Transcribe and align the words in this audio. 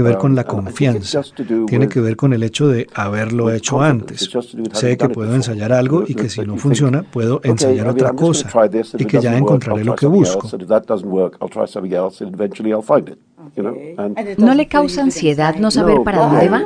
que 0.00 0.08
ver 0.08 0.18
con 0.18 0.34
la 0.34 0.44
confianza, 0.44 1.22
tiene 1.66 1.88
que 1.88 2.00
ver 2.00 2.16
con 2.16 2.32
el 2.32 2.42
hecho 2.42 2.68
de 2.68 2.86
haberlo 2.94 3.52
hecho 3.52 3.80
antes. 3.82 4.30
Sé 4.72 4.96
que 4.96 5.08
puedo 5.08 5.34
ensayar 5.34 5.72
algo 5.72 6.04
y 6.06 6.14
que 6.14 6.28
si 6.28 6.40
no 6.40 6.56
funciona, 6.56 7.02
puedo 7.02 7.40
ensayar 7.44 7.88
otra 7.88 8.12
cosa 8.12 8.50
y 8.98 9.04
que 9.04 9.20
ya 9.20 9.36
encontraré 9.36 9.84
lo 9.84 9.94
que 9.94 10.06
busco. 10.06 10.48
¿No 14.38 14.54
le 14.54 14.68
causa 14.68 15.02
ansiedad 15.02 15.56
no 15.56 15.70
saber 15.70 16.02
para 16.02 16.18
dónde 16.26 16.48
va? 16.48 16.64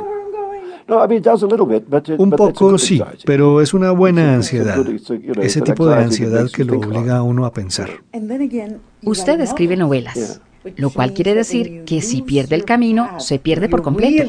Un 2.17 2.29
poco 2.31 2.77
sí, 2.77 3.01
pero 3.25 3.59
es 3.59 3.73
una 3.73 3.89
buena 3.91 4.35
ansiedad. 4.35 4.85
Ese 5.41 5.61
tipo 5.61 5.87
de 5.87 5.95
ansiedad 5.95 6.47
que 6.51 6.63
lo 6.63 6.77
obliga 6.77 7.17
a 7.17 7.23
uno 7.23 7.45
a 7.45 7.51
pensar. 7.51 7.89
Usted 9.03 9.41
escribe 9.41 9.75
novelas, 9.77 10.41
lo 10.77 10.89
cual 10.89 11.13
quiere 11.13 11.33
decir 11.33 11.83
que 11.85 12.01
si 12.01 12.21
pierde 12.21 12.55
el 12.55 12.65
camino, 12.65 13.19
se 13.19 13.39
pierde 13.39 13.69
por 13.69 13.81
completo. 13.81 14.23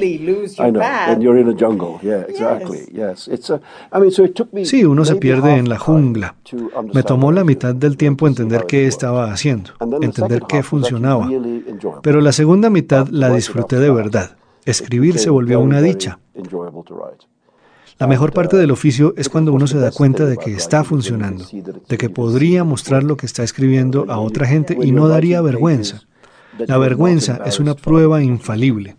Sí, 4.64 4.84
uno 4.84 5.04
se 5.04 5.16
pierde 5.16 5.56
en 5.56 5.68
la 5.68 5.78
jungla. 5.78 6.34
Me 6.92 7.02
tomó 7.02 7.32
la 7.32 7.44
mitad 7.44 7.74
del 7.74 7.96
tiempo 7.96 8.26
entender 8.26 8.64
qué 8.66 8.86
estaba 8.86 9.32
haciendo, 9.32 9.72
entender 10.00 10.42
qué 10.48 10.62
funcionaba. 10.62 11.28
Pero 12.02 12.20
la 12.20 12.32
segunda 12.32 12.70
mitad 12.70 13.08
la 13.08 13.32
disfruté 13.32 13.76
de 13.76 13.90
verdad. 13.90 14.36
Escribir 14.64 15.18
se 15.18 15.30
volvió 15.30 15.60
una 15.60 15.80
dicha. 15.80 16.18
La 17.98 18.06
mejor 18.06 18.32
parte 18.32 18.58
del 18.58 18.72
oficio 18.72 19.14
es 19.16 19.30
cuando 19.30 19.54
uno 19.54 19.66
se 19.66 19.78
da 19.78 19.90
cuenta 19.90 20.26
de 20.26 20.36
que 20.36 20.52
está 20.52 20.84
funcionando, 20.84 21.46
de 21.88 21.96
que 21.96 22.10
podría 22.10 22.62
mostrar 22.62 23.02
lo 23.02 23.16
que 23.16 23.24
está 23.24 23.42
escribiendo 23.42 24.04
a 24.10 24.18
otra 24.18 24.46
gente 24.46 24.76
y 24.78 24.92
no 24.92 25.08
daría 25.08 25.40
vergüenza. 25.40 26.02
La 26.66 26.78
vergüenza 26.78 27.40
es 27.44 27.60
una 27.60 27.74
prueba 27.74 28.22
infalible. 28.22 28.96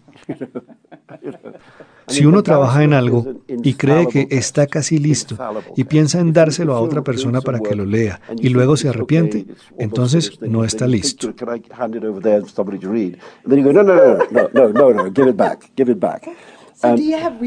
Si 2.08 2.26
uno 2.26 2.42
trabaja 2.42 2.84
en 2.84 2.94
algo 2.94 3.26
y 3.48 3.74
cree 3.74 4.08
que 4.08 4.28
está 4.32 4.66
casi 4.66 4.98
listo 4.98 5.38
y 5.76 5.84
piensa 5.84 6.20
en 6.20 6.32
dárselo 6.32 6.74
a 6.76 6.80
otra 6.80 7.02
persona 7.02 7.42
para 7.42 7.60
que 7.60 7.76
lo 7.76 7.86
lea 7.86 8.22
y 8.38 8.50
luego 8.50 8.78
se 8.78 8.90
arrepiente, 8.90 9.46
entonces 9.78 10.40
no 10.42 10.64
está 10.64 10.88
listo. 10.88 11.34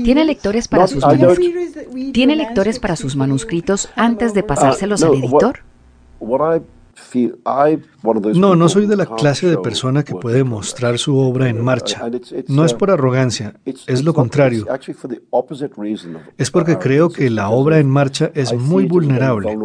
¿Tiene 0.04 0.24
lectores 0.24 0.68
para 0.68 0.86
sus 0.86 1.04
manuscritos? 1.04 1.84
¿Tiene 2.12 2.36
lectores 2.36 2.78
para 2.78 2.96
sus 2.96 3.16
manuscritos 3.16 3.88
antes 3.96 4.34
de 4.34 4.42
pasárselos 4.42 5.02
al 5.02 5.14
editor? 5.14 5.60
No, 8.34 8.56
no 8.56 8.68
soy 8.68 8.86
de 8.86 8.96
la 8.96 9.06
clase 9.06 9.46
de 9.46 9.58
persona 9.58 10.04
que 10.04 10.14
puede 10.14 10.44
mostrar 10.44 10.98
su 10.98 11.18
obra 11.18 11.48
en 11.48 11.62
marcha. 11.62 12.08
No 12.48 12.64
es 12.64 12.74
por 12.74 12.90
arrogancia, 12.90 13.54
es 13.64 14.04
lo 14.04 14.14
contrario. 14.14 14.66
Es 16.38 16.50
porque 16.50 16.78
creo 16.78 17.10
que 17.10 17.30
la 17.30 17.50
obra 17.50 17.78
en 17.78 17.90
marcha 17.90 18.30
es 18.34 18.54
muy 18.54 18.86
vulnerable. 18.86 19.56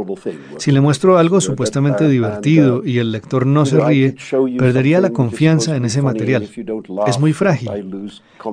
Si 0.57 0.71
le 0.71 0.81
muestro 0.81 1.17
algo 1.17 1.39
supuestamente 1.41 2.07
divertido 2.07 2.83
y 2.85 2.99
el 2.99 3.11
lector 3.11 3.45
no 3.45 3.65
se 3.65 3.79
ríe, 3.79 4.15
perdería 4.57 4.99
la 4.99 5.11
confianza 5.11 5.75
en 5.75 5.85
ese 5.85 6.01
material. 6.01 6.49
Es 7.07 7.19
muy 7.19 7.33
frágil. 7.33 7.69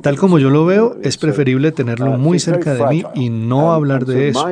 Tal 0.02 0.16
como 0.16 0.38
yo 0.38 0.50
lo 0.50 0.64
veo, 0.64 0.96
es 1.02 1.18
preferible 1.18 1.72
tenerlo 1.72 2.12
muy 2.18 2.38
cerca 2.38 2.74
de 2.74 2.86
mí 2.86 3.04
y 3.14 3.30
no 3.30 3.72
hablar 3.72 4.06
de 4.06 4.28
eso. 4.28 4.46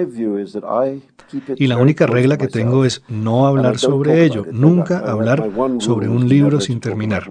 Y 1.56 1.66
la 1.66 1.76
única 1.76 2.06
regla 2.06 2.36
que 2.38 2.48
tengo 2.48 2.84
es 2.84 3.02
no 3.08 3.46
hablar 3.46 3.78
sobre 3.78 4.19
ello, 4.24 4.46
nunca 4.50 4.98
hablar 4.98 5.48
sobre 5.78 6.08
un 6.08 6.28
libro 6.28 6.60
sin 6.60 6.80
terminar. 6.80 7.26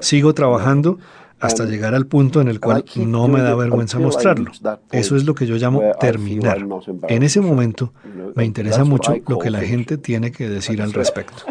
Sigo 0.00 0.34
trabajando 0.34 0.98
hasta 1.40 1.64
llegar 1.64 1.94
al 1.94 2.06
punto 2.06 2.40
en 2.40 2.48
el 2.48 2.60
cual 2.60 2.84
no 2.96 3.28
me 3.28 3.40
da 3.40 3.54
vergüenza 3.54 3.98
mostrarlo. 3.98 4.50
Eso 4.90 5.16
es 5.16 5.24
lo 5.24 5.34
que 5.34 5.46
yo 5.46 5.56
llamo 5.56 5.82
terminar. 6.00 6.66
En 7.08 7.22
ese 7.22 7.40
momento 7.40 7.92
me 8.34 8.44
interesa 8.44 8.84
mucho 8.84 9.14
lo 9.26 9.38
que 9.38 9.50
la 9.50 9.60
gente 9.60 9.98
tiene 9.98 10.32
que 10.32 10.48
decir 10.48 10.82
al 10.82 10.92
respecto. 10.92 11.44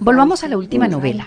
Volvamos 0.00 0.44
a 0.44 0.48
la 0.48 0.58
última 0.58 0.88
novela, 0.88 1.26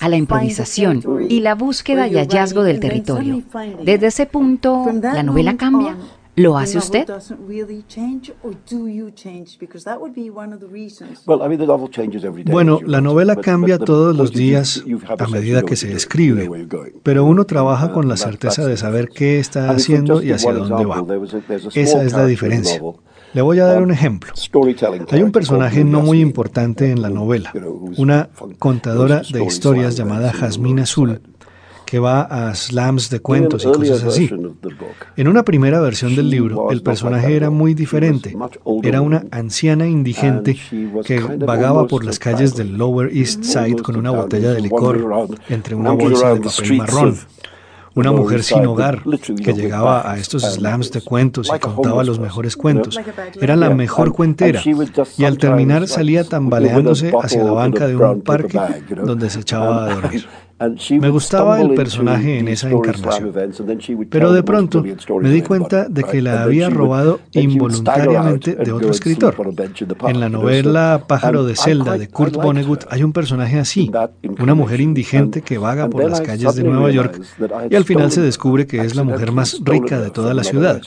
a 0.00 0.08
la 0.08 0.16
improvisación 0.16 1.02
y 1.28 1.40
la 1.40 1.54
búsqueda 1.54 2.08
y 2.08 2.14
hallazgo 2.14 2.62
del 2.62 2.80
territorio. 2.80 3.42
Desde 3.82 4.06
ese 4.06 4.26
punto, 4.26 4.86
¿la 5.02 5.22
novela 5.22 5.56
cambia? 5.56 5.96
¿Lo 6.36 6.56
hace 6.56 6.78
usted? 6.78 7.06
Bueno, 12.46 12.80
la 12.86 13.00
novela 13.00 13.36
cambia 13.36 13.78
todos 13.78 14.16
los 14.16 14.32
días 14.32 14.84
a 15.18 15.26
medida 15.28 15.62
que 15.62 15.76
se 15.76 15.92
escribe, 15.92 16.48
pero 17.02 17.24
uno 17.24 17.44
trabaja 17.44 17.92
con 17.92 18.08
la 18.08 18.16
certeza 18.16 18.64
de 18.64 18.76
saber 18.76 19.08
qué 19.08 19.38
está 19.38 19.70
haciendo 19.70 20.22
y 20.22 20.32
hacia 20.32 20.52
dónde 20.52 20.86
va. 20.86 21.04
Esa 21.74 22.02
es 22.04 22.12
la 22.12 22.26
diferencia. 22.26 22.80
Le 23.32 23.42
voy 23.42 23.58
a 23.60 23.66
dar 23.66 23.82
un 23.82 23.90
ejemplo. 23.90 24.32
Hay 25.10 25.22
un 25.22 25.32
personaje 25.32 25.84
no 25.84 26.00
muy 26.00 26.20
importante 26.20 26.90
en 26.90 27.02
la 27.02 27.10
novela, 27.10 27.52
una 27.96 28.28
contadora 28.58 29.22
de 29.30 29.44
historias 29.44 29.96
llamada 29.96 30.32
Jazmín 30.32 30.80
Azul, 30.80 31.20
que 31.86 31.98
va 31.98 32.22
a 32.22 32.54
slams 32.54 33.10
de 33.10 33.20
cuentos 33.20 33.64
y 33.64 33.72
cosas 33.72 34.04
así. 34.04 34.30
En 35.16 35.28
una 35.28 35.44
primera 35.44 35.80
versión 35.80 36.14
del 36.14 36.30
libro, 36.30 36.70
el 36.70 36.82
personaje 36.82 37.36
era 37.36 37.50
muy 37.50 37.74
diferente. 37.74 38.36
Era 38.82 39.00
una 39.00 39.24
anciana 39.30 39.86
indigente 39.86 40.56
que 41.04 41.20
vagaba 41.20 41.86
por 41.86 42.04
las 42.04 42.18
calles 42.18 42.54
del 42.54 42.76
Lower 42.76 43.10
East 43.16 43.44
Side 43.44 43.82
con 43.82 43.96
una 43.96 44.10
botella 44.10 44.52
de 44.52 44.60
licor 44.60 45.28
entre 45.48 45.74
una 45.74 45.92
bolsa 45.92 46.34
de 46.34 46.40
papel 46.40 46.76
marrón 46.76 47.16
una 47.94 48.12
mujer 48.12 48.42
sin 48.42 48.66
hogar 48.66 49.02
que 49.42 49.52
llegaba 49.52 50.10
a 50.10 50.18
estos 50.18 50.42
slams 50.42 50.90
de 50.92 51.00
cuentos 51.00 51.50
y 51.54 51.58
contaba 51.58 52.04
los 52.04 52.18
mejores 52.18 52.56
cuentos. 52.56 52.98
Era 53.40 53.56
la 53.56 53.70
mejor 53.70 54.12
cuentera 54.12 54.62
y 55.16 55.24
al 55.24 55.38
terminar 55.38 55.88
salía 55.88 56.24
tambaleándose 56.24 57.12
hacia 57.20 57.44
la 57.44 57.52
banca 57.52 57.86
de 57.86 57.96
un 57.96 58.20
parque 58.22 58.58
donde 59.04 59.30
se 59.30 59.40
echaba 59.40 59.86
a 59.86 59.94
dormir. 59.94 60.26
Me 61.00 61.08
gustaba 61.08 61.60
el 61.60 61.74
personaje 61.74 62.38
en 62.38 62.48
esa 62.48 62.70
encarnación, 62.70 63.32
pero 64.10 64.32
de 64.32 64.42
pronto 64.42 64.84
me 65.20 65.30
di 65.30 65.40
cuenta 65.40 65.88
de 65.88 66.04
que 66.04 66.20
la 66.20 66.42
había 66.42 66.68
robado 66.68 67.20
involuntariamente 67.32 68.56
de 68.56 68.72
otro 68.72 68.90
escritor. 68.90 69.34
En 70.06 70.20
la 70.20 70.28
novela 70.28 71.04
Pájaro 71.06 71.44
de 71.44 71.56
Celda 71.56 71.96
de 71.96 72.08
Kurt 72.08 72.36
Vonnegut 72.36 72.84
hay 72.90 73.02
un 73.02 73.12
personaje 73.12 73.58
así, 73.58 73.90
una 74.38 74.54
mujer 74.54 74.82
indigente 74.82 75.40
que 75.40 75.56
vaga 75.56 75.88
por 75.88 76.04
las 76.08 76.20
calles 76.20 76.54
de 76.54 76.64
Nueva 76.64 76.90
York 76.90 77.20
y 77.70 77.74
al 77.74 77.84
final 77.84 78.10
se 78.10 78.20
descubre 78.20 78.66
que 78.66 78.80
es 78.80 78.94
la 78.94 79.04
mujer 79.04 79.32
más 79.32 79.60
rica 79.64 79.98
de 80.00 80.10
toda 80.10 80.34
la 80.34 80.44
ciudad. 80.44 80.82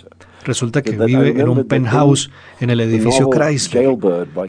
Resulta 0.46 0.82
que 0.82 0.98
vive 0.98 1.30
en 1.40 1.50
un 1.50 1.64
penthouse 1.64 2.30
en 2.60 2.70
el 2.70 2.82
edificio 2.82 3.30
Chrysler, 3.30 3.98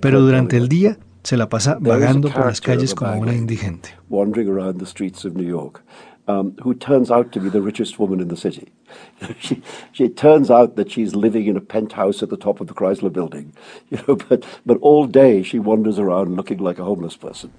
pero 0.01 0.21
durante 0.21 0.57
el 0.57 0.69
día 0.69 0.99
se 1.25 1.37
la 1.37 1.49
pasa 1.49 1.79
vagando 1.81 2.29
por 2.29 2.47
las 2.47 2.61
calles 2.61 2.95
como 2.95 3.19
una 3.19 3.35
indigente. 3.35 3.91
Wandering 4.09 4.49
around 4.49 4.79
the 4.79 4.87
streets 4.87 5.25
of 5.25 5.35
New 5.35 5.49
York. 5.49 5.83
Um, 6.27 6.57
who 6.63 6.75
turns 6.75 7.11
out 7.11 7.33
to 7.33 7.41
be 7.41 7.51
the 7.51 7.61
richest 7.61 7.99
woman 7.99 8.19
in 8.19 8.29
the 8.29 8.37
city. 8.37 8.73
she, 9.39 9.63
she 9.93 10.09
turns 10.09 10.51
out 10.51 10.75
that 10.77 10.91
she's 10.91 11.15
living 11.15 11.47
in 11.47 11.57
a 11.57 11.61
penthouse 11.61 12.23
at 12.23 12.31
the 12.31 12.39
top 12.39 12.63
of 12.63 12.67
the 12.67 12.73
Chrysler 12.73 13.13
building, 13.13 13.53
you 13.91 13.99
know, 14.07 14.17
but, 14.17 14.45
but 14.65 14.79
all 14.81 15.07
day 15.07 15.43
she 15.43 15.59
wanders 15.59 15.99
around 15.99 16.35
looking 16.35 16.59
like 16.59 16.79
a 16.79 16.85
homeless 16.85 17.17
person. 17.17 17.53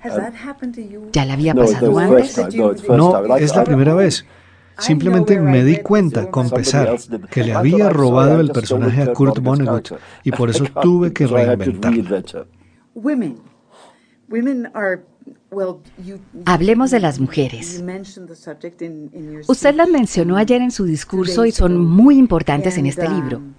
Has 0.00 0.16
that 0.16 0.34
happened 0.34 0.74
to 0.74 0.82
you? 0.82 1.08
¿Ya 1.12 1.24
le 1.24 1.32
había 1.32 1.54
pasado 1.54 1.98
antes? 1.98 2.36
No, 2.88 3.36
es 3.36 3.54
la 3.54 3.64
primera 3.64 3.94
vez. 3.94 4.26
Simplemente 4.78 5.38
me 5.38 5.64
di 5.64 5.76
cuenta, 5.76 6.30
con 6.30 6.50
pesar, 6.50 6.96
que 7.30 7.44
le 7.44 7.54
había 7.54 7.88
robado 7.88 8.40
el 8.40 8.50
personaje 8.50 9.02
a 9.02 9.12
Kurt 9.12 9.38
Vonnegut 9.38 9.92
y 10.24 10.32
por 10.32 10.50
eso 10.50 10.64
tuve 10.82 11.12
que 11.12 11.26
reinventarlo. 11.26 12.46
Hablemos 16.46 16.90
de 16.90 17.00
las 17.00 17.20
mujeres. 17.20 17.82
Usted 19.46 19.74
las 19.74 19.88
mencionó 19.88 20.36
ayer 20.36 20.62
en 20.62 20.70
su 20.70 20.84
discurso 20.84 21.44
y 21.44 21.52
son 21.52 21.78
muy 21.78 22.16
importantes 22.16 22.78
en 22.78 22.86
este 22.86 23.08
libro. 23.08 23.38
Um, 23.38 23.54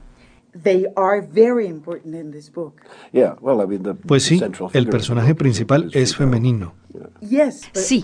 pues 4.05 4.23
sí, 4.23 4.41
el 4.73 4.87
personaje 4.87 5.33
principal 5.33 5.89
es 5.93 6.15
femenino. 6.15 6.73
Sí, 7.73 8.03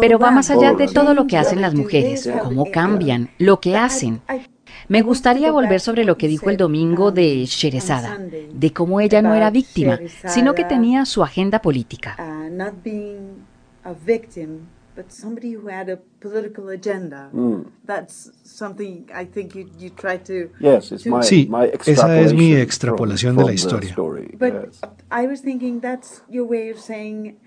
pero 0.00 0.18
va 0.18 0.30
más 0.30 0.50
allá 0.50 0.72
de 0.72 0.88
todo 0.88 1.12
lo 1.12 1.26
que 1.26 1.36
hacen 1.36 1.60
las 1.60 1.74
mujeres, 1.74 2.30
cómo 2.42 2.70
cambian, 2.70 3.30
lo 3.38 3.60
que 3.60 3.76
hacen. 3.76 4.22
Me 4.88 5.02
gustaría 5.02 5.52
volver 5.52 5.80
sobre 5.80 6.04
lo 6.04 6.16
que 6.16 6.28
dijo 6.28 6.50
el 6.50 6.56
domingo 6.56 7.12
de 7.12 7.44
Sherezada, 7.46 8.18
de 8.18 8.72
cómo 8.72 9.00
ella 9.00 9.22
no 9.22 9.34
era 9.34 9.50
víctima, 9.50 9.98
sino 10.26 10.54
que 10.54 10.64
tenía 10.64 11.04
su 11.04 11.22
agenda 11.22 11.60
política. 11.60 12.16
but 14.94 15.10
somebody 15.10 15.52
who 15.52 15.68
had 15.68 15.88
a 15.88 15.98
political 16.20 16.68
agenda. 16.68 17.30
That's 17.84 18.30
something 18.44 19.08
I 19.14 19.24
think 19.24 19.54
you, 19.54 19.70
you 19.78 19.90
try 19.90 20.18
to. 20.18 20.50
Yes, 20.60 20.92
it's 20.92 21.06
my, 21.06 21.22
sí, 21.22 21.50
esa 21.86 22.20
es 22.20 22.34
mi 22.34 22.54
extrapolación 22.54 23.36
de 23.36 23.44
la 23.44 23.52
historia. 23.52 23.94
But 23.96 24.52
yes. 24.52 24.80
I 25.10 25.26
was 25.26 25.42
thinking 25.42 25.80
that's 25.80 26.22
your 26.28 26.46
way 26.46 26.70
of 26.70 26.78
saying. 26.78 27.38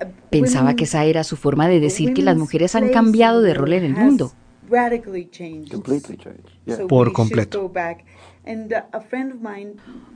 Uh, 0.00 0.06
Pensaba 0.30 0.74
que 0.76 0.84
esa 0.84 1.04
era 1.04 1.24
su 1.24 1.36
forma 1.36 1.68
de 1.68 1.80
decir 1.80 2.12
que 2.12 2.22
las 2.22 2.36
mujeres 2.36 2.74
han 2.74 2.90
cambiado 2.90 3.40
de 3.40 3.54
rol 3.54 3.72
en 3.72 3.84
el 3.84 3.94
mundo. 3.94 4.32
Por 6.88 7.12
completo. 7.12 7.70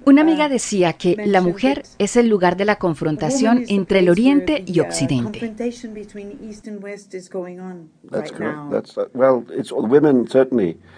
Una 0.05 0.23
amiga 0.23 0.47
uh, 0.47 0.49
decía 0.49 0.93
que 0.93 1.17
la 1.26 1.41
mujer 1.41 1.82
es 1.99 2.17
el 2.17 2.29
lugar 2.29 2.56
de 2.56 2.64
la 2.64 2.76
confrontación 2.76 3.64
entre 3.69 3.99
el 4.00 4.08
Oriente 4.08 4.62
y 4.67 4.81
uh, 4.81 4.85
Occidente. 4.85 5.52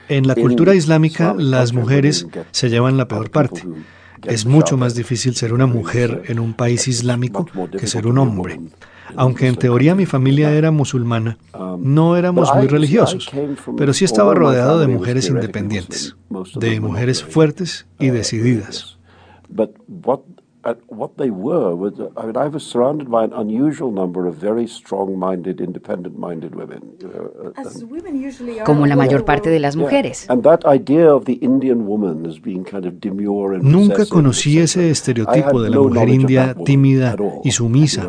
En 0.08 0.26
la 0.26 0.34
cultura 0.34 0.74
islámica, 0.74 1.34
las 1.34 1.72
mujeres 1.72 2.26
se 2.50 2.68
llevan 2.68 2.96
la 2.96 3.08
peor 3.08 3.30
parte. 3.30 3.62
Es 4.24 4.46
mucho 4.46 4.76
más 4.76 4.94
difícil 4.94 5.34
ser 5.34 5.52
una 5.52 5.66
mujer 5.66 6.22
en 6.26 6.38
un 6.38 6.54
país 6.54 6.86
islámico 6.86 7.46
que 7.78 7.86
ser 7.86 8.06
un 8.06 8.18
hombre. 8.18 8.60
Aunque 9.16 9.46
en 9.46 9.56
teoría 9.56 9.94
mi 9.94 10.06
familia 10.06 10.52
era 10.52 10.70
musulmana, 10.70 11.38
no 11.78 12.16
éramos 12.16 12.54
muy 12.54 12.66
religiosos, 12.66 13.30
pero 13.76 13.92
sí 13.92 14.04
estaba 14.04 14.34
rodeado 14.34 14.78
de 14.78 14.88
mujeres 14.88 15.28
independientes, 15.28 16.16
de 16.56 16.80
mujeres 16.80 17.22
fuertes 17.22 17.86
y 17.98 18.08
decididas 18.08 18.98
what 20.88 21.16
they 21.16 21.30
were 21.30 21.74
was, 21.74 21.94
I 22.16 22.26
mean, 22.26 22.36
I 22.36 22.48
was 22.48 22.62
surrounded 22.62 23.10
by 23.10 23.24
an 23.24 23.32
unusual 23.32 23.90
number 23.90 24.26
of 24.26 24.36
very 24.36 24.66
strong-minded, 24.68 25.60
independent-minded 25.60 26.54
women. 26.54 26.80
Como 28.64 28.86
la 28.86 28.96
mayor 28.96 29.24
parte 29.24 29.50
de 29.50 29.58
las 29.58 29.76
mujeres. 29.76 30.28
Nunca 33.62 34.06
conocí 34.06 34.58
ese 34.58 34.90
estereotipo 34.90 35.62
de 35.62 35.70
la 35.70 35.78
mujer 35.78 36.08
india 36.08 36.54
tímida 36.64 37.16
y 37.42 37.50
sumisa. 37.50 38.08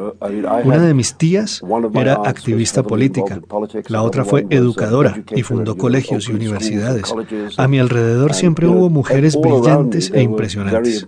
Una 0.64 0.80
de 0.80 0.94
mis 0.94 1.16
tías 1.16 1.62
era 1.94 2.14
activista 2.26 2.84
política, 2.84 3.42
la 3.88 4.04
otra 4.04 4.26
fue 4.26 4.46
educadora 4.50 5.24
y 5.36 5.42
fundó 5.44 5.76
colegios 5.76 6.30
y 6.30 6.34
universidades. 6.34 7.14
A 7.58 7.68
mi 7.68 7.80
alrededor 7.80 8.34
siempre 8.34 8.68
hubo 8.68 8.90
mujeres 8.90 9.40
brillantes 9.40 10.12
e 10.14 10.22
impresionantes. 10.22 11.08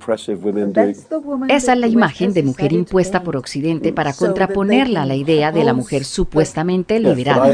Esa 1.50 1.74
es 1.74 1.80
la 1.80 1.88
imagen 1.88 2.34
de 2.34 2.44
mujer 2.44 2.74
impuesta 2.74 3.24
por 3.24 3.38
Occidente 3.38 3.94
para 3.94 4.14
contraponerla 4.14 5.04
a 5.04 5.06
la 5.06 5.16
idea 5.16 5.52
de 5.52 5.64
la 5.64 5.74
mujer 5.74 6.06
supuestamente 6.06 7.00
liberada. 7.00 7.52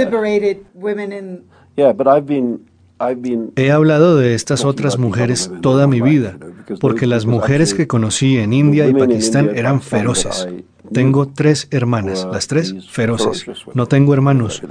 He 3.56 3.72
hablado 3.72 4.18
de 4.18 4.36
estas 4.36 4.64
otras 4.64 5.00
mujeres 5.00 5.52
toda 5.62 5.88
mi 5.88 6.02
vida, 6.02 6.38
porque 6.80 7.08
las 7.08 7.26
mujeres 7.26 7.74
que 7.74 7.88
conocí 7.88 8.38
en 8.38 8.54
India 8.54 8.88
y 8.88 8.94
Pakistán 8.94 9.52
eran 9.56 9.82
feroces. 9.82 10.48
Tengo 10.94 11.28
tres 11.28 11.68
hermanas, 11.72 12.28
las 12.32 12.48
tres 12.48 12.90
feroces. 12.90 13.46
No 13.74 13.88
tengo 13.88 14.14
hermanos. 14.14 14.62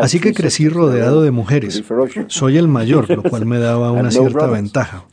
Así 0.00 0.20
que 0.20 0.32
crecí 0.32 0.68
rodeado 0.68 1.22
de 1.22 1.30
mujeres. 1.30 1.82
Soy 2.28 2.56
el 2.56 2.68
mayor, 2.68 3.10
lo 3.10 3.22
cual 3.30 3.46
me 3.46 3.58
daba 3.58 3.92
una 3.92 4.10
cierta 4.10 4.46
ventaja. 4.46 5.04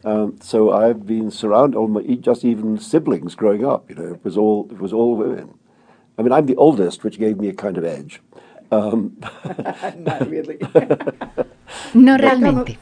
I 6.19 6.21
mean, 6.21 6.33
I'm 6.33 6.47
the 6.47 6.55
oldest, 6.57 7.05
which 7.05 7.17
gave 7.17 7.37
me 7.37 7.47
a 7.47 7.53
kind 7.53 7.77
of 7.77 7.85
edge. 7.85 8.21
Um, 8.71 9.15
No 11.93 12.17
realmente. 12.17 12.77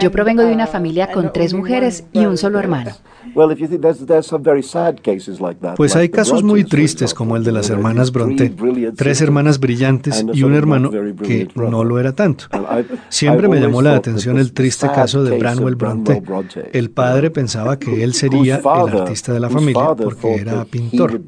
Yo 0.00 0.10
provengo 0.10 0.42
de 0.42 0.52
una 0.52 0.64
uh, 0.64 0.68
familia 0.68 1.10
con 1.12 1.32
tres 1.32 1.54
mujeres 1.54 2.04
y 2.12 2.26
un 2.26 2.36
solo 2.36 2.58
hermano. 2.58 2.92
Pues 5.76 5.96
hay 5.96 6.08
casos 6.08 6.42
muy 6.42 6.64
tristes 6.64 7.14
como 7.14 7.36
el 7.36 7.44
de 7.44 7.52
las 7.52 7.70
hermanas 7.70 8.12
Bronte, 8.12 8.52
tres 8.96 9.20
hermanas 9.20 9.60
brillantes 9.60 10.24
y 10.32 10.42
un 10.42 10.54
hermano 10.54 10.90
que 10.90 11.48
no 11.54 11.84
lo 11.84 11.98
era 11.98 12.12
tanto. 12.12 12.46
Siempre 13.08 13.48
me 13.48 13.60
llamó 13.60 13.82
la 13.82 13.96
atención 13.96 14.38
el 14.38 14.52
triste 14.52 14.86
caso 14.88 15.24
de 15.24 15.38
Branwell 15.38 15.76
Bronte. 15.76 16.22
El 16.72 16.90
padre 16.90 17.30
pensaba 17.30 17.78
que 17.78 18.02
él 18.02 18.14
sería 18.14 18.56
el 18.56 19.00
artista 19.00 19.32
de 19.32 19.40
la 19.40 19.50
familia 19.50 19.94
porque 19.96 20.34
era 20.36 20.64
pintor, 20.64 21.20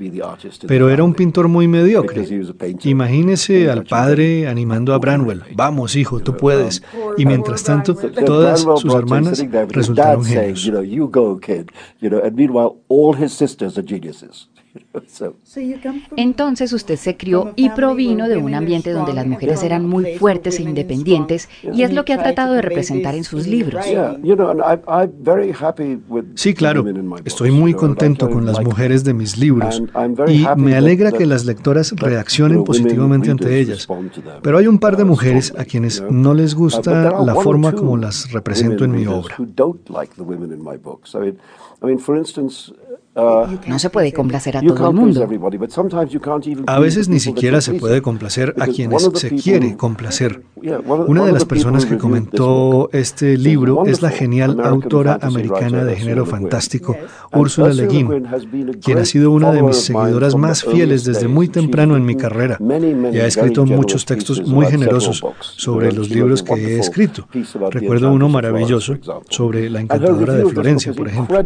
pero 0.67 0.91
era 0.91 1.05
un 1.05 1.15
pintor 1.15 1.49
muy 1.49 1.69
mediocre. 1.69 2.27
Imagínese 2.85 3.71
al 3.71 3.85
padre 3.85 4.49
animando 4.49 4.95
a 4.95 4.99
Branwell, 4.99 5.43
vamos 5.55 5.90
hijo, 5.97 6.21
tú 6.21 6.37
puedes. 6.37 6.83
Y 7.17 7.27
mientras 7.27 7.63
tanto, 7.63 7.95
todas 7.95 8.61
sus 8.61 8.95
hermanas 8.95 9.45
resultaron 9.69 10.25
genios. 10.25 10.71
Entonces 16.17 16.73
usted 16.73 16.97
se 16.97 17.17
crió 17.17 17.53
y 17.57 17.71
provino 17.71 18.29
de 18.29 18.37
un 18.37 18.55
ambiente 18.55 18.93
donde 18.93 19.13
las 19.13 19.27
mujeres 19.27 19.63
eran 19.63 19.87
muy 19.87 20.15
fuertes 20.17 20.59
e 20.59 20.63
independientes 20.63 21.49
y 21.73 21.83
es 21.83 21.93
lo 21.93 22.05
que 22.05 22.13
ha 22.13 22.23
tratado 22.23 22.55
de 22.55 22.63
representar 22.63 23.15
en 23.15 23.25
sus 23.25 23.47
libros. 23.47 23.85
Sí, 26.35 26.55
claro. 26.55 26.85
Estoy 27.25 27.51
muy 27.51 27.75
contento 27.75 28.31
con 28.31 28.47
las 28.47 28.61
mujeres 28.61 29.05
de 29.05 29.15
mis 29.15 29.39
libros 29.39 29.83
y 30.29 30.45
me 30.57 30.77
alegra 30.77 31.13
que 31.13 31.27
las 31.27 31.45
lectoras 31.45 31.93
reaccionen 31.97 32.65
positivamente 32.65 33.31
ante 33.31 33.61
ellas. 33.61 33.89
Pero 34.43 34.59
hay 34.59 34.67
un 34.67 34.79
par 34.79 34.97
de 34.97 35.05
mujeres 35.05 35.53
a 35.57 35.65
quienes 35.65 36.03
no 36.11 36.35
les 36.35 36.55
gusta 36.55 37.23
la 37.23 37.35
forma 37.35 37.73
como 37.73 37.97
las 37.97 38.33
represento 38.33 38.85
en 38.85 38.93
mi 38.93 39.07
obra. 39.07 39.37
No 43.67 43.79
se 43.79 43.91
puede 43.91 44.13
complacer 44.13 44.57
a 44.57 44.63
todo 44.63 44.89
el 44.91 44.95
mundo. 44.95 45.29
A 46.67 46.79
veces 46.79 47.09
ni 47.09 47.21
siquiera 47.21 47.61
se 47.61 47.75
puede 47.75 48.03
complacer 48.03 48.55
a 48.59 48.67
quienes 48.67 49.11
se 49.15 49.31
quiere 49.31 49.77
complacer. 49.77 50.43
Una 51.07 51.25
de 51.25 51.33
las 51.33 51.45
personas 51.45 51.87
que 51.87 51.97
comentó 51.97 52.91
este 52.93 53.37
libro 53.37 53.87
es 53.87 54.03
la 54.03 54.11
genial 54.11 54.61
autora 54.63 55.19
americana 55.23 55.85
de 55.85 55.97
género 55.97 56.27
fantástico, 56.27 56.97
Ursula 57.33 57.73
Le 57.73 57.87
Guin, 57.87 58.27
quien 58.83 58.99
ha 58.99 59.05
sido 59.05 59.31
una 59.31 59.53
de 59.53 59.63
mis 59.63 59.77
seguidoras 59.77 60.35
más 60.35 60.63
fieles 60.65 61.05
desde 61.05 61.29
muy 61.29 61.49
temprano 61.49 61.97
en 61.97 62.05
mi 62.05 62.15
carrera 62.17 62.59
y 62.61 63.19
ha 63.19 63.27
escrito 63.27 63.65
muchos 63.65 64.05
textos 64.05 64.47
muy 64.47 64.67
generosos 64.67 65.23
sobre 65.41 65.93
los 65.93 66.11
libros 66.11 66.43
que 66.43 66.55
he 66.55 66.79
escrito. 66.79 67.27
Recuerdo 67.71 68.13
uno 68.13 68.29
maravilloso 68.29 68.97
sobre 69.29 69.71
La 69.71 69.81
encantadora 69.81 70.35
de 70.35 70.45
Florencia, 70.47 70.93
por 70.93 71.09
ejemplo. 71.09 71.43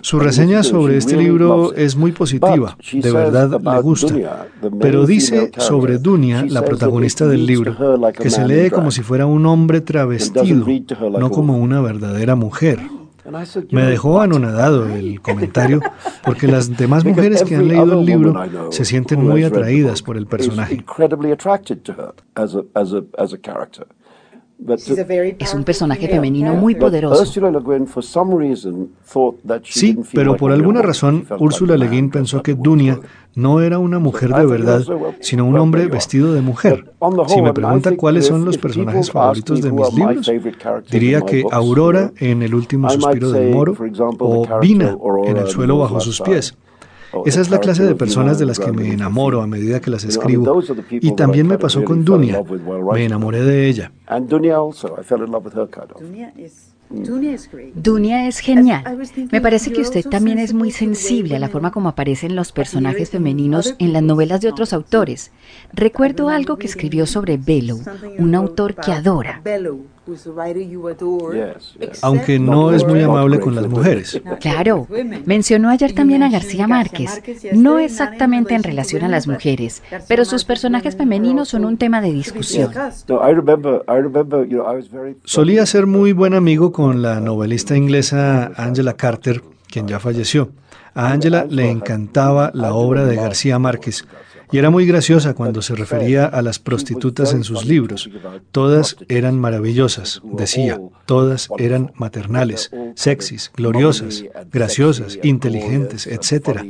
Su 0.00 0.18
reseña 0.18 0.62
sobre 0.62 0.97
este 0.98 1.16
libro 1.16 1.72
es 1.74 1.96
muy 1.96 2.12
positiva, 2.12 2.76
de 2.92 3.12
verdad 3.12 3.60
le 3.60 3.80
gusta, 3.80 4.46
pero 4.80 5.06
dice 5.06 5.50
sobre 5.56 5.98
Dunia, 5.98 6.44
la 6.48 6.64
protagonista 6.64 7.26
del 7.26 7.46
libro, 7.46 7.76
que 8.12 8.30
se 8.30 8.46
lee 8.46 8.70
como 8.70 8.90
si 8.90 9.02
fuera 9.02 9.26
un 9.26 9.46
hombre 9.46 9.80
travestido, 9.80 10.66
no 11.18 11.30
como 11.30 11.56
una 11.58 11.80
verdadera 11.80 12.34
mujer. 12.34 12.80
Me 13.70 13.82
dejó 13.82 14.22
anonadado 14.22 14.88
el 14.88 15.20
comentario 15.20 15.80
porque 16.24 16.46
las 16.46 16.74
demás 16.76 17.04
mujeres 17.04 17.42
que 17.42 17.56
han 17.56 17.68
leído 17.68 18.00
el 18.00 18.06
libro 18.06 18.34
se 18.70 18.84
sienten 18.86 19.22
muy 19.22 19.44
atraídas 19.44 20.02
por 20.02 20.16
el 20.16 20.26
personaje. 20.26 20.82
Es 25.38 25.54
un 25.54 25.62
personaje 25.64 26.08
femenino 26.08 26.54
muy 26.54 26.74
poderoso. 26.74 27.24
Sí, 29.62 29.98
pero 30.12 30.36
por 30.36 30.50
alguna 30.52 30.82
razón 30.82 31.24
Ursula 31.38 31.76
Le 31.76 31.88
Guin 31.88 32.10
pensó 32.10 32.42
que 32.42 32.54
Dunia 32.54 32.98
no 33.36 33.60
era 33.60 33.78
una 33.78 34.00
mujer 34.00 34.30
de 34.34 34.46
verdad, 34.46 34.82
sino 35.20 35.46
un 35.46 35.56
hombre 35.58 35.86
vestido 35.86 36.32
de 36.32 36.40
mujer. 36.40 36.92
Si 37.28 37.40
me 37.40 37.52
preguntan 37.52 37.94
cuáles 37.96 38.26
son 38.26 38.44
los 38.44 38.58
personajes 38.58 39.10
favoritos 39.12 39.62
de 39.62 39.70
mis 39.70 39.94
libros, 39.94 40.30
diría 40.90 41.20
que 41.20 41.44
Aurora 41.50 42.12
en 42.16 42.42
El 42.42 42.54
último 42.54 42.90
suspiro 42.90 43.30
del 43.30 43.54
moro 43.54 43.76
o 44.18 44.58
Vina 44.60 44.96
en 45.24 45.36
El 45.36 45.46
suelo 45.46 45.78
bajo 45.78 46.00
sus 46.00 46.20
pies. 46.20 46.56
Esa 47.24 47.40
es 47.40 47.50
la 47.50 47.58
clase 47.58 47.84
de 47.84 47.94
personas 47.94 48.38
de 48.38 48.46
las 48.46 48.58
que 48.58 48.72
me 48.72 48.92
enamoro 48.92 49.40
a 49.40 49.46
medida 49.46 49.80
que 49.80 49.90
las 49.90 50.04
escribo. 50.04 50.62
Y 50.90 51.14
también 51.14 51.46
me 51.46 51.58
pasó 51.58 51.84
con 51.84 52.04
Dunia. 52.04 52.42
Me 52.92 53.04
enamoré 53.04 53.42
de 53.42 53.68
ella. 53.68 53.92
Dunia 57.74 58.26
es 58.26 58.38
genial. 58.38 58.98
Me 59.30 59.40
parece 59.40 59.72
que 59.72 59.82
usted 59.82 60.04
también 60.08 60.38
es 60.38 60.54
muy 60.54 60.70
sensible 60.70 61.36
a 61.36 61.38
la 61.38 61.48
forma 61.48 61.70
como 61.70 61.90
aparecen 61.90 62.34
los 62.34 62.52
personajes 62.52 63.10
femeninos 63.10 63.74
en 63.78 63.92
las 63.92 64.02
novelas 64.02 64.40
de 64.40 64.48
otros 64.48 64.72
autores. 64.72 65.30
Recuerdo 65.72 66.28
algo 66.30 66.56
que 66.56 66.66
escribió 66.66 67.06
sobre 67.06 67.36
Bellow, 67.36 67.80
un 68.18 68.34
autor 68.34 68.74
que 68.74 68.92
adora. 68.92 69.42
Aunque 72.02 72.38
no 72.38 72.72
es 72.72 72.86
muy 72.86 73.02
amable 73.02 73.40
con 73.40 73.54
las 73.54 73.66
mujeres. 73.66 74.20
Claro, 74.40 74.86
mencionó 75.24 75.70
ayer 75.70 75.92
también 75.92 76.22
a 76.22 76.30
García 76.30 76.66
Márquez, 76.66 77.22
no 77.52 77.78
exactamente 77.78 78.54
en 78.54 78.62
relación 78.62 79.04
a 79.04 79.08
las 79.08 79.26
mujeres, 79.26 79.82
pero 80.08 80.24
sus 80.24 80.44
personajes 80.44 80.96
femeninos 80.96 81.48
son 81.48 81.64
un 81.64 81.76
tema 81.76 82.00
de 82.00 82.12
discusión. 82.12 82.72
Solía 85.24 85.66
ser 85.66 85.86
muy 85.86 86.12
buen 86.12 86.34
amigo 86.34 86.72
con 86.72 87.02
la 87.02 87.20
novelista 87.20 87.76
inglesa 87.76 88.52
Angela 88.56 88.94
Carter, 88.94 89.42
quien 89.68 89.86
ya 89.88 89.98
falleció. 89.98 90.50
A 90.94 91.12
Angela 91.12 91.46
le 91.48 91.70
encantaba 91.70 92.50
la 92.54 92.74
obra 92.74 93.04
de 93.04 93.16
García 93.16 93.58
Márquez 93.58 94.04
y 94.50 94.58
era 94.58 94.70
muy 94.70 94.86
graciosa 94.86 95.34
cuando 95.34 95.62
se 95.62 95.74
refería 95.74 96.26
a 96.26 96.42
las 96.42 96.58
prostitutas 96.58 97.32
en 97.34 97.44
sus 97.44 97.64
libros. 97.64 98.10
Todas 98.52 98.96
eran 99.08 99.38
maravillosas, 99.38 100.22
decía, 100.24 100.80
todas 101.06 101.48
eran 101.58 101.92
maternales, 101.94 102.70
sexys, 102.94 103.50
gloriosas, 103.54 104.24
graciosas, 104.50 105.18
inteligentes, 105.22 106.06
etc. 106.06 106.60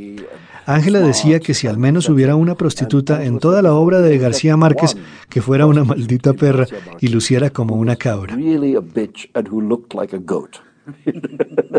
Ángela 0.67 1.01
decía 1.01 1.41
que 1.41 1.55
si 1.55 1.67
al 1.67 1.79
menos 1.79 2.09
hubiera 2.11 2.37
una 2.37 2.55
prostituta 2.55 3.25
en 3.25 3.39
toda 3.39 3.63
la 3.63 3.73
obra 3.73 4.01
de 4.01 4.19
García 4.19 4.57
Márquez 4.57 4.97
que 5.31 5.41
fuera 5.41 5.67
una 5.67 5.85
maldita 5.85 6.35
perra 6.35 6.67
y 7.01 7.09
luciera 7.09 7.51
como 7.51 7.77
una 7.77 7.97
cabra. 7.97 8.37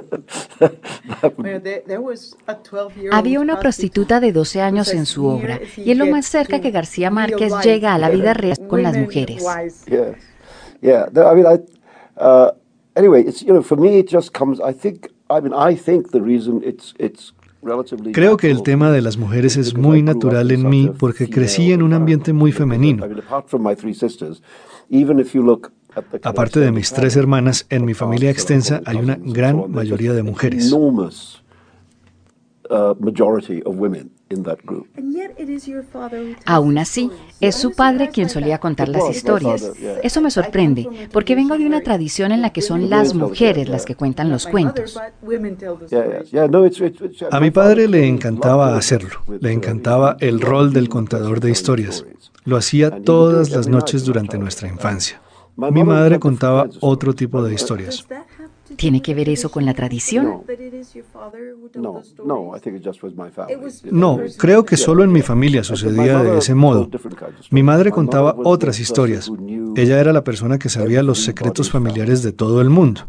Había 3.11 3.39
una 3.39 3.59
prostituta 3.59 4.19
de 4.19 4.31
12 4.31 4.61
años 4.61 4.93
en 4.93 5.05
su 5.05 5.25
obra 5.25 5.59
y 5.77 5.91
es 5.91 5.97
lo 5.97 6.05
más 6.05 6.25
cerca 6.25 6.61
que 6.61 6.71
García 6.71 7.09
Márquez 7.09 7.53
llega 7.63 7.93
a 7.93 7.97
la 7.97 8.09
vida 8.09 8.33
real 8.33 8.57
con 8.67 8.83
las 8.83 8.97
mujeres. 8.97 9.43
Creo 18.13 18.37
que 18.37 18.49
el 18.49 18.63
tema 18.63 18.91
de 18.91 19.01
las 19.01 19.17
mujeres 19.17 19.57
es 19.57 19.75
muy 19.75 20.01
natural 20.01 20.51
en 20.51 20.69
mí 20.69 20.91
porque 20.97 21.29
crecí 21.29 21.73
en 21.73 21.83
un 21.83 21.93
ambiente 21.93 22.33
muy 22.33 22.51
femenino. 22.51 23.05
Aparte 26.23 26.59
de 26.59 26.71
mis 26.71 26.93
tres 26.93 27.15
hermanas, 27.15 27.65
en 27.69 27.85
mi 27.85 27.93
familia 27.93 28.29
extensa 28.29 28.81
hay 28.85 28.97
una 28.97 29.17
gran 29.19 29.71
mayoría 29.71 30.13
de 30.13 30.23
mujeres. 30.23 30.71
Aún 36.45 36.77
así, 36.77 37.09
es 37.41 37.55
su 37.55 37.71
padre 37.71 38.09
quien 38.09 38.29
solía 38.29 38.59
contar 38.59 38.89
las 38.89 39.09
historias. 39.09 39.71
Eso 40.03 40.21
me 40.21 40.29
sorprende, 40.29 40.87
porque 41.11 41.33
vengo 41.33 41.57
de 41.57 41.65
una 41.65 41.81
tradición 41.81 42.31
en 42.31 42.43
la 42.43 42.51
que 42.51 42.61
son 42.61 42.91
las 42.91 43.15
mujeres 43.15 43.67
las 43.69 43.85
que 43.85 43.95
cuentan 43.95 44.29
los 44.29 44.45
cuentos. 44.45 44.99
A 47.31 47.39
mi 47.39 47.49
padre 47.49 47.87
le 47.87 48.07
encantaba 48.07 48.77
hacerlo, 48.77 49.21
le 49.39 49.51
encantaba 49.51 50.17
el 50.19 50.39
rol 50.39 50.71
del 50.71 50.89
contador 50.89 51.39
de 51.39 51.49
historias. 51.49 52.05
Lo 52.45 52.55
hacía 52.55 53.01
todas 53.01 53.49
las 53.49 53.67
noches 53.67 54.05
durante 54.05 54.37
nuestra 54.37 54.67
infancia. 54.67 55.19
Mi 55.71 55.83
madre 55.83 56.19
contaba 56.19 56.67
otro 56.81 57.13
tipo 57.13 57.43
de 57.43 57.53
historias. 57.53 58.05
¿Tiene 58.75 59.01
que 59.01 59.13
ver 59.13 59.27
eso 59.29 59.49
con 59.49 59.65
la 59.65 59.73
tradición? 59.73 60.43
No, 63.91 64.19
creo 64.37 64.65
que 64.65 64.77
solo 64.77 65.03
en 65.03 65.11
mi 65.11 65.21
familia 65.21 65.63
sucedía 65.63 66.23
de 66.23 66.37
ese 66.37 66.55
modo. 66.55 66.89
Mi 67.51 67.63
madre 67.63 67.91
contaba 67.91 68.35
otras 68.43 68.79
historias. 68.79 69.31
Ella 69.75 69.99
era 69.99 70.13
la 70.13 70.23
persona 70.23 70.57
que 70.57 70.69
sabía 70.69 71.03
los 71.03 71.23
secretos 71.23 71.69
familiares 71.69 72.23
de 72.23 72.31
todo 72.31 72.61
el 72.61 72.69
mundo. 72.69 73.01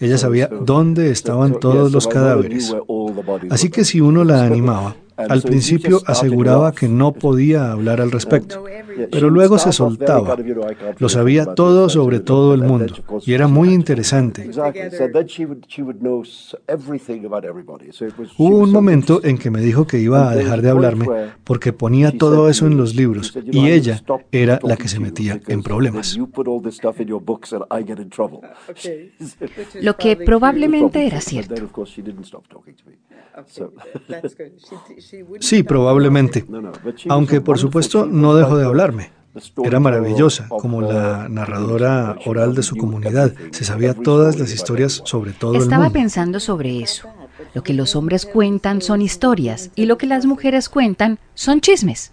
Ella 0.00 0.18
sabía 0.18 0.48
dónde 0.48 1.10
estaban 1.10 1.60
todos 1.60 1.92
los 1.92 2.08
cadáveres. 2.08 2.74
Así 3.50 3.70
que 3.70 3.84
si 3.84 4.00
uno 4.00 4.24
la 4.24 4.42
animaba, 4.44 4.96
al 5.28 5.42
principio 5.42 6.00
aseguraba 6.06 6.72
que 6.72 6.88
no 6.88 7.12
podía 7.12 7.72
hablar 7.72 8.00
al 8.00 8.10
respecto, 8.10 8.64
pero 9.10 9.30
luego 9.30 9.58
se 9.58 9.72
soltaba. 9.72 10.36
Lo 10.98 11.08
sabía 11.08 11.54
todo 11.54 11.88
sobre 11.88 12.20
todo 12.20 12.54
el 12.54 12.62
mundo 12.62 12.94
y 13.24 13.32
era 13.32 13.48
muy 13.48 13.72
interesante. 13.72 14.50
Hubo 18.38 18.56
un 18.58 18.72
momento 18.72 19.20
en 19.24 19.38
que 19.38 19.50
me 19.50 19.60
dijo 19.60 19.86
que 19.86 19.98
iba 19.98 20.30
a 20.30 20.36
dejar 20.36 20.62
de 20.62 20.70
hablarme 20.70 21.06
porque 21.44 21.72
ponía 21.72 22.16
todo 22.16 22.48
eso 22.48 22.66
en 22.66 22.76
los 22.76 22.94
libros 22.94 23.36
y 23.44 23.68
ella 23.68 24.02
era 24.30 24.58
la 24.62 24.76
que 24.76 24.88
se 24.88 25.00
metía 25.00 25.40
en 25.46 25.62
problemas. 25.62 26.18
Lo 29.80 29.96
que 29.96 30.16
probablemente 30.16 31.06
era 31.06 31.20
cierto. 31.20 31.54
Sí, 35.40 35.62
probablemente. 35.62 36.44
Aunque 37.08 37.40
por 37.40 37.58
supuesto 37.58 38.06
no 38.06 38.34
dejó 38.34 38.56
de 38.56 38.64
hablarme. 38.64 39.10
Era 39.64 39.80
maravillosa, 39.80 40.46
como 40.48 40.82
la 40.82 41.26
narradora 41.28 42.16
oral 42.26 42.54
de 42.54 42.62
su 42.62 42.76
comunidad. 42.76 43.32
Se 43.50 43.64
sabía 43.64 43.94
todas 43.94 44.38
las 44.38 44.52
historias 44.52 45.00
sobre 45.04 45.32
todo 45.32 45.54
Estaba 45.54 45.84
el 45.86 45.90
mundo. 45.90 45.92
pensando 45.92 46.40
sobre 46.40 46.80
eso. 46.80 47.08
Lo 47.54 47.62
que 47.62 47.72
los 47.72 47.96
hombres 47.96 48.26
cuentan 48.26 48.82
son 48.82 49.00
historias 49.02 49.70
y 49.74 49.86
lo 49.86 49.96
que 49.96 50.06
las 50.06 50.26
mujeres 50.26 50.68
cuentan 50.68 51.18
son 51.34 51.60
chismes. 51.60 52.12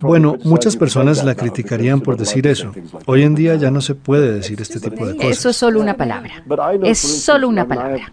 Bueno, 0.00 0.36
muchas 0.44 0.76
personas 0.76 1.24
la 1.24 1.34
criticarían 1.34 2.00
por 2.00 2.16
decir 2.16 2.46
eso. 2.46 2.72
Hoy 3.06 3.22
en 3.22 3.34
día 3.34 3.56
ya 3.56 3.70
no 3.70 3.80
se 3.80 3.94
puede 3.96 4.32
decir 4.32 4.60
este 4.60 4.78
tipo 4.78 5.04
de 5.04 5.16
cosas. 5.16 5.30
Eso 5.30 5.48
es 5.48 5.56
solo 5.56 5.80
una 5.80 5.96
palabra. 5.96 6.44
Es 6.84 6.98
solo 6.98 7.48
una 7.48 7.66
palabra. 7.66 8.12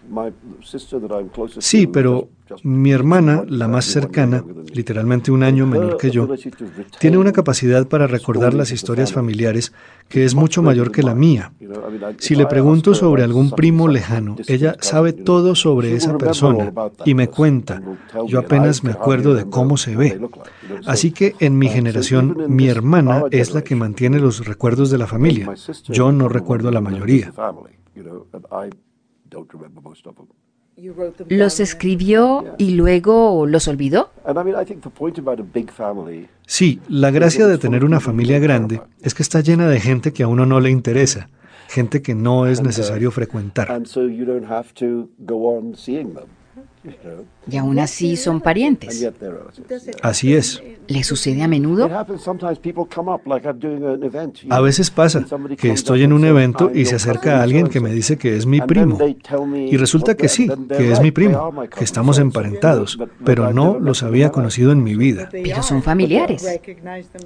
Sí, 1.58 1.86
pero 1.86 2.28
mi 2.64 2.90
hermana, 2.90 3.44
la 3.46 3.68
más 3.68 3.84
cercana, 3.84 4.44
literalmente 4.74 5.30
un 5.30 5.44
año 5.44 5.66
menor 5.66 5.96
que 5.96 6.10
yo, 6.10 6.28
tiene 6.98 7.16
una 7.16 7.32
capacidad 7.32 7.86
para 7.86 8.08
recordar 8.08 8.54
las 8.54 8.72
historias 8.72 9.12
familiares 9.12 9.72
que 10.08 10.24
es 10.24 10.34
mucho 10.34 10.62
mayor 10.62 10.90
que 10.90 11.04
la 11.04 11.14
mía. 11.14 11.52
Si 12.18 12.34
le 12.34 12.46
pregunto 12.46 12.94
sobre 12.94 13.22
algún 13.22 13.50
primo 13.50 13.88
lejano, 13.88 14.36
ella 14.46 14.76
sabe 14.80 15.12
todo 15.12 15.54
sobre 15.54 15.94
esa 15.94 16.16
persona 16.18 16.72
y 17.04 17.14
me 17.14 17.28
cuenta. 17.28 17.82
Yo 18.26 18.40
apenas 18.40 18.84
me 18.84 18.92
acuerdo 18.92 19.34
de 19.34 19.44
cómo 19.44 19.76
se 19.76 19.96
ve. 19.96 20.20
Así 20.86 21.12
que 21.12 21.34
en 21.40 21.58
mi 21.58 21.68
generación, 21.68 22.36
mi 22.48 22.68
hermana 22.68 23.24
es 23.30 23.54
la 23.54 23.62
que 23.62 23.76
mantiene 23.76 24.18
los 24.18 24.46
recuerdos 24.46 24.90
de 24.90 24.98
la 24.98 25.06
familia. 25.06 25.52
Yo 25.88 26.12
no 26.12 26.28
recuerdo 26.28 26.70
la 26.70 26.80
mayoría. 26.80 27.32
¿Los 31.28 31.60
escribió 31.60 32.54
y 32.56 32.70
luego 32.70 33.46
los 33.46 33.68
olvidó? 33.68 34.10
Sí, 36.46 36.80
la 36.88 37.10
gracia 37.10 37.46
de 37.46 37.58
tener 37.58 37.84
una 37.84 38.00
familia 38.00 38.38
grande 38.38 38.80
es 39.02 39.14
que 39.14 39.22
está 39.22 39.40
llena 39.40 39.68
de 39.68 39.80
gente 39.80 40.12
que 40.12 40.22
a 40.22 40.28
uno 40.28 40.46
no 40.46 40.58
le 40.60 40.70
interesa, 40.70 41.28
gente 41.70 42.02
que 42.02 42.14
no 42.14 42.46
es 42.46 42.62
necesario 42.62 43.10
frecuentar. 43.10 43.68
Y 47.50 47.56
aún 47.58 47.78
así 47.78 48.16
son 48.16 48.40
parientes. 48.40 49.06
Así 50.02 50.34
es. 50.34 50.62
¿Le 50.88 51.04
sucede 51.04 51.42
a 51.42 51.48
menudo? 51.48 51.88
A 54.48 54.60
veces 54.60 54.90
pasa 54.90 55.24
que 55.58 55.70
estoy 55.70 56.02
en 56.02 56.12
un 56.12 56.24
evento 56.24 56.70
y 56.74 56.86
se 56.86 56.96
acerca 56.96 57.42
alguien 57.42 57.68
que 57.68 57.80
me 57.80 57.92
dice 57.92 58.16
que 58.16 58.36
es 58.36 58.46
mi 58.46 58.60
primo. 58.60 58.98
Y 59.54 59.76
resulta 59.76 60.16
que 60.16 60.28
sí, 60.28 60.50
que 60.68 60.90
es 60.90 61.00
mi 61.00 61.12
primo, 61.12 61.52
que 61.76 61.84
estamos 61.84 62.18
emparentados, 62.18 62.98
pero 63.24 63.52
no 63.52 63.78
los 63.78 64.02
había 64.02 64.30
conocido 64.30 64.72
en 64.72 64.82
mi 64.82 64.96
vida. 64.96 65.28
Pero 65.30 65.62
son 65.62 65.82
familiares. 65.82 66.44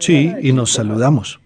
Sí, 0.01 0.35
y 0.43 0.53
nos 0.53 0.73
saludamos. 0.73 1.41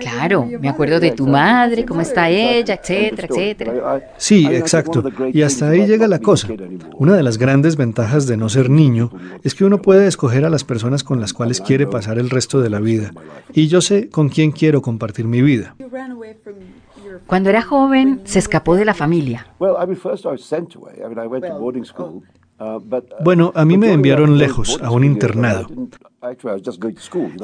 Claro, 0.00 0.46
me 0.60 0.68
acuerdo 0.68 1.00
de 1.00 1.12
tu 1.12 1.26
madre, 1.26 1.84
cómo 1.84 2.00
está 2.00 2.28
ella, 2.30 2.74
etcétera, 2.74 3.28
etcétera. 3.30 4.12
Sí, 4.16 4.46
exacto. 4.46 5.04
Y 5.32 5.42
hasta 5.42 5.68
ahí 5.68 5.86
llega 5.86 6.08
la 6.08 6.18
cosa. 6.18 6.48
Una 6.96 7.14
de 7.14 7.22
las 7.22 7.38
grandes 7.38 7.76
ventajas 7.76 8.26
de 8.26 8.36
no 8.36 8.48
ser 8.48 8.70
niño 8.70 9.10
es 9.42 9.54
que 9.54 9.64
uno 9.64 9.82
puede 9.82 10.06
escoger 10.06 10.44
a 10.44 10.50
las 10.50 10.64
personas 10.64 11.04
con 11.04 11.20
las 11.20 11.32
cuales 11.32 11.60
quiere 11.60 11.86
pasar 11.86 12.18
el 12.18 12.30
resto 12.30 12.60
de 12.60 12.70
la 12.70 12.80
vida. 12.80 13.12
Y 13.52 13.68
yo 13.68 13.80
sé 13.80 14.08
con 14.08 14.28
quién 14.28 14.52
quiero 14.52 14.82
compartir 14.82 15.26
mi 15.26 15.42
vida. 15.42 15.74
Cuando 17.26 17.50
era 17.50 17.62
joven, 17.62 18.20
se 18.24 18.38
escapó 18.38 18.76
de 18.76 18.84
la 18.84 18.94
familia. 18.94 19.46
Bueno, 23.20 23.52
a 23.54 23.64
mí 23.64 23.78
me 23.78 23.92
enviaron 23.92 24.38
lejos, 24.38 24.80
a 24.82 24.90
un 24.90 25.04
internado. 25.04 25.68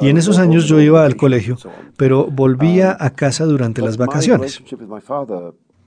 Y 0.01 0.09
en 0.09 0.17
esos 0.17 0.37
años 0.37 0.65
yo 0.65 0.79
iba 0.79 1.05
al 1.05 1.15
colegio, 1.15 1.57
pero 1.97 2.25
volvía 2.25 2.95
a 2.99 3.11
casa 3.11 3.45
durante 3.45 3.81
las 3.81 3.97
vacaciones. 3.97 4.61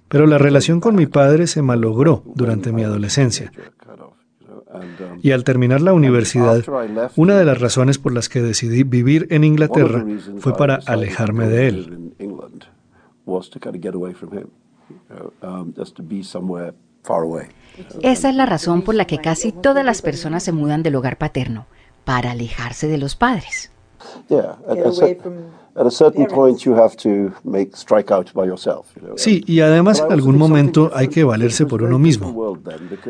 Pero 0.09 0.27
la 0.27 0.39
relación 0.39 0.81
con 0.81 0.95
mi 0.95 1.07
padre 1.07 1.47
se 1.47 1.61
malogró 1.61 2.23
durante 2.35 2.73
mi 2.73 2.83
adolescencia. 2.85 3.53
Y 5.23 5.33
al 5.33 5.45
terminar 5.45 5.81
la 5.81 5.93
universidad, 5.93 6.65
una 7.17 7.39
de 7.39 7.45
las 7.45 7.61
razones 7.61 7.99
por 7.99 8.13
las 8.13 8.29
que 8.29 8.41
decidí 8.41 8.83
vivir 8.85 9.27
en 9.31 9.45
Inglaterra 9.45 10.05
fue 10.39 10.55
para 10.55 10.81
alejarme 10.87 11.47
de 11.47 11.69
él. 11.69 12.13
Esa 18.03 18.31
es 18.31 18.35
la 18.35 18.47
razón 18.47 18.83
por 18.83 18.95
la 18.95 19.05
que 19.07 19.19
casi 19.19 19.53
todas 19.53 19.85
las 19.85 20.03
personas 20.03 20.43
se 20.43 20.53
mudan 20.53 20.83
del 20.83 20.97
hogar 20.97 21.19
paterno, 21.19 21.67
para 22.09 22.31
alejarse 22.31 22.89
de 22.89 22.97
los 22.97 23.17
padres. 23.17 23.71
Sí, 29.17 29.45
y 29.47 29.61
además 29.61 30.03
en 30.05 30.13
algún 30.13 30.37
momento 30.37 30.91
hay 30.93 31.09
que 31.09 31.23
valerse 31.23 31.67
por 31.67 31.83
uno 31.83 31.99
mismo. 31.99 32.59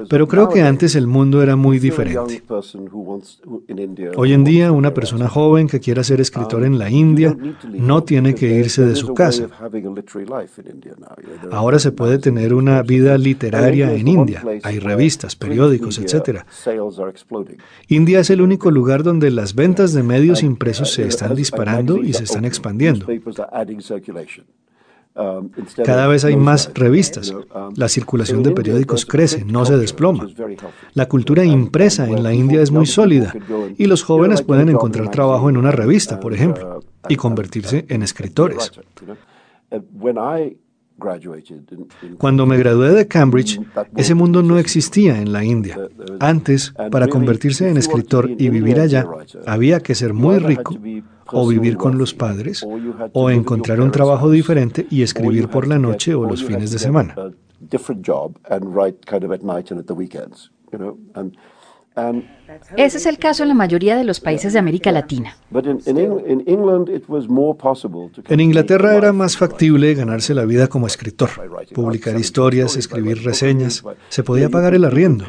Pero 0.08 0.28
creo 0.28 0.48
que 0.48 0.62
antes 0.62 0.94
el 0.94 1.06
mundo 1.06 1.42
era 1.42 1.56
muy 1.56 1.78
diferente. 1.78 2.42
Hoy 4.16 4.32
en 4.32 4.44
día, 4.44 4.72
una 4.72 4.92
persona 4.92 5.28
joven 5.28 5.66
que 5.66 5.80
quiera 5.80 6.04
ser 6.04 6.20
escritor 6.20 6.64
en 6.64 6.78
la 6.78 6.90
India 6.90 7.36
no 7.72 8.04
tiene 8.04 8.34
que 8.34 8.52
irse 8.54 8.84
de 8.84 8.96
su 8.96 9.14
casa. 9.14 9.48
Ahora 11.50 11.78
se 11.78 11.92
puede 11.92 12.18
tener 12.18 12.52
una 12.52 12.82
vida 12.82 13.16
literaria 13.16 13.92
en 13.92 14.08
India. 14.08 14.44
Hay 14.62 14.78
revistas, 14.78 15.36
periódicos, 15.36 15.98
etc. 15.98 16.40
India 17.88 18.20
es 18.20 18.30
el 18.30 18.40
único 18.42 18.70
lugar 18.70 19.02
donde 19.02 19.30
las 19.30 19.54
ventas 19.54 19.92
de 19.92 20.02
medios 20.02 20.42
impresos 20.42 20.92
se 20.92 21.06
están 21.06 21.34
disparando 21.34 21.98
y 21.98 22.12
se 22.12 22.24
están 22.24 22.44
expandiendo. 22.44 22.57
Um, 25.18 25.50
Cada 25.84 26.06
vez 26.06 26.24
hay 26.24 26.36
más 26.36 26.70
revistas. 26.74 27.30
Um, 27.30 27.72
la 27.74 27.88
circulación 27.88 28.44
de 28.44 28.52
periódicos 28.52 29.04
crece, 29.04 29.44
no 29.44 29.64
se 29.64 29.76
desploma. 29.76 30.28
La 30.94 31.08
cultura 31.08 31.44
impresa 31.44 32.08
en 32.08 32.22
la 32.22 32.32
India 32.32 32.62
es 32.62 32.70
muy 32.70 32.86
sólida 32.86 33.34
y 33.76 33.86
los 33.86 34.04
jóvenes 34.04 34.42
pueden 34.42 34.68
encontrar 34.68 35.10
trabajo 35.10 35.50
en 35.50 35.56
una 35.56 35.72
revista, 35.72 36.20
por 36.20 36.34
ejemplo, 36.34 36.80
y 37.08 37.16
convertirse 37.16 37.84
en 37.88 38.04
escritores. 38.04 38.70
Cuando 42.18 42.46
me 42.46 42.56
gradué 42.56 42.92
de 42.92 43.06
Cambridge, 43.08 43.60
ese 43.96 44.14
mundo 44.14 44.42
no 44.42 44.58
existía 44.58 45.20
en 45.20 45.32
la 45.32 45.44
India. 45.44 45.78
Antes, 46.20 46.72
para 46.90 47.08
convertirse 47.08 47.68
en 47.68 47.76
escritor 47.76 48.30
y 48.30 48.48
vivir 48.50 48.78
allá, 48.78 49.04
había 49.46 49.80
que 49.80 49.94
ser 49.96 50.12
muy 50.12 50.38
rico 50.38 50.76
o 51.32 51.46
vivir 51.46 51.76
con 51.76 51.98
los 51.98 52.14
padres 52.14 52.66
o 53.12 53.30
encontrar 53.30 53.80
un 53.80 53.90
trabajo 53.90 54.30
diferente 54.30 54.86
y 54.90 55.02
escribir 55.02 55.48
por 55.48 55.66
la 55.66 55.78
noche 55.78 56.14
o 56.14 56.24
los 56.24 56.44
fines 56.44 56.70
de 56.70 56.78
semana. 56.78 57.14
Ese 62.76 62.98
es 62.98 63.06
el 63.06 63.18
caso 63.18 63.42
en 63.42 63.48
la 63.48 63.54
mayoría 63.54 63.96
de 63.96 64.04
los 64.04 64.20
países 64.20 64.52
de 64.52 64.58
América 64.58 64.92
Latina. 64.92 65.36
En 68.28 68.40
Inglaterra 68.40 68.96
era 68.96 69.12
más 69.12 69.36
factible 69.36 69.94
ganarse 69.94 70.34
la 70.34 70.44
vida 70.44 70.68
como 70.68 70.86
escritor, 70.86 71.30
publicar 71.74 72.18
historias, 72.18 72.76
escribir 72.76 73.24
reseñas, 73.24 73.82
se 74.08 74.22
podía 74.22 74.48
pagar 74.48 74.74
el 74.74 74.84
arriendo. 74.84 75.24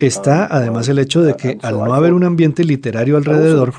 Está 0.00 0.46
además 0.46 0.88
el 0.88 0.98
hecho 0.98 1.22
de 1.22 1.34
que 1.34 1.58
al 1.62 1.76
no 1.76 1.94
haber 1.94 2.14
un 2.14 2.24
ambiente 2.24 2.64
literario 2.64 3.16
alrededor, 3.16 3.72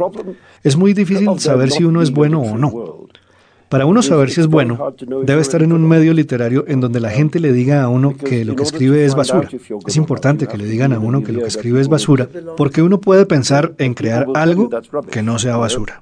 es 0.64 0.78
muy 0.78 0.94
difícil 0.94 1.40
saber 1.40 1.72
si 1.72 1.84
uno 1.84 2.02
es 2.02 2.12
bueno 2.12 2.42
o 2.42 2.58
no. 2.58 3.08
Para 3.70 3.86
uno 3.86 4.02
saber 4.02 4.30
si 4.30 4.42
es 4.42 4.48
bueno, 4.48 4.94
debe 5.24 5.40
estar 5.40 5.64
en 5.64 5.72
un 5.72 5.88
medio 5.88 6.14
literario 6.14 6.66
en 6.68 6.82
donde 6.82 7.00
la 7.00 7.10
gente 7.10 7.40
le 7.40 7.54
diga 7.54 7.82
a 7.82 7.88
uno 7.88 8.18
que 8.18 8.44
lo 8.44 8.54
que 8.54 8.64
escribe 8.64 9.06
es 9.06 9.16
basura. 9.16 9.48
Es 9.88 9.96
importante 9.96 10.46
que 10.46 10.58
le 10.58 10.66
digan 10.66 10.92
a 10.92 11.00
uno 11.00 11.24
que 11.24 11.32
lo 11.32 11.40
que 11.40 11.48
escribe 11.48 11.80
es 11.80 11.88
basura, 11.88 12.28
porque 12.58 12.82
uno 12.82 13.00
puede 13.00 13.26
pensar 13.26 13.74
en 13.78 13.94
crear 13.94 14.28
algo 14.36 14.70
que 15.10 15.24
no 15.24 15.40
sea 15.40 15.56
basura. 15.56 16.02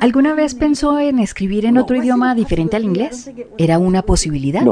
¿Alguna 0.00 0.34
vez 0.34 0.54
pensó 0.54 0.98
en 0.98 1.18
escribir 1.18 1.66
en 1.66 1.78
otro 1.78 1.96
idioma 1.96 2.34
diferente 2.34 2.76
al 2.76 2.84
inglés? 2.84 3.30
¿Era 3.58 3.78
una 3.78 4.02
posibilidad? 4.02 4.62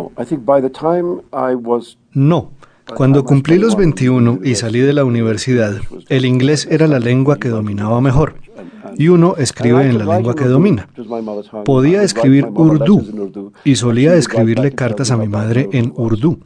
No. 2.13 2.51
Cuando 2.95 3.25
cumplí 3.25 3.59
los 3.59 3.77
21 3.77 4.41
y 4.45 4.55
salí 4.55 4.81
de 4.81 4.93
la 4.93 5.05
universidad, 5.05 5.75
el 6.09 6.25
inglés 6.25 6.69
era 6.71 6.87
la 6.87 7.01
lengua 7.01 7.39
que 7.39 7.49
dominaba 7.49 8.01
mejor 8.01 8.46
y 8.99 9.09
uno 9.09 9.35
escribe 9.37 9.89
en 9.89 9.99
la 9.99 10.17
lengua 10.17 10.35
que 10.35 10.45
domina. 10.45 10.89
Podía 11.65 12.03
escribir 12.03 12.47
urdu 12.47 13.53
y 13.65 13.77
solía 13.77 14.15
escribirle 14.15 14.73
cartas 14.73 15.11
a 15.11 15.17
mi 15.17 15.29
madre 15.29 15.69
en 15.73 15.93
urdu 15.97 16.39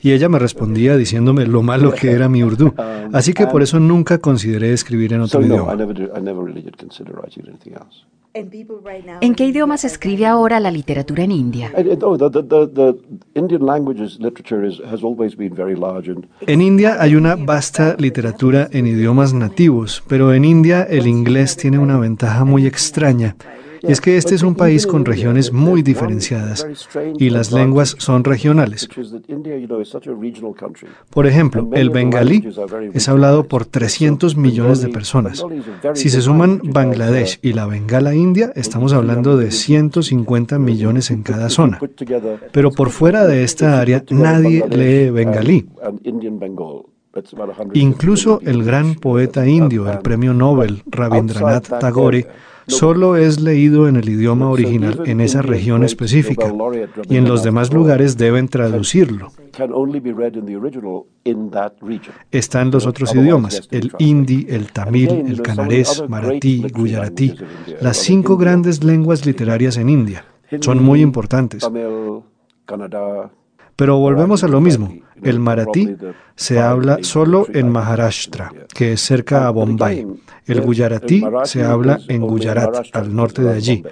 y 0.00 0.12
ella 0.12 0.28
me 0.28 0.38
respondía 0.38 0.96
diciéndome 0.96 1.46
lo 1.46 1.62
malo 1.62 1.92
que 1.92 2.12
era 2.12 2.28
mi 2.28 2.42
urdu. 2.44 2.74
Así 3.12 3.32
que 3.32 3.46
por 3.46 3.62
eso 3.62 3.80
nunca 3.80 4.18
consideré 4.18 4.72
escribir 4.72 5.12
en 5.12 5.22
otro 5.22 5.42
idioma. 5.42 5.76
¿En 8.34 9.34
qué 9.36 9.46
idioma 9.46 9.76
se 9.76 9.86
escribe 9.86 10.26
ahora 10.26 10.58
la 10.58 10.72
literatura 10.72 11.22
en 11.22 11.30
India? 11.30 11.72
En 16.40 16.60
India 16.60 16.96
hay 16.98 17.14
una 17.14 17.36
vasta 17.36 17.96
literatura 17.96 18.68
en 18.72 18.86
idiomas 18.88 19.34
nativos, 19.34 20.02
pero 20.08 20.34
en 20.34 20.44
India 20.44 20.82
el 20.82 21.06
inglés 21.06 21.56
tiene 21.56 21.78
una 21.78 21.96
ventaja 21.96 22.44
muy 22.44 22.66
extraña 22.66 23.36
y 23.86 23.92
es 23.92 24.00
que 24.00 24.16
este 24.16 24.34
es 24.34 24.42
un 24.42 24.54
país 24.54 24.86
con 24.86 25.04
regiones 25.04 25.52
muy 25.52 25.82
diferenciadas 25.82 26.66
y 27.18 27.30
las 27.30 27.52
lenguas 27.52 27.96
son 27.98 28.24
regionales. 28.24 28.88
Por 31.10 31.26
ejemplo, 31.26 31.68
el 31.72 31.90
bengalí 31.90 32.48
es 32.92 33.08
hablado 33.08 33.44
por 33.44 33.66
300 33.66 34.36
millones 34.36 34.80
de 34.80 34.88
personas. 34.88 35.44
Si 35.94 36.08
se 36.08 36.20
suman 36.20 36.60
Bangladesh 36.62 37.38
y 37.42 37.52
la 37.52 37.66
Bengala 37.66 38.14
India, 38.14 38.52
estamos 38.54 38.92
hablando 38.92 39.36
de 39.36 39.50
150 39.50 40.58
millones 40.58 41.10
en 41.10 41.22
cada 41.22 41.48
zona. 41.48 41.78
Pero 42.52 42.70
por 42.70 42.90
fuera 42.90 43.26
de 43.26 43.44
esta 43.44 43.80
área 43.80 44.02
nadie 44.10 44.64
lee 44.68 45.10
bengalí. 45.10 45.66
Incluso 47.74 48.40
el 48.42 48.64
gran 48.64 48.96
poeta 48.96 49.46
indio, 49.46 49.90
el 49.90 49.98
premio 50.00 50.34
Nobel, 50.34 50.82
Rabindranath 50.86 51.78
Tagore, 51.78 52.26
solo 52.66 53.16
es 53.16 53.40
leído 53.40 53.88
en 53.88 53.96
el 53.96 54.08
idioma 54.08 54.50
original 54.50 55.02
en 55.06 55.20
esa 55.20 55.42
región 55.42 55.84
específica 55.84 56.52
y 57.08 57.16
en 57.16 57.28
los 57.28 57.42
demás 57.42 57.72
lugares 57.72 58.16
deben 58.16 58.48
traducirlo. 58.48 59.32
Están 62.30 62.70
los 62.70 62.86
otros 62.86 63.14
idiomas, 63.14 63.68
el 63.70 63.92
hindi, 63.98 64.46
el 64.48 64.72
tamil, 64.72 65.10
el 65.10 65.42
canarés, 65.42 66.02
maratí, 66.08 66.66
guyaratí, 66.74 67.34
las 67.80 67.98
cinco 67.98 68.36
grandes 68.36 68.82
lenguas 68.82 69.24
literarias 69.24 69.76
en 69.76 69.88
India. 69.88 70.24
Son 70.60 70.82
muy 70.82 71.00
importantes. 71.00 71.68
Pero 73.76 73.98
volvemos 73.98 74.44
a 74.44 74.48
lo 74.48 74.60
mismo. 74.60 74.94
El 75.22 75.40
maratí 75.40 75.96
se 76.36 76.60
habla 76.60 76.98
solo 77.02 77.46
en 77.52 77.70
Maharashtra, 77.70 78.52
que 78.74 78.92
es 78.92 79.00
cerca 79.00 79.46
a 79.46 79.50
Bombay. 79.50 80.06
El 80.46 80.60
guyaratí 80.60 81.24
se 81.44 81.64
habla 81.64 81.98
en 82.08 82.22
Gujarat, 82.22 82.88
al 82.92 83.14
norte 83.14 83.42
de 83.42 83.52
allí. 83.52 83.84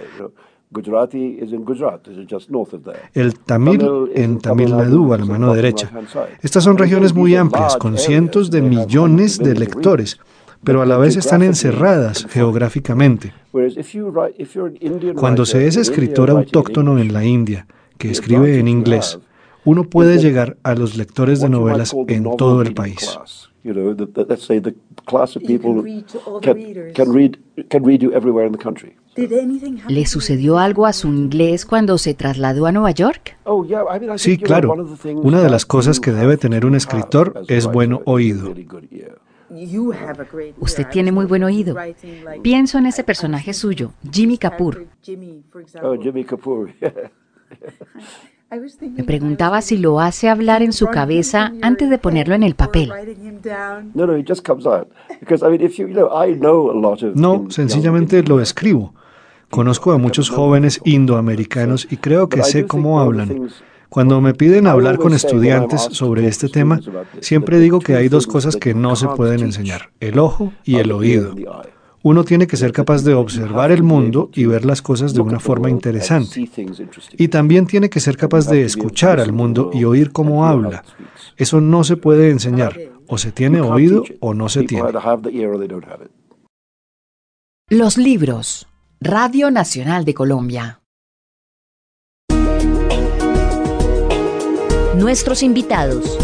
El 3.15 3.39
tamil 3.41 4.11
en 4.15 4.39
Tamil 4.39 4.71
Nadu, 4.71 5.13
a 5.13 5.19
la 5.19 5.25
mano 5.25 5.55
derecha. 5.55 5.91
Estas 6.41 6.65
son 6.65 6.79
regiones 6.79 7.15
muy 7.15 7.37
amplias, 7.37 7.77
con 7.77 7.99
cientos 7.99 8.51
de 8.51 8.63
millones 8.63 9.39
de 9.39 9.55
lectores, 9.55 10.19
pero 10.65 10.81
a 10.81 10.87
la 10.87 10.97
vez 10.97 11.17
están 11.17 11.43
encerradas 11.43 12.27
geográficamente. 12.29 13.35
Cuando 15.15 15.45
se 15.45 15.67
es 15.67 15.77
escritor 15.77 16.31
autóctono 16.31 16.99
en 16.99 17.13
la 17.13 17.25
India, 17.25 17.67
que 17.99 18.11
escribe 18.11 18.59
en 18.59 18.69
inglés, 18.69 19.19
uno 19.65 19.85
puede 19.85 20.19
llegar 20.19 20.57
a 20.63 20.75
los 20.75 20.97
lectores 20.97 21.41
de 21.41 21.49
novelas 21.49 21.95
en 22.09 22.37
todo 22.37 22.63
el 22.63 22.75
país. 22.75 23.19
¿Le 29.89 30.07
sucedió 30.07 30.59
algo 30.59 30.87
a 30.87 30.93
su 30.93 31.09
inglés 31.09 31.65
cuando 31.65 31.99
se 31.99 32.15
trasladó 32.15 32.67
a 32.67 32.73
Nueva 32.73 32.91
York? 32.91 33.37
Oh, 33.45 33.65
sí, 34.17 34.39
claro. 34.39 34.75
Una 35.23 35.43
de 35.43 35.51
las 35.51 35.65
cosas 35.65 36.01
que 36.01 36.11
debe 36.13 36.37
tener 36.37 36.67
un 36.67 36.75
escritor 36.75 37.45
es 37.47 37.67
buen 37.67 38.01
oído. 38.05 38.53
Usted 40.59 40.87
tiene 40.91 41.13
muy 41.13 41.27
buen 41.27 41.45
oído. 41.45 41.77
Pienso 42.43 42.79
en 42.79 42.87
ese 42.87 43.05
personaje 43.05 43.53
suyo, 43.53 43.93
Jimmy 44.11 44.39
Kapoor. 44.39 44.87
Oh, 45.83 45.95
Jimmy 46.01 46.25
Kapoor. 46.25 46.71
Me 48.81 49.05
preguntaba 49.05 49.63
si 49.63 49.79
lo 49.79 49.99
hace 49.99 50.29
hablar 50.29 50.63
en 50.63 50.75
su 50.75 50.87
cabeza 50.87 51.53
antes 51.63 51.89
de 51.89 51.97
ponerlo 51.97 52.35
en 52.35 52.43
el 52.43 52.55
papel. 52.55 52.93
No, 57.15 57.51
sencillamente 57.51 58.23
lo 58.23 58.41
escribo. 58.41 58.95
Conozco 59.49 59.93
a 59.93 59.99
muchos 59.99 60.29
jóvenes 60.29 60.81
indoamericanos 60.85 61.87
y 61.91 61.97
creo 61.97 62.29
que 62.29 62.43
sé 62.43 62.67
cómo 62.67 63.01
hablan. 63.01 63.49
Cuando 63.89 64.21
me 64.21 64.35
piden 64.35 64.67
hablar 64.67 64.99
con 64.99 65.15
estudiantes 65.15 65.89
sobre 65.93 66.27
este 66.27 66.49
tema, 66.49 66.81
siempre 67.21 67.59
digo 67.59 67.79
que 67.81 67.97
hay 67.97 68.09
dos 68.09 68.27
cosas 68.27 68.57
que 68.57 68.75
no 68.75 68.97
se 68.97 69.09
pueden 69.09 69.41
enseñar, 69.41 69.91
el 70.01 70.19
ojo 70.19 70.53
y 70.65 70.77
el 70.77 70.93
oído. 70.93 71.35
Uno 72.05 72.25
tiene 72.25 72.47
que 72.47 72.57
ser 72.57 72.73
capaz 72.73 73.05
de 73.05 73.15
observar 73.15 73.71
el 73.71 73.83
mundo 73.83 74.31
y 74.35 74.47
ver 74.47 74.65
las 74.65 74.83
cosas 74.83 75.15
de 75.15 75.21
una 75.21 75.39
forma 75.39 75.71
interesante. 75.71 76.49
Y 77.17 77.29
también 77.29 77.67
tiene 77.67 77.89
que 77.89 78.01
ser 78.01 78.17
capaz 78.17 78.49
de 78.49 78.65
escuchar 78.65 79.21
al 79.21 79.33
mundo 79.33 79.71
y 79.73 79.85
oír 79.85 80.11
cómo 80.11 80.47
habla. 80.47 80.85
Eso 81.37 81.61
no 81.61 81.85
se 81.85 81.97
puede 81.97 82.31
enseñar. 82.31 82.77
O 83.07 83.19
se 83.19 83.31
tiene 83.31 83.61
oído 83.61 84.05
o 84.21 84.35
no 84.35 84.49
se 84.49 84.65
tiene. 84.65 84.89
Los 87.69 87.97
libros. 87.99 88.67
Radio 89.01 89.51
Nacional 89.51 90.05
de 90.05 90.15
Colombia. 90.15 90.81
Nuestros 94.97 95.43
invitados. 95.43 96.19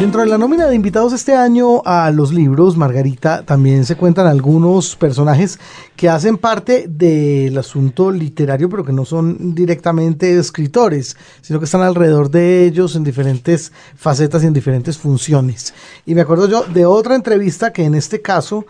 Dentro 0.00 0.22
de 0.22 0.28
la 0.28 0.38
nómina 0.38 0.66
de 0.66 0.74
invitados 0.74 1.12
este 1.12 1.34
año 1.34 1.82
a 1.84 2.10
los 2.10 2.32
libros, 2.32 2.74
Margarita, 2.74 3.44
también 3.44 3.84
se 3.84 3.96
cuentan 3.96 4.26
algunos 4.26 4.96
personajes 4.96 5.58
que 5.94 6.08
hacen 6.08 6.38
parte 6.38 6.86
del 6.88 7.58
asunto 7.58 8.10
literario, 8.10 8.70
pero 8.70 8.82
que 8.82 8.94
no 8.94 9.04
son 9.04 9.54
directamente 9.54 10.38
escritores, 10.38 11.18
sino 11.42 11.58
que 11.58 11.66
están 11.66 11.82
alrededor 11.82 12.30
de 12.30 12.64
ellos 12.64 12.96
en 12.96 13.04
diferentes 13.04 13.72
facetas 13.94 14.42
y 14.42 14.46
en 14.46 14.54
diferentes 14.54 14.96
funciones. 14.96 15.74
Y 16.06 16.14
me 16.14 16.22
acuerdo 16.22 16.48
yo 16.48 16.64
de 16.64 16.86
otra 16.86 17.14
entrevista 17.14 17.70
que 17.70 17.84
en 17.84 17.94
este 17.94 18.22
caso 18.22 18.64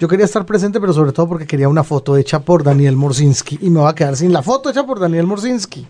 yo 0.00 0.08
quería 0.08 0.24
estar 0.24 0.44
presente, 0.44 0.80
pero 0.80 0.92
sobre 0.92 1.12
todo 1.12 1.28
porque 1.28 1.46
quería 1.46 1.68
una 1.68 1.84
foto 1.84 2.16
hecha 2.16 2.40
por 2.40 2.64
Daniel 2.64 2.96
Morsinski 2.96 3.56
y 3.62 3.70
me 3.70 3.78
va 3.78 3.90
a 3.90 3.94
quedar 3.94 4.16
sin 4.16 4.32
la 4.32 4.42
foto 4.42 4.68
hecha 4.68 4.84
por 4.84 4.98
Daniel 4.98 5.28
Morsinski 5.28 5.86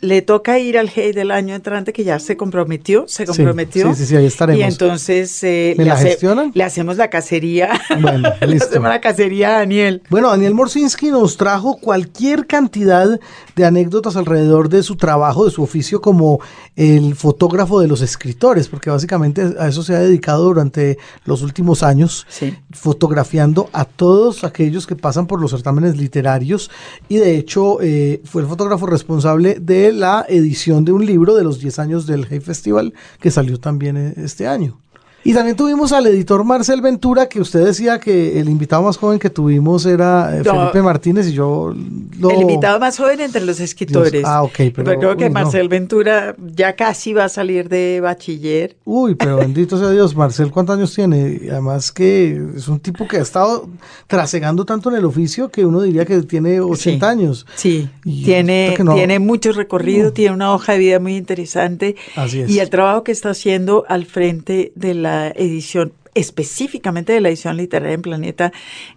le 0.00 0.22
toca 0.22 0.58
ir 0.58 0.78
al 0.78 0.90
Hey 0.94 1.12
del 1.12 1.30
año 1.30 1.54
entrante 1.54 1.92
que 1.92 2.04
ya 2.04 2.18
se 2.18 2.36
comprometió, 2.36 3.06
se 3.08 3.24
comprometió. 3.26 3.94
Sí, 3.94 4.00
sí, 4.00 4.06
sí, 4.06 4.16
ahí 4.16 4.26
estaremos. 4.26 4.60
Y 4.60 4.64
entonces 4.64 5.42
eh, 5.42 5.74
le, 5.76 5.84
la 5.84 5.96
gestionan? 5.96 6.52
le 6.54 6.64
hacemos 6.64 6.96
la 6.96 7.08
cacería. 7.10 7.80
Bueno, 8.00 8.28
listo. 8.40 8.46
le 8.46 8.56
hacemos 8.56 8.88
la 8.88 9.00
cacería 9.00 9.56
a 9.56 9.58
Daniel. 9.60 10.02
Bueno, 10.10 10.30
Daniel 10.30 10.54
Morsinski 10.54 11.10
nos 11.10 11.36
trajo 11.36 11.78
cualquier 11.78 12.46
cantidad 12.46 13.18
de 13.54 13.64
anécdotas 13.64 14.16
alrededor 14.16 14.68
de 14.68 14.82
su 14.82 14.96
trabajo, 14.96 15.44
de 15.44 15.50
su 15.50 15.62
oficio 15.62 16.00
como 16.00 16.40
el 16.76 17.14
fotógrafo 17.14 17.80
de 17.80 17.88
los 17.88 18.02
escritores, 18.02 18.68
porque 18.68 18.90
básicamente 18.90 19.42
a 19.58 19.68
eso 19.68 19.82
se 19.82 19.94
ha 19.94 20.00
dedicado 20.00 20.44
durante 20.44 20.98
los 21.24 21.42
últimos 21.42 21.82
años, 21.82 22.26
fotografiando 22.72 23.70
a 23.72 23.84
todos 23.84 24.44
aquellos 24.44 24.86
que 24.86 24.94
pasan 24.94 25.26
por 25.26 25.40
los 25.40 25.50
certámenes 25.50 25.96
literarios 25.96 26.70
y 27.08 27.16
de 27.16 27.36
hecho 27.36 27.80
eh, 27.80 28.20
fue 28.24 28.42
el 28.42 28.48
fotógrafo 28.48 28.86
responsable 28.86 29.56
de 29.60 29.85
la 29.92 30.24
edición 30.28 30.84
de 30.84 30.92
un 30.92 31.04
libro 31.06 31.34
de 31.34 31.44
los 31.44 31.60
10 31.60 31.78
años 31.78 32.06
del 32.06 32.26
Hey 32.28 32.40
Festival 32.40 32.94
que 33.20 33.30
salió 33.30 33.58
también 33.58 33.96
eh, 33.96 34.14
este 34.16 34.46
año. 34.46 34.80
Y 35.26 35.34
también 35.34 35.56
tuvimos 35.56 35.90
al 35.90 36.06
editor 36.06 36.44
Marcel 36.44 36.80
Ventura, 36.80 37.28
que 37.28 37.40
usted 37.40 37.64
decía 37.64 37.98
que 37.98 38.38
el 38.38 38.48
invitado 38.48 38.84
más 38.84 38.96
joven 38.96 39.18
que 39.18 39.28
tuvimos 39.28 39.84
era 39.84 40.38
eh, 40.38 40.44
Felipe 40.44 40.80
Martínez 40.82 41.26
y 41.26 41.32
yo 41.32 41.74
lo... 42.20 42.30
El 42.30 42.42
invitado 42.42 42.78
más 42.78 42.96
joven 42.96 43.18
entre 43.20 43.44
los 43.44 43.58
escritores. 43.58 44.22
ah, 44.24 44.44
ok. 44.44 44.56
Pero, 44.72 44.98
creo 45.00 45.16
que 45.16 45.28
Marcel 45.28 45.68
Ventura 45.68 46.36
ya 46.38 46.76
casi 46.76 47.12
va 47.12 47.24
a 47.24 47.28
salir 47.28 47.68
de 47.68 47.98
bachiller. 48.00 48.76
Uy, 48.84 49.16
pero 49.16 49.38
bendito 49.38 49.76
sea 49.76 49.90
Dios. 49.90 50.14
Marcel, 50.14 50.52
¿cuántos 50.52 50.76
años 50.76 50.94
tiene? 50.94 51.40
Además 51.50 51.90
que 51.90 52.40
es 52.54 52.68
un 52.68 52.78
tipo 52.78 53.08
que 53.08 53.16
ha 53.16 53.22
estado 53.22 53.68
trasegando 54.06 54.64
tanto 54.64 54.90
en 54.90 54.96
el 54.96 55.04
oficio 55.04 55.48
que 55.48 55.66
uno 55.66 55.82
diría 55.82 56.04
que 56.04 56.22
tiene 56.22 56.60
80 56.60 57.08
años. 57.08 57.46
Sí, 57.56 57.88
tiene, 58.04 58.76
tiene 58.94 59.18
mucho 59.18 59.50
recorrido, 59.50 60.12
tiene 60.12 60.36
una 60.36 60.54
hoja 60.54 60.74
de 60.74 60.78
vida 60.78 61.00
muy 61.00 61.16
interesante. 61.16 61.96
Así 62.14 62.42
es. 62.42 62.48
Y 62.48 62.60
el 62.60 62.70
trabajo 62.70 63.02
que 63.02 63.10
está 63.10 63.30
haciendo 63.30 63.84
al 63.88 64.06
frente 64.06 64.70
de 64.76 64.94
la 64.94 65.15
edición, 65.28 65.92
específicamente 66.14 67.12
de 67.12 67.20
la 67.20 67.28
edición 67.28 67.56
literaria 67.56 67.94
en 67.94 68.02
Planeta, 68.02 68.52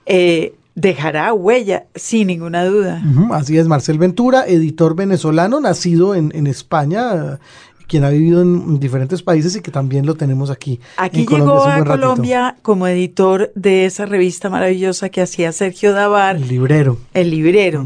eh, 0.06 0.54
dejará 0.76 1.34
huella, 1.34 1.86
sin 1.96 2.28
ninguna 2.28 2.66
duda. 2.66 3.02
así 3.32 3.58
es, 3.58 3.68
Marcel 3.68 3.98
Ventura, 3.98 4.46
editor 4.48 4.96
venezolano, 4.96 5.60
nacido 5.60 6.16
en, 6.16 6.48
España, 6.48 7.40
quien 7.88 8.06
ha 8.06 8.10
vivido 8.10 8.42
en 8.42 8.80
diferentes 8.80 9.22
países 9.22 9.56
y 9.58 9.62
que 9.62 9.72
también 9.72 10.06
lo 10.06 10.16
tenemos 10.16 10.50
aquí. 10.50 10.80
Aquí 10.96 11.26
llegó 11.26 11.66
a 11.66 11.84
Colombia 11.84 12.56
como 12.62 12.88
editor 12.88 13.52
de 13.56 13.86
esa 13.86 14.06
revista 14.06 14.50
maravillosa 14.50 15.10
que 15.10 15.22
hacía 15.22 15.52
Sergio 15.52 15.92
Davar. 15.92 16.38
El 16.38 16.48
librero. 16.48 16.98
El 17.14 17.32
librero. 17.32 17.86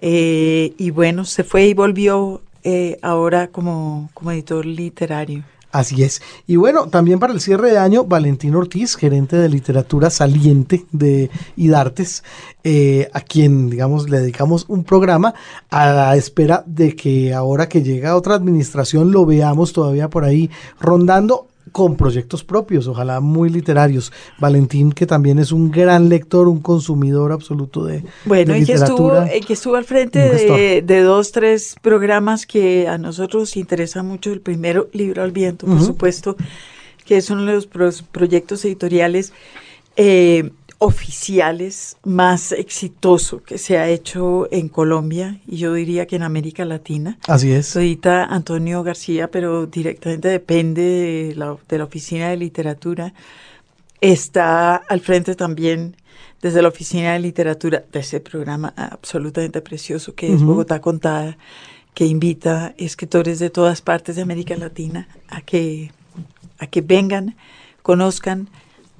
Eh, 0.00 0.72
y 0.78 0.90
bueno, 0.90 1.26
se 1.26 1.44
fue 1.44 1.66
y 1.66 1.74
volvió 1.74 2.40
eh, 2.64 2.98
ahora 3.02 3.48
como, 3.48 4.08
como 4.14 4.30
editor 4.32 4.64
literario. 4.64 5.42
Así 5.72 6.02
es. 6.02 6.20
Y 6.48 6.56
bueno, 6.56 6.88
también 6.88 7.20
para 7.20 7.32
el 7.32 7.40
cierre 7.40 7.70
de 7.70 7.78
año, 7.78 8.04
Valentín 8.04 8.56
Ortiz, 8.56 8.96
gerente 8.96 9.36
de 9.36 9.48
literatura 9.48 10.10
saliente 10.10 10.84
de 10.90 11.30
IDARTES, 11.56 12.24
eh, 12.64 13.08
a 13.12 13.20
quien, 13.20 13.70
digamos, 13.70 14.10
le 14.10 14.18
dedicamos 14.18 14.64
un 14.68 14.82
programa 14.82 15.32
a 15.70 15.92
la 15.92 16.16
espera 16.16 16.64
de 16.66 16.96
que 16.96 17.32
ahora 17.34 17.68
que 17.68 17.84
llega 17.84 18.16
otra 18.16 18.34
administración 18.34 19.12
lo 19.12 19.24
veamos 19.24 19.72
todavía 19.72 20.10
por 20.10 20.24
ahí 20.24 20.50
rondando 20.80 21.46
con 21.72 21.96
proyectos 21.96 22.44
propios, 22.44 22.86
ojalá 22.86 23.20
muy 23.20 23.50
literarios. 23.50 24.12
Valentín, 24.38 24.92
que 24.92 25.06
también 25.06 25.38
es 25.38 25.52
un 25.52 25.70
gran 25.70 26.08
lector, 26.08 26.48
un 26.48 26.60
consumidor 26.60 27.32
absoluto 27.32 27.84
de, 27.84 28.04
bueno, 28.24 28.56
y 28.56 28.64
que 28.64 28.74
estuvo, 28.74 29.12
que 29.46 29.52
estuvo 29.52 29.76
al 29.76 29.84
frente 29.84 30.82
de, 30.82 31.02
dos, 31.02 31.32
tres 31.32 31.76
programas 31.80 32.46
que 32.46 32.88
a 32.88 32.98
nosotros 32.98 33.56
interesa 33.56 34.02
mucho. 34.02 34.32
El 34.32 34.40
primero, 34.40 34.88
Libro 34.92 35.22
al 35.22 35.32
Viento, 35.32 35.66
por 35.66 35.80
supuesto, 35.80 36.36
que 37.04 37.16
es 37.16 37.30
uno 37.30 37.44
de 37.44 37.54
los 37.54 37.66
proyectos 37.66 38.64
editoriales 38.64 39.32
eh, 39.96 40.50
oficiales 40.82 41.98
más 42.04 42.52
exitoso 42.52 43.42
que 43.42 43.58
se 43.58 43.76
ha 43.76 43.86
hecho 43.86 44.48
en 44.50 44.70
Colombia 44.70 45.38
y 45.46 45.58
yo 45.58 45.74
diría 45.74 46.06
que 46.06 46.16
en 46.16 46.22
América 46.22 46.64
Latina. 46.64 47.18
Así 47.28 47.52
es. 47.52 47.76
Edita 47.76 48.24
Antonio 48.24 48.82
García, 48.82 49.30
pero 49.30 49.66
directamente 49.66 50.28
depende 50.28 50.82
de 50.82 51.34
la, 51.36 51.54
de 51.68 51.78
la 51.78 51.84
Oficina 51.84 52.30
de 52.30 52.38
Literatura. 52.38 53.12
Está 54.00 54.76
al 54.76 55.00
frente 55.00 55.34
también 55.34 55.96
desde 56.40 56.62
la 56.62 56.68
Oficina 56.68 57.12
de 57.12 57.18
Literatura 57.18 57.84
de 57.92 58.00
ese 58.00 58.20
programa 58.20 58.72
absolutamente 58.74 59.60
precioso 59.60 60.14
que 60.14 60.32
es 60.32 60.42
Bogotá 60.42 60.80
Contada, 60.80 61.36
que 61.92 62.06
invita 62.06 62.74
escritores 62.78 63.38
de 63.38 63.50
todas 63.50 63.82
partes 63.82 64.16
de 64.16 64.22
América 64.22 64.56
Latina 64.56 65.08
a 65.28 65.42
que, 65.42 65.92
a 66.58 66.66
que 66.66 66.80
vengan, 66.80 67.36
conozcan, 67.82 68.48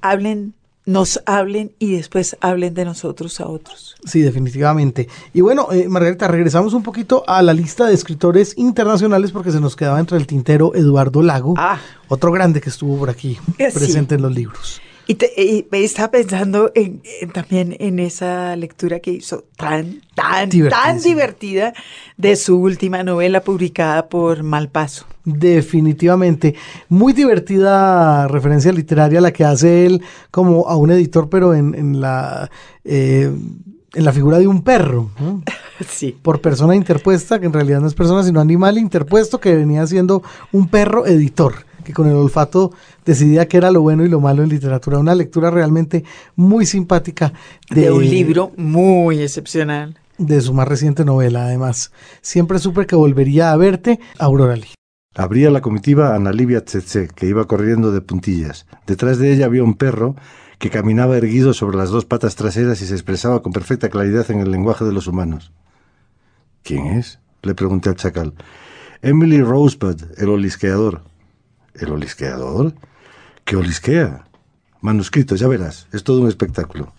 hablen 0.01 0.53
nos 0.85 1.21
hablen 1.25 1.71
y 1.79 1.95
después 1.95 2.37
hablen 2.41 2.73
de 2.73 2.85
nosotros 2.85 3.39
a 3.39 3.47
otros. 3.47 3.95
Sí, 4.05 4.21
definitivamente. 4.21 5.07
Y 5.33 5.41
bueno, 5.41 5.67
eh, 5.71 5.87
Margarita, 5.87 6.27
regresamos 6.27 6.73
un 6.73 6.83
poquito 6.83 7.23
a 7.27 7.41
la 7.41 7.53
lista 7.53 7.85
de 7.85 7.93
escritores 7.93 8.57
internacionales 8.57 9.31
porque 9.31 9.51
se 9.51 9.59
nos 9.59 9.75
quedaba 9.75 9.99
entre 9.99 10.17
el 10.17 10.27
tintero 10.27 10.73
Eduardo 10.75 11.21
Lago, 11.21 11.53
ah. 11.57 11.79
otro 12.07 12.31
grande 12.31 12.61
que 12.61 12.69
estuvo 12.69 12.97
por 12.97 13.09
aquí 13.09 13.37
eh, 13.57 13.71
presente 13.71 14.15
en 14.15 14.23
los 14.23 14.33
libros. 14.33 14.81
Y, 15.07 15.15
te, 15.15 15.67
estaba 15.83 16.09
pensando 16.11 16.71
en, 16.73 17.01
también 17.33 17.75
en 17.79 17.99
esa 17.99 18.55
lectura 18.55 18.99
que 18.99 19.11
hizo 19.11 19.43
tan, 19.57 20.01
tan, 20.15 20.49
tan 20.69 21.01
divertida 21.01 21.73
de 22.17 22.35
su 22.35 22.57
última 22.57 23.03
novela 23.03 23.41
publicada 23.41 24.07
por 24.07 24.43
Malpaso. 24.43 25.05
Definitivamente. 25.23 26.55
Muy 26.89 27.13
divertida 27.13 28.27
referencia 28.27 28.71
literaria 28.71 29.21
la 29.21 29.31
que 29.31 29.45
hace 29.45 29.85
él 29.85 30.01
como 30.31 30.67
a 30.67 30.75
un 30.75 30.91
editor, 30.91 31.29
pero 31.29 31.53
en, 31.53 32.01
la... 32.01 32.49
Eh, 32.83 33.31
en 33.93 34.05
la 34.05 34.13
figura 34.13 34.39
de 34.39 34.47
un 34.47 34.61
perro, 34.61 35.09
sí. 35.85 36.15
por 36.21 36.39
persona 36.39 36.77
interpuesta, 36.77 37.39
que 37.41 37.45
en 37.45 37.51
realidad 37.51 37.81
no 37.81 37.87
es 37.87 37.93
persona, 37.93 38.23
sino 38.23 38.39
animal 38.39 38.77
interpuesto, 38.77 39.41
que 39.41 39.53
venía 39.53 39.85
siendo 39.85 40.23
un 40.53 40.69
perro 40.69 41.05
editor 41.05 41.65
que 41.83 41.93
con 41.93 42.07
el 42.07 42.15
olfato 42.15 42.71
decidía 43.05 43.47
qué 43.47 43.57
era 43.57 43.71
lo 43.71 43.81
bueno 43.81 44.05
y 44.05 44.09
lo 44.09 44.19
malo 44.19 44.43
en 44.43 44.49
literatura. 44.49 44.99
Una 44.99 45.15
lectura 45.15 45.51
realmente 45.51 46.03
muy 46.35 46.65
simpática. 46.65 47.33
De, 47.69 47.91
un 47.91 48.07
libro 48.07 48.51
muy 48.57 49.21
excepcional. 49.21 49.97
De 50.17 50.39
su 50.41 50.53
más 50.53 50.67
reciente 50.67 51.03
novela, 51.03 51.45
además. 51.45 51.91
Siempre 52.21 52.59
supe 52.59 52.85
que 52.85 52.95
volvería 52.95 53.51
a 53.51 53.57
verte, 53.57 53.99
Aurora 54.19 54.55
Lee. 54.55 54.75
Abría 55.13 55.51
la 55.51 55.59
comitiva 55.59 56.15
Ana 56.15 56.31
Livia 56.31 56.63
Tsetse, 56.63 57.09
que 57.13 57.25
iba 57.25 57.45
corriendo 57.45 57.91
de 57.91 57.99
puntillas. 57.99 58.65
Detrás 58.87 59.17
de 59.17 59.33
ella 59.33 59.45
había 59.45 59.61
un 59.61 59.73
perro 59.73 60.15
que 60.57 60.69
caminaba 60.69 61.17
erguido 61.17 61.53
sobre 61.53 61.75
las 61.75 61.89
dos 61.89 62.05
patas 62.05 62.37
traseras 62.37 62.81
y 62.81 62.85
se 62.85 62.93
expresaba 62.93 63.41
con 63.41 63.51
perfecta 63.51 63.89
claridad 63.89 64.31
en 64.31 64.39
el 64.39 64.51
lenguaje 64.51 64.85
de 64.85 64.93
los 64.93 65.07
humanos. 65.07 65.51
¿Quién 66.63 66.85
es? 66.87 67.19
le 67.41 67.55
pregunté 67.55 67.89
al 67.89 67.97
chacal. 67.97 68.33
Emily 69.01 69.41
Rosebud, 69.41 70.01
el 70.17 70.29
olisqueador. 70.29 71.01
¿El 71.73 71.91
olisqueador? 71.91 72.73
¿Qué 73.43 73.57
olisquea? 73.57 74.25
Manuscrito, 74.79 75.35
ya 75.35 75.49
verás, 75.49 75.87
es 75.91 76.05
todo 76.05 76.21
un 76.21 76.29
espectáculo. 76.29 76.93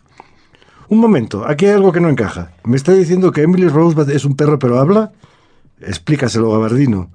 Un 0.89 0.99
momento, 0.99 1.47
aquí 1.47 1.65
hay 1.65 1.73
algo 1.73 1.93
que 1.93 2.01
no 2.01 2.11
encaja. 2.11 2.53
¿Me 2.65 2.77
está 2.77 2.93
diciendo 2.93 3.33
que 3.33 3.43
Emily 3.43 3.69
Rosebud 3.69 4.11
es 4.11 4.27
un 4.27 4.37
perro 4.37 4.59
pero 4.59 4.79
habla? 4.79 5.13
Explícaselo, 5.81 6.51
Gabardino. 6.51 7.11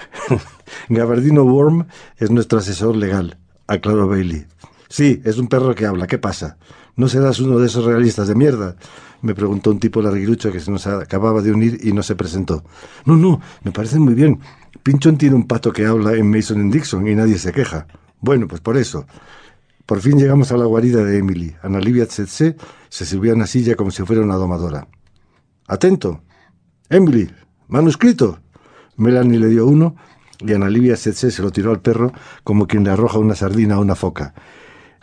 Gabardino 0.88 1.44
Worm 1.44 1.86
es 2.16 2.30
nuestro 2.30 2.58
asesor 2.58 2.96
legal, 2.96 3.38
aclaró 3.66 4.08
Bailey. 4.08 4.46
Sí, 4.88 5.22
es 5.24 5.38
un 5.38 5.48
perro 5.48 5.74
que 5.74 5.86
habla. 5.86 6.06
¿Qué 6.06 6.18
pasa? 6.18 6.58
¿No 6.96 7.08
serás 7.08 7.40
uno 7.40 7.58
de 7.58 7.66
esos 7.66 7.84
realistas 7.84 8.28
de 8.28 8.34
mierda? 8.34 8.76
Me 9.22 9.34
preguntó 9.34 9.70
un 9.70 9.78
tipo 9.78 10.02
larguirucho 10.02 10.52
que 10.52 10.60
se 10.60 10.70
nos 10.70 10.86
acababa 10.86 11.40
de 11.40 11.52
unir 11.52 11.78
y 11.82 11.92
no 11.92 12.02
se 12.02 12.16
presentó. 12.16 12.64
No, 13.06 13.16
no, 13.16 13.40
me 13.64 13.72
parece 13.72 13.98
muy 13.98 14.14
bien. 14.14 14.40
Pinchón 14.82 15.16
tiene 15.16 15.36
un 15.36 15.46
pato 15.46 15.72
que 15.72 15.86
habla 15.86 16.12
en 16.14 16.30
Mason 16.30 16.70
Dixon 16.70 17.06
y 17.08 17.14
nadie 17.14 17.38
se 17.38 17.52
queja. 17.52 17.86
Bueno, 18.20 18.46
pues 18.46 18.60
por 18.60 18.76
eso. 18.76 19.06
Por 19.86 20.00
fin 20.00 20.18
llegamos 20.18 20.52
a 20.52 20.56
la 20.56 20.66
guarida 20.66 21.04
de 21.04 21.18
Emily. 21.18 21.54
Ana 21.62 21.80
Livia 21.80 22.06
Tsetse 22.06 22.56
se 22.88 23.06
subió 23.06 23.32
a 23.32 23.36
una 23.36 23.46
silla 23.46 23.76
como 23.76 23.90
si 23.90 24.02
fuera 24.02 24.22
una 24.22 24.36
domadora. 24.36 24.86
Atento. 25.66 26.22
Emily, 26.88 27.30
manuscrito. 27.68 28.40
Melanie 28.96 29.38
le 29.38 29.48
dio 29.48 29.66
uno 29.66 29.96
y 30.40 30.52
Ana 30.52 30.68
Livia 30.68 30.94
Tsetse 30.94 31.30
se 31.30 31.42
lo 31.42 31.50
tiró 31.50 31.70
al 31.70 31.80
perro 31.80 32.12
como 32.44 32.66
quien 32.66 32.84
le 32.84 32.90
arroja 32.90 33.18
una 33.18 33.34
sardina 33.34 33.76
a 33.76 33.80
una 33.80 33.94
foca. 33.94 34.34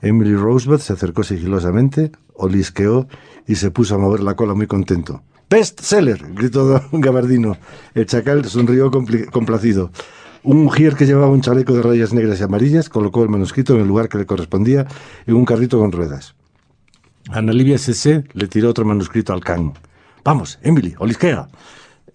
Emily 0.02 0.36
Rosebud 0.36 0.80
se 0.80 0.94
acercó 0.94 1.24
sigilosamente, 1.24 2.12
olisqueó 2.34 3.08
y 3.48 3.56
se 3.56 3.72
puso 3.72 3.96
a 3.96 3.98
mover 3.98 4.22
la 4.22 4.36
cola 4.36 4.54
muy 4.54 4.68
contento. 4.68 5.24
¡Best 5.50 5.82
seller! 5.82 6.24
gritó 6.34 6.82
Gabardino. 6.92 7.58
El 7.94 8.06
chacal 8.06 8.46
sonrió 8.46 8.92
complacido. 9.32 9.92
Un 10.44 10.64
mujer 10.64 10.96
que 10.96 11.06
llevaba 11.06 11.28
un 11.28 11.42
chaleco 11.42 11.74
de 11.74 11.82
rayas 11.82 12.14
negras 12.14 12.40
y 12.40 12.44
amarillas 12.44 12.88
colocó 12.88 13.24
el 13.24 13.30
manuscrito 13.30 13.74
en 13.76 13.82
el 13.82 13.88
lugar 13.88 14.08
que 14.08 14.20
le 14.20 14.26
correspondía 14.26 14.88
en 15.26 15.36
un 15.36 15.46
carrito 15.46 15.80
con 15.80 15.92
ruedas. 15.92 16.36
Ana 17.30 17.52
Livia 17.52 17.78
C.C. 17.78 18.24
le 18.34 18.48
tiró 18.48 18.70
otro 18.70 18.86
manuscrito 18.86 19.34
al 19.34 19.42
can. 19.42 19.74
Vamos, 20.24 20.60
Emily, 20.62 20.96
olisquea. 20.98 21.48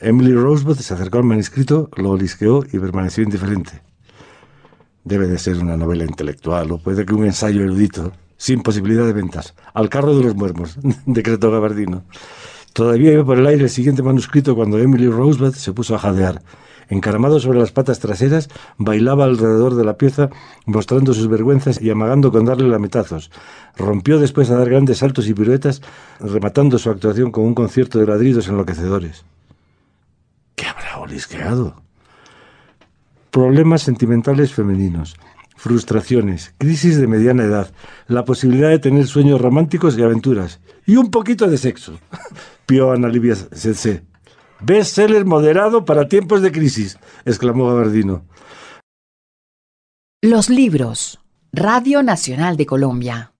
Emily 0.00 0.32
Rosebud 0.34 0.78
se 0.78 0.94
acercó 0.94 1.18
al 1.18 1.24
manuscrito, 1.24 1.90
lo 1.96 2.10
olisqueó 2.10 2.64
y 2.72 2.78
permaneció 2.78 3.22
indiferente. 3.22 3.82
Debe 5.04 5.26
de 5.26 5.38
ser 5.38 5.58
una 5.58 5.76
novela 5.76 6.04
intelectual 6.04 6.72
o 6.72 6.78
puede 6.78 7.04
que 7.04 7.14
un 7.14 7.24
ensayo 7.24 7.62
erudito, 7.62 8.12
sin 8.36 8.62
posibilidad 8.62 9.06
de 9.06 9.12
ventas. 9.12 9.54
Al 9.74 9.88
carro 9.88 10.16
de 10.16 10.24
los 10.24 10.34
muermos, 10.34 10.78
decretó 11.06 11.50
Gabardino. 11.50 12.04
Todavía 12.72 13.12
iba 13.12 13.24
por 13.24 13.38
el 13.38 13.46
aire 13.46 13.64
el 13.64 13.70
siguiente 13.70 14.02
manuscrito 14.02 14.56
cuando 14.56 14.78
Emily 14.78 15.08
Rosebud 15.08 15.54
se 15.54 15.72
puso 15.72 15.94
a 15.94 15.98
jadear. 15.98 16.42
Encaramado 16.88 17.40
sobre 17.40 17.58
las 17.58 17.72
patas 17.72 17.98
traseras, 17.98 18.48
bailaba 18.76 19.24
alrededor 19.24 19.74
de 19.74 19.84
la 19.84 19.96
pieza, 19.96 20.28
mostrando 20.66 21.14
sus 21.14 21.28
vergüenzas 21.28 21.80
y 21.80 21.90
amagando 21.90 22.30
con 22.30 22.44
darle 22.44 22.68
lametazos. 22.68 23.30
Rompió 23.76 24.18
después 24.18 24.50
a 24.50 24.58
dar 24.58 24.68
grandes 24.68 24.98
saltos 24.98 25.28
y 25.28 25.34
piruetas, 25.34 25.82
rematando 26.20 26.78
su 26.78 26.90
actuación 26.90 27.30
con 27.30 27.44
un 27.44 27.54
concierto 27.54 27.98
de 27.98 28.06
ladridos 28.06 28.48
enloquecedores. 28.48 29.24
¿Qué 31.04 31.36
habrá 31.36 31.52
olisqueado? 31.52 31.84
problemas 33.34 33.82
sentimentales 33.82 34.54
femeninos, 34.54 35.16
frustraciones, 35.56 36.54
crisis 36.56 37.00
de 37.00 37.08
mediana 37.08 37.42
edad, 37.42 37.74
la 38.06 38.24
posibilidad 38.24 38.68
de 38.68 38.78
tener 38.78 39.08
sueños 39.08 39.40
románticos 39.40 39.98
y 39.98 40.02
aventuras, 40.04 40.60
y 40.86 40.94
un 40.94 41.10
poquito 41.10 41.48
de 41.48 41.58
sexo. 41.58 41.98
Pío 42.66 42.92
Ana 42.92 43.08
Livia 43.08 43.34
Best 43.34 44.04
Bestseller 44.60 45.24
moderado 45.24 45.84
para 45.84 46.06
tiempos 46.06 46.42
de 46.42 46.52
crisis, 46.52 46.96
exclamó 47.24 47.66
Gabardino. 47.66 48.24
Los 50.22 50.48
libros. 50.48 51.18
Radio 51.52 52.04
Nacional 52.04 52.56
de 52.56 52.66
Colombia. 52.66 53.32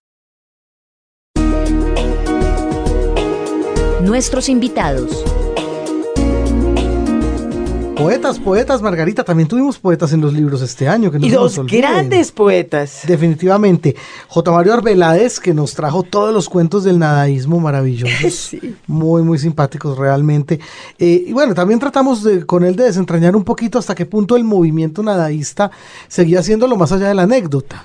Nuestros 4.03 4.49
invitados. 4.49 5.25
Poetas, 7.97 8.41
poetas, 8.41 8.83
Margarita, 8.83 9.23
también 9.23 9.49
tuvimos 9.49 9.79
poetas 9.79 10.13
en 10.13 10.21
los 10.21 10.33
libros 10.33 10.61
este 10.63 10.89
año. 10.89 11.13
Que 11.13 11.19
y 11.21 11.31
dos 11.31 11.65
grandes 11.67 12.33
poetas. 12.33 13.03
Definitivamente. 13.07 13.95
J. 14.29 14.51
Mario 14.51 14.75
Arbeláez, 14.75 15.39
que 15.39 15.55
nos 15.55 15.75
trajo 15.75 16.03
todos 16.03 16.35
los 16.35 16.49
cuentos 16.49 16.83
del 16.83 16.99
nadaísmo 16.99 17.61
maravillosos. 17.61 18.57
Muy, 18.87 19.23
muy 19.23 19.39
simpáticos 19.39 19.97
realmente. 19.97 20.59
Eh, 20.99 21.25
y 21.29 21.33
bueno, 21.33 21.55
también 21.55 21.79
tratamos 21.79 22.27
con 22.47 22.65
él 22.65 22.77
de 22.77 22.85
desentrañar 22.85 23.37
un 23.37 23.45
poquito 23.45 23.79
hasta 23.79 23.95
qué 23.95 24.07
punto 24.07 24.37
el 24.37 24.45
movimiento 24.45 25.03
nadaísta 25.03 25.71
seguía 26.09 26.43
siendo 26.43 26.67
lo 26.67 26.77
más 26.77 26.93
allá 26.93 27.09
de 27.09 27.15
la 27.15 27.23
anécdota. 27.23 27.85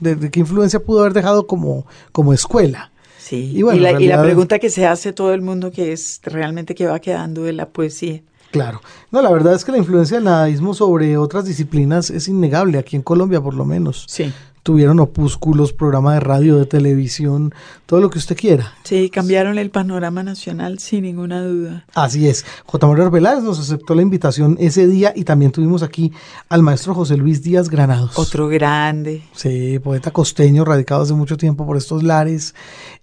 De, 0.00 0.30
qué 0.30 0.40
influencia 0.40 0.80
pudo 0.80 1.00
haber 1.00 1.12
dejado 1.12 1.46
como, 1.46 1.86
como 2.12 2.32
escuela. 2.32 2.90
Sí, 3.18 3.52
y, 3.54 3.58
y, 3.58 3.78
la, 3.78 4.00
y 4.00 4.06
la 4.06 4.22
pregunta 4.22 4.58
que 4.58 4.70
se 4.70 4.86
hace 4.86 5.12
todo 5.12 5.32
el 5.34 5.42
mundo 5.42 5.70
que 5.70 5.92
es 5.92 6.20
realmente 6.24 6.74
qué 6.74 6.86
va 6.86 6.98
quedando 6.98 7.42
de 7.44 7.52
la 7.52 7.68
poesía. 7.68 8.22
Claro. 8.50 8.80
No, 9.10 9.22
la 9.22 9.30
verdad 9.30 9.54
es 9.54 9.64
que 9.64 9.72
la 9.72 9.78
influencia 9.78 10.16
del 10.16 10.24
nadaísmo 10.24 10.74
sobre 10.74 11.16
otras 11.16 11.44
disciplinas 11.44 12.10
es 12.10 12.28
innegable, 12.28 12.78
aquí 12.78 12.96
en 12.96 13.02
Colombia 13.02 13.40
por 13.40 13.54
lo 13.54 13.64
menos. 13.64 14.04
Sí. 14.08 14.32
Tuvieron 14.62 15.00
opúsculos, 15.00 15.72
programa 15.72 16.12
de 16.12 16.20
radio, 16.20 16.58
de 16.58 16.66
televisión, 16.66 17.54
todo 17.86 18.00
lo 18.00 18.10
que 18.10 18.18
usted 18.18 18.36
quiera. 18.36 18.74
Sí, 18.84 19.08
cambiaron 19.08 19.56
el 19.56 19.70
panorama 19.70 20.22
nacional 20.22 20.78
sin 20.78 21.04
ninguna 21.04 21.42
duda. 21.42 21.86
Así 21.94 22.28
es. 22.28 22.44
J. 22.66 22.86
María 22.86 23.04
Arbeláez 23.06 23.42
nos 23.42 23.58
aceptó 23.58 23.94
la 23.94 24.02
invitación 24.02 24.58
ese 24.60 24.86
día 24.86 25.14
y 25.16 25.24
también 25.24 25.50
tuvimos 25.50 25.82
aquí 25.82 26.12
al 26.50 26.62
maestro 26.62 26.94
José 26.94 27.16
Luis 27.16 27.42
Díaz 27.42 27.70
Granados. 27.70 28.18
Otro 28.18 28.48
grande. 28.48 29.22
Sí, 29.32 29.78
poeta 29.78 30.10
costeño, 30.10 30.66
radicado 30.66 31.02
hace 31.02 31.14
mucho 31.14 31.38
tiempo 31.38 31.64
por 31.64 31.78
estos 31.78 32.02
lares, 32.02 32.54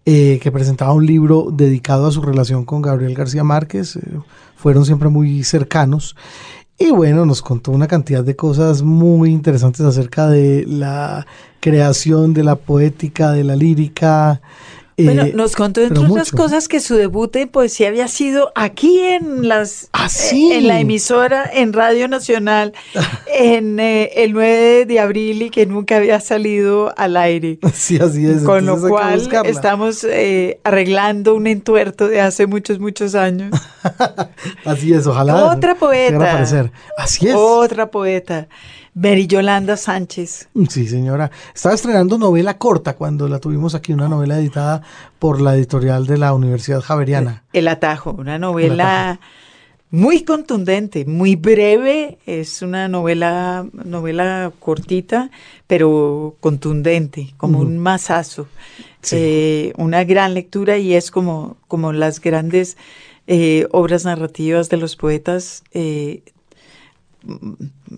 eh, 0.05 0.39
que 0.41 0.51
presentaba 0.51 0.93
un 0.93 1.07
libro 1.07 1.47
dedicado 1.51 2.05
a 2.05 2.12
su 2.12 2.21
relación 2.21 2.65
con 2.65 2.83
Gabriel 2.83 3.15
García 3.15 3.43
Márquez. 3.43 3.95
Eh, 3.95 4.19
fueron 4.58 4.86
siempre 4.86 5.08
muy 5.08 5.43
cercanos. 5.43 6.15
Y 6.78 6.91
bueno, 6.91 7.26
nos 7.26 7.41
contó 7.41 7.72
una 7.72 7.88
cantidad 7.88 8.24
de 8.24 8.36
cosas 8.36 8.84
muy 8.84 9.32
interesantes 9.32 9.82
acerca 9.82 10.28
de 10.28 10.65
la 10.67 11.26
creación, 11.60 12.34
de 12.34 12.43
la 12.43 12.56
poética, 12.56 13.32
de 13.32 13.43
la 13.43 13.56
lírica, 13.56 14.41
bueno, 14.97 15.23
eh, 15.23 15.31
nos 15.36 15.55
contó 15.55 15.81
entre 15.81 16.03
otras 16.03 16.31
cosas 16.31 16.67
que 16.67 16.79
su 16.79 16.95
debut 16.95 17.36
en 17.36 17.49
poesía 17.49 17.89
había 17.89 18.07
sido 18.07 18.51
aquí 18.55 18.99
en 18.99 19.47
las 19.47 19.89
¿Ah, 19.93 20.07
eh, 20.31 20.57
en 20.57 20.67
la 20.67 20.79
emisora 20.79 21.47
en 21.53 21.71
Radio 21.71 22.07
Nacional 22.07 22.73
en 23.27 23.79
eh, 23.79 24.10
el 24.15 24.33
9 24.33 24.86
de 24.86 24.99
abril 24.99 25.43
y 25.43 25.49
que 25.51 25.67
nunca 25.67 25.97
había 25.97 26.19
salido 26.19 26.93
al 26.97 27.15
aire. 27.17 27.60
Sí, 27.77 27.99
así 28.01 28.25
es. 28.25 28.41
Con 28.41 28.65
lo 28.65 28.79
cual 28.81 29.29
estamos 29.45 30.05
arreglando 30.63 31.36
un 31.36 31.45
entuerto 31.45 32.07
de 32.07 32.19
hace 32.19 32.47
muchos 32.47 32.79
muchos 32.79 33.13
años. 33.13 33.51
así 34.65 34.93
es, 34.93 35.05
ojalá. 35.05 35.45
Otra 35.45 35.75
poeta. 35.75 36.39
Así 36.97 37.27
es. 37.27 37.36
Otra 37.36 37.91
poeta. 37.91 38.47
Mary 38.97 39.27
Yolanda 39.27 39.77
Sánchez. 39.77 40.49
Sí, 40.69 40.88
señora. 40.88 41.29
Estaba 41.53 41.75
estrenando 41.75 42.17
novela 42.17 42.57
corta 42.57 42.95
cuando 42.95 43.27
la 43.27 43.38
tuvimos 43.38 43.75
aquí, 43.75 43.93
una 43.93 44.10
novela 44.10 44.39
editada 44.39 44.81
por 45.19 45.39
la 45.39 45.55
editorial 45.55 46.07
de 46.07 46.17
la 46.17 46.33
Universidad 46.33 46.81
Javeriana. 46.81 47.43
El 47.53 47.67
Atajo, 47.67 48.15
una 48.17 48.39
novela 48.39 49.19
muy 49.91 50.23
contundente, 50.23 51.05
muy 51.05 51.36
breve. 51.36 52.17
Es 52.25 52.63
una 52.63 52.88
novela, 52.88 53.67
novela 53.71 54.51
cortita, 54.60 55.29
pero 55.67 56.36
contundente, 56.39 57.36
como 57.38 57.60
un 57.60 57.77
masazo. 57.77 58.47
Eh, 59.12 59.73
una 59.77 60.05
gran 60.05 60.33
lectura 60.33 60.79
y 60.79 60.95
es 60.95 61.12
como, 61.12 61.57
como 61.67 61.93
las 61.93 62.19
grandes 62.19 62.77
eh, 63.27 63.67
obras 63.69 64.05
narrativas 64.05 64.69
de 64.69 64.77
los 64.77 64.95
poetas. 64.95 65.63
Eh, 65.71 66.23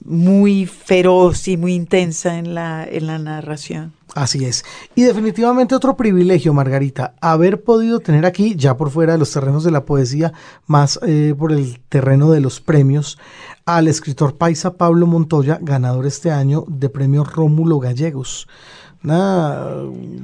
muy 0.06 0.65
feroz 0.65 1.48
y 1.48 1.58
muy 1.58 1.74
intensa 1.74 2.38
en 2.38 2.56
la, 2.56 2.86
en 2.86 3.08
la 3.08 3.20
narración. 3.20 3.94
Así 4.15 4.44
es. 4.46 4.65
Y 4.96 5.04
definitivamente 5.04 5.76
otro 5.76 5.96
privilegio, 5.96 6.54
Margarita, 6.54 7.13
haber 7.22 7.63
podido 7.63 8.00
tener 8.00 8.26
aquí, 8.26 8.56
ya 8.56 8.76
por 8.76 8.89
fuera 8.89 9.13
de 9.13 9.20
los 9.20 9.32
terrenos 9.32 9.63
de 9.63 9.72
la 9.72 9.86
poesía, 9.86 10.34
más 10.65 11.00
eh, 11.06 11.36
por 11.38 11.52
el 11.52 11.80
terreno 11.89 12.32
de 12.32 12.42
los 12.42 12.60
premios, 12.60 13.20
al 13.65 13.88
escritor 13.88 14.36
paisa 14.38 14.78
Pablo 14.78 15.06
Montoya, 15.06 15.60
ganador 15.62 16.08
este 16.08 16.32
año 16.32 16.65
de 16.68 16.89
premio 16.89 17.24
Rómulo 17.24 17.80
Gallegos 17.80 18.48
una 19.04 19.78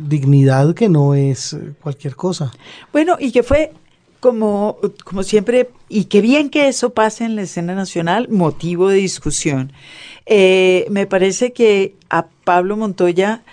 dignidad 0.07 0.73
que 0.73 0.89
no 0.89 1.13
es 1.13 1.55
cualquier 1.81 2.15
cosa. 2.15 2.51
Bueno, 2.91 3.15
y 3.19 3.31
que 3.31 3.43
fue 3.43 3.71
como, 4.25 4.79
como 5.03 5.21
siempre, 5.21 5.69
y 5.87 6.05
qué 6.05 6.19
bien 6.19 6.49
que 6.49 6.67
eso 6.67 6.95
pase 6.95 7.25
en 7.25 7.35
la 7.35 7.43
escena 7.43 7.75
nacional, 7.75 8.27
motivo 8.27 8.89
de 8.89 8.95
discusión. 8.95 9.71
Eh, 10.25 10.87
me 10.89 11.05
parece 11.05 11.53
que 11.53 11.93
a 12.09 12.25
Pablo 12.43 12.75
Montoya 12.75 13.43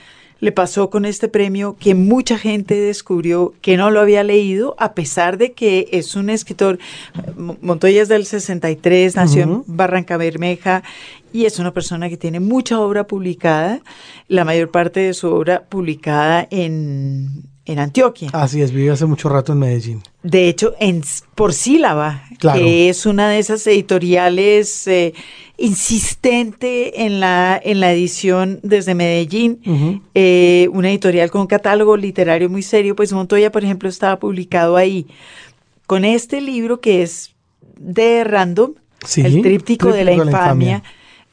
le 0.41 0.51
pasó 0.51 0.89
con 0.89 1.05
este 1.05 1.29
premio 1.29 1.77
que 1.79 1.95
mucha 1.95 2.39
gente 2.39 2.75
descubrió 2.75 3.53
que 3.61 3.77
no 3.77 3.91
lo 3.91 4.01
había 4.01 4.25
leído, 4.25 4.75
a 4.79 4.95
pesar 4.95 5.37
de 5.37 5.53
que 5.53 5.91
es 5.93 6.17
un 6.17 6.31
escritor, 6.31 6.79
Montoya 7.37 8.01
es 8.01 8.09
del 8.09 8.25
63, 8.25 9.15
nació 9.15 9.43
en 9.43 9.65
Barranca 9.67 10.17
Bermeja 10.17 10.83
y 11.35 11.45
es 11.45 11.59
una 11.59 11.75
persona 11.75 12.09
que 12.09 12.17
tiene 12.17 12.41
mucha 12.41 12.81
obra 12.81 13.07
publicada, 13.07 13.83
la 14.27 14.47
mayor 14.47 14.71
parte 14.71 15.01
de 15.01 15.13
su 15.13 15.29
obra 15.29 15.65
publicada 15.69 16.49
en, 16.51 17.52
en 17.65 17.79
Antioquia. 17.79 18.31
Así 18.33 18.61
es, 18.61 18.73
vivió 18.73 18.93
hace 18.93 19.07
mucho 19.07 19.29
rato 19.29 19.53
en 19.53 19.61
Medellín. 19.61 20.03
De 20.23 20.49
hecho, 20.49 20.75
en 20.81 21.03
Por 21.35 21.53
Sílaba, 21.53 22.25
que 22.41 22.89
es 22.89 23.07
una 23.07 23.29
de 23.29 23.39
esas 23.39 23.67
editoriales 23.67 24.87
eh, 24.89 25.15
insistente 25.59 27.05
en 27.05 27.21
la, 27.21 27.61
en 27.63 27.81
la 27.81 27.93
edición 27.93 28.59
desde 28.63 28.95
Medellín, 28.95 30.03
eh, 30.15 30.69
una 30.73 30.91
editorial 30.91 31.31
con 31.31 31.43
un 31.43 31.47
catálogo 31.47 31.97
literario 31.97 32.51
muy 32.51 32.63
serio, 32.63 32.97
pues 32.97 33.13
Montoya, 33.13 33.53
por 33.53 33.63
ejemplo, 33.63 33.89
estaba 33.89 34.19
publicado 34.19 34.77
ahí 34.77 35.07
con 35.87 36.05
este 36.05 36.41
libro 36.41 36.81
que 36.81 37.03
es 37.03 37.35
de 37.79 38.25
Random, 38.25 38.75
el 39.17 39.43
tríptico, 39.43 39.93
de 39.93 40.05
la 40.05 40.13
infamia. 40.13 40.83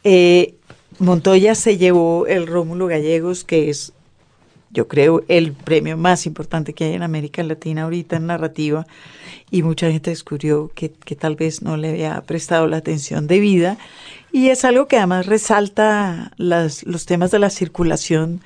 Eh, 0.04 0.56
Montoya 1.00 1.56
se 1.56 1.78
llevó 1.78 2.28
el 2.28 2.46
Rómulo 2.46 2.88
Gallegos, 2.88 3.44
que 3.44 3.70
es 3.70 3.94
yo 4.72 4.88
creo, 4.88 5.24
el 5.28 5.54
premio 5.54 5.98
más 5.98 6.26
importante 6.26 6.74
que 6.74 6.86
hay 6.86 6.94
en 6.94 7.04
América 7.04 7.42
Latina 7.44 7.84
ahorita 7.84 8.18
en 8.18 8.28
narrativa, 8.28 8.86
y 9.52 9.64
mucha 9.64 9.92
gente 9.92 10.12
descubrió 10.12 10.72
que, 10.76 10.90
tal 10.90 11.36
vez 11.36 11.64
no 11.64 11.76
le 11.76 11.90
había 11.90 12.22
prestado 12.22 12.68
la 12.68 12.78
atención 12.78 13.28
debida, 13.28 13.78
y 14.32 14.50
es 14.50 14.64
algo 14.64 14.88
que 14.88 14.98
además 14.98 15.26
resalta 15.26 16.32
las, 16.38 16.86
los 16.86 17.08
temas 17.08 17.32
de 17.32 17.40
la 17.40 17.50
circulación 17.50 18.42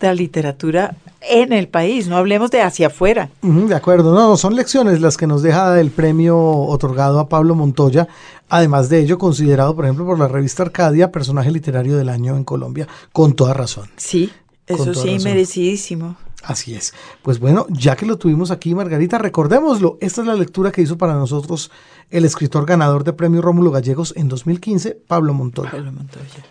de 0.00 0.06
la 0.06 0.14
literatura 0.14 0.96
en 1.20 1.52
el 1.52 1.68
país, 1.68 2.08
no 2.08 2.16
hablemos 2.16 2.50
de 2.50 2.62
hacia 2.62 2.86
afuera. 2.86 3.28
de 3.42 3.74
acuerdo, 3.74 4.14
no, 4.14 4.36
son 4.36 4.56
lecciones 4.56 5.00
las 5.00 5.16
que 5.16 5.26
nos 5.26 5.42
deja 5.42 5.78
el 5.78 5.90
premio 5.90 6.38
otorgado 6.38 7.20
a 7.20 7.28
Pablo 7.28 7.54
Montoya, 7.54 8.08
además 8.48 8.88
de 8.88 9.00
ello 9.00 9.18
considerado, 9.18 9.74
por 9.76 9.84
ejemplo, 9.84 10.06
por 10.06 10.18
la 10.18 10.28
revista 10.28 10.62
Arcadia, 10.62 11.12
personaje 11.12 11.50
literario 11.50 11.96
del 11.96 12.08
año 12.08 12.36
en 12.36 12.44
Colombia, 12.44 12.88
con 13.12 13.34
toda 13.34 13.52
razón. 13.52 13.90
Sí, 13.96 14.30
eso 14.66 14.94
sí, 14.94 15.18
merecidísimo. 15.22 16.16
Así 16.42 16.74
es. 16.74 16.92
Pues 17.22 17.38
bueno, 17.38 17.66
ya 17.70 17.96
que 17.96 18.06
lo 18.06 18.18
tuvimos 18.18 18.50
aquí, 18.50 18.74
Margarita, 18.74 19.18
recordémoslo. 19.18 19.98
Esta 20.00 20.20
es 20.20 20.26
la 20.26 20.34
lectura 20.34 20.70
que 20.70 20.82
hizo 20.82 20.96
para 20.96 21.14
nosotros 21.14 21.70
el 22.10 22.24
escritor 22.24 22.66
ganador 22.66 23.04
de 23.04 23.12
Premio 23.12 23.42
Rómulo 23.42 23.70
Gallegos 23.70 24.14
en 24.16 24.28
2015, 24.28 25.02
Pablo 25.06 25.34
Montoya. 25.34 25.70
Pablo 25.70 25.92
Montoya. 25.92 26.44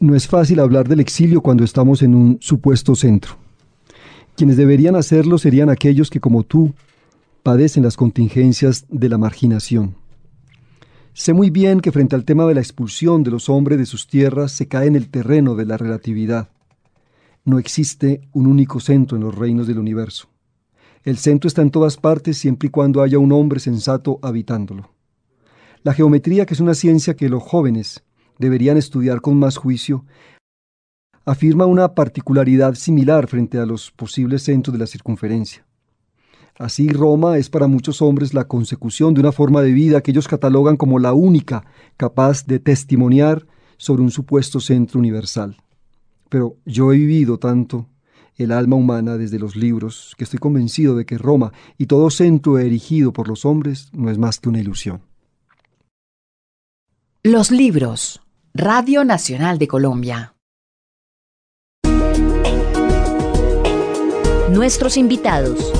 No 0.00 0.14
es 0.14 0.28
fácil 0.28 0.60
hablar 0.60 0.88
del 0.88 1.00
exilio 1.00 1.40
cuando 1.40 1.64
estamos 1.64 2.02
en 2.02 2.14
un 2.14 2.38
supuesto 2.40 2.94
centro. 2.94 3.36
Quienes 4.36 4.56
deberían 4.56 4.94
hacerlo 4.94 5.38
serían 5.38 5.70
aquellos 5.70 6.10
que, 6.10 6.20
como 6.20 6.44
tú, 6.44 6.74
padecen 7.42 7.82
las 7.82 7.96
contingencias 7.96 8.84
de 8.88 9.08
la 9.08 9.18
marginación. 9.18 9.96
Sé 11.14 11.32
muy 11.32 11.50
bien 11.50 11.80
que 11.80 11.90
frente 11.90 12.14
al 12.14 12.24
tema 12.24 12.46
de 12.46 12.54
la 12.54 12.60
expulsión 12.60 13.24
de 13.24 13.32
los 13.32 13.48
hombres 13.48 13.78
de 13.78 13.86
sus 13.86 14.06
tierras 14.06 14.52
se 14.52 14.68
cae 14.68 14.86
en 14.86 14.94
el 14.94 15.08
terreno 15.08 15.56
de 15.56 15.66
la 15.66 15.76
relatividad 15.76 16.48
no 17.48 17.58
existe 17.58 18.28
un 18.32 18.46
único 18.46 18.78
centro 18.78 19.16
en 19.16 19.24
los 19.24 19.34
reinos 19.34 19.66
del 19.66 19.78
universo. 19.78 20.28
El 21.02 21.16
centro 21.16 21.48
está 21.48 21.62
en 21.62 21.70
todas 21.70 21.96
partes 21.96 22.36
siempre 22.36 22.68
y 22.68 22.70
cuando 22.70 23.02
haya 23.02 23.18
un 23.18 23.32
hombre 23.32 23.60
sensato 23.60 24.18
habitándolo. 24.22 24.90
La 25.82 25.94
geometría, 25.94 26.44
que 26.44 26.54
es 26.54 26.60
una 26.60 26.74
ciencia 26.74 27.16
que 27.16 27.28
los 27.28 27.42
jóvenes 27.42 28.04
deberían 28.38 28.76
estudiar 28.76 29.20
con 29.20 29.38
más 29.38 29.56
juicio, 29.56 30.04
afirma 31.24 31.66
una 31.66 31.94
particularidad 31.94 32.74
similar 32.74 33.26
frente 33.26 33.58
a 33.58 33.66
los 33.66 33.90
posibles 33.90 34.42
centros 34.42 34.72
de 34.72 34.78
la 34.78 34.86
circunferencia. 34.86 35.64
Así 36.58 36.88
Roma 36.88 37.38
es 37.38 37.48
para 37.48 37.68
muchos 37.68 38.02
hombres 38.02 38.34
la 38.34 38.48
consecución 38.48 39.14
de 39.14 39.20
una 39.20 39.32
forma 39.32 39.62
de 39.62 39.72
vida 39.72 40.02
que 40.02 40.10
ellos 40.10 40.26
catalogan 40.26 40.76
como 40.76 40.98
la 40.98 41.12
única 41.12 41.64
capaz 41.96 42.44
de 42.46 42.58
testimoniar 42.58 43.46
sobre 43.76 44.02
un 44.02 44.10
supuesto 44.10 44.58
centro 44.58 44.98
universal. 44.98 45.56
Pero 46.28 46.56
yo 46.64 46.92
he 46.92 46.96
vivido 46.96 47.38
tanto 47.38 47.86
el 48.36 48.52
alma 48.52 48.76
humana 48.76 49.16
desde 49.16 49.38
los 49.38 49.56
libros 49.56 50.14
que 50.16 50.24
estoy 50.24 50.38
convencido 50.38 50.96
de 50.96 51.04
que 51.04 51.18
Roma 51.18 51.52
y 51.76 51.86
todo 51.86 52.10
centro 52.10 52.58
erigido 52.58 53.12
por 53.12 53.28
los 53.28 53.44
hombres 53.44 53.90
no 53.92 54.10
es 54.10 54.18
más 54.18 54.38
que 54.38 54.48
una 54.48 54.60
ilusión. 54.60 55.02
Los 57.24 57.50
libros. 57.50 58.22
Radio 58.54 59.04
Nacional 59.04 59.58
de 59.58 59.68
Colombia. 59.68 60.34
Nuestros 64.50 64.96
invitados. 64.96 65.72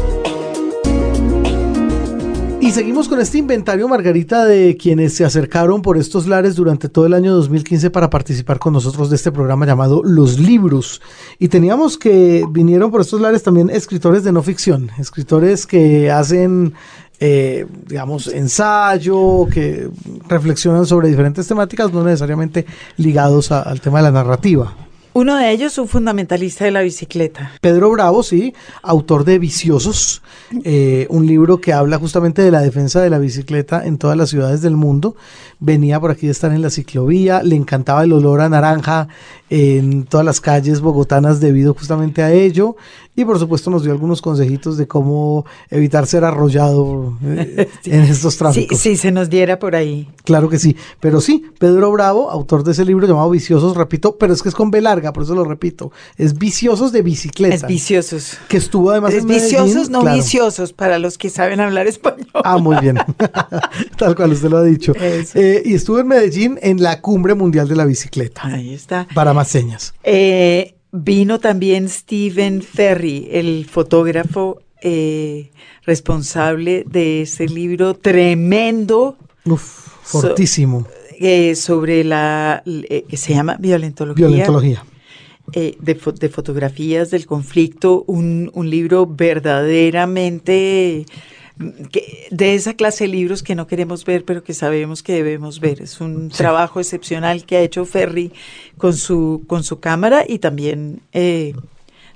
Y 2.60 2.72
seguimos 2.72 3.08
con 3.08 3.20
este 3.20 3.38
inventario, 3.38 3.86
Margarita, 3.86 4.44
de 4.44 4.76
quienes 4.76 5.14
se 5.14 5.24
acercaron 5.24 5.80
por 5.80 5.96
estos 5.96 6.26
lares 6.26 6.56
durante 6.56 6.88
todo 6.88 7.06
el 7.06 7.14
año 7.14 7.32
2015 7.34 7.90
para 7.90 8.10
participar 8.10 8.58
con 8.58 8.72
nosotros 8.72 9.10
de 9.10 9.16
este 9.16 9.30
programa 9.30 9.64
llamado 9.64 10.02
Los 10.02 10.40
Libros. 10.40 11.00
Y 11.38 11.48
teníamos 11.48 11.96
que 11.96 12.44
vinieron 12.50 12.90
por 12.90 13.00
estos 13.00 13.20
lares 13.20 13.44
también 13.44 13.70
escritores 13.70 14.24
de 14.24 14.32
no 14.32 14.42
ficción, 14.42 14.90
escritores 14.98 15.66
que 15.66 16.10
hacen 16.10 16.74
eh, 17.20 17.64
digamos, 17.86 18.26
ensayo, 18.26 19.46
que 19.52 19.88
reflexionan 20.28 20.84
sobre 20.84 21.08
diferentes 21.08 21.46
temáticas, 21.46 21.92
no 21.92 22.02
necesariamente 22.02 22.66
ligados 22.96 23.52
al 23.52 23.80
tema 23.80 23.98
de 23.98 24.04
la 24.04 24.10
narrativa. 24.10 24.87
Uno 25.14 25.36
de 25.36 25.50
ellos, 25.50 25.78
un 25.78 25.88
fundamentalista 25.88 26.64
de 26.64 26.70
la 26.70 26.82
bicicleta. 26.82 27.52
Pedro 27.60 27.90
Bravo, 27.90 28.22
sí, 28.22 28.54
autor 28.82 29.24
de 29.24 29.38
Viciosos, 29.38 30.22
eh, 30.64 31.06
un 31.10 31.26
libro 31.26 31.60
que 31.60 31.72
habla 31.72 31.98
justamente 31.98 32.42
de 32.42 32.50
la 32.50 32.60
defensa 32.60 33.00
de 33.00 33.10
la 33.10 33.18
bicicleta 33.18 33.84
en 33.84 33.98
todas 33.98 34.16
las 34.16 34.30
ciudades 34.30 34.62
del 34.62 34.76
mundo. 34.76 35.16
Venía 35.60 35.98
por 35.98 36.10
aquí 36.10 36.26
de 36.26 36.32
estar 36.32 36.52
en 36.52 36.62
la 36.62 36.70
ciclovía, 36.70 37.42
le 37.42 37.56
encantaba 37.56 38.04
el 38.04 38.12
olor 38.12 38.40
a 38.40 38.48
naranja 38.48 39.08
en 39.50 40.04
todas 40.04 40.24
las 40.24 40.40
calles 40.40 40.80
bogotanas 40.80 41.40
debido 41.40 41.74
justamente 41.74 42.22
a 42.22 42.32
ello. 42.32 42.76
Y 43.18 43.24
por 43.24 43.36
supuesto 43.36 43.68
nos 43.68 43.82
dio 43.82 43.90
algunos 43.90 44.22
consejitos 44.22 44.76
de 44.76 44.86
cómo 44.86 45.44
evitar 45.70 46.06
ser 46.06 46.24
arrollado 46.24 47.18
eh, 47.24 47.68
en 47.84 48.02
estos 48.02 48.36
tráficos. 48.36 48.78
Sí, 48.78 48.90
sí, 48.90 48.96
se 48.96 49.10
nos 49.10 49.28
diera 49.28 49.58
por 49.58 49.74
ahí. 49.74 50.08
Claro 50.22 50.48
que 50.48 50.56
sí. 50.56 50.76
Pero 51.00 51.20
sí, 51.20 51.44
Pedro 51.58 51.90
Bravo, 51.90 52.30
autor 52.30 52.62
de 52.62 52.70
ese 52.70 52.84
libro 52.84 53.08
llamado 53.08 53.28
Viciosos, 53.30 53.76
repito, 53.76 54.16
pero 54.18 54.32
es 54.32 54.40
que 54.40 54.50
es 54.50 54.54
con 54.54 54.70
B 54.70 54.80
larga, 54.80 55.12
por 55.12 55.24
eso 55.24 55.34
lo 55.34 55.42
repito. 55.42 55.90
Es 56.16 56.38
Viciosos 56.38 56.92
de 56.92 57.02
bicicleta. 57.02 57.56
Es 57.56 57.66
Viciosos. 57.66 58.38
Que 58.48 58.58
estuvo 58.58 58.92
además 58.92 59.14
es 59.14 59.24
Viciosos, 59.24 59.90
no 59.90 60.04
viciosos, 60.04 60.72
para 60.72 61.00
los 61.00 61.18
que 61.18 61.28
saben 61.28 61.58
hablar 61.58 61.88
español. 61.88 62.28
Ah, 62.44 62.58
muy 62.58 62.76
bien. 62.80 62.98
Tal 63.98 64.14
cual 64.14 64.30
usted 64.30 64.48
lo 64.48 64.58
ha 64.58 64.62
dicho. 64.62 64.92
Eh, 65.00 65.62
y 65.64 65.74
estuvo 65.74 65.98
en 65.98 66.06
Medellín 66.06 66.56
en 66.62 66.80
la 66.84 67.00
Cumbre 67.00 67.34
Mundial 67.34 67.66
de 67.66 67.74
la 67.74 67.84
Bicicleta. 67.84 68.42
Ahí 68.44 68.74
está. 68.74 69.08
Para 69.12 69.34
más 69.38 69.48
señas. 69.48 69.94
Eh, 70.02 70.74
Vino 70.90 71.38
también 71.38 71.88
Stephen 71.88 72.62
Ferry, 72.62 73.28
el 73.30 73.66
fotógrafo 73.66 74.62
eh, 74.80 75.50
responsable 75.84 76.84
de 76.86 77.22
ese 77.22 77.46
libro 77.46 77.94
tremendo. 77.94 79.16
fortísimo. 80.02 80.86
Eh, 81.20 81.56
sobre 81.56 82.04
la. 82.04 82.62
Eh, 82.66 83.04
que 83.08 83.16
se 83.16 83.34
llama 83.34 83.56
Violentología. 83.58 84.26
Violentología. 84.26 84.84
De, 85.52 85.76
de, 85.80 86.28
fotografías 86.28 87.10
del 87.10 87.26
conflicto, 87.26 88.04
un, 88.06 88.50
un 88.52 88.68
libro 88.68 89.06
verdaderamente 89.06 91.06
de 91.58 92.54
esa 92.54 92.74
clase 92.74 93.04
de 93.04 93.08
libros 93.08 93.42
que 93.42 93.54
no 93.54 93.66
queremos 93.66 94.04
ver, 94.04 94.24
pero 94.24 94.44
que 94.44 94.54
sabemos 94.54 95.02
que 95.02 95.14
debemos 95.14 95.60
ver. 95.60 95.82
Es 95.82 96.00
un 96.00 96.28
trabajo 96.28 96.80
excepcional 96.80 97.44
que 97.44 97.56
ha 97.56 97.60
hecho 97.60 97.84
Ferry 97.84 98.32
con 98.76 98.94
su, 98.94 99.42
con 99.46 99.64
su 99.64 99.80
cámara 99.80 100.24
y 100.26 100.38
también, 100.38 101.02
eh, 101.12 101.54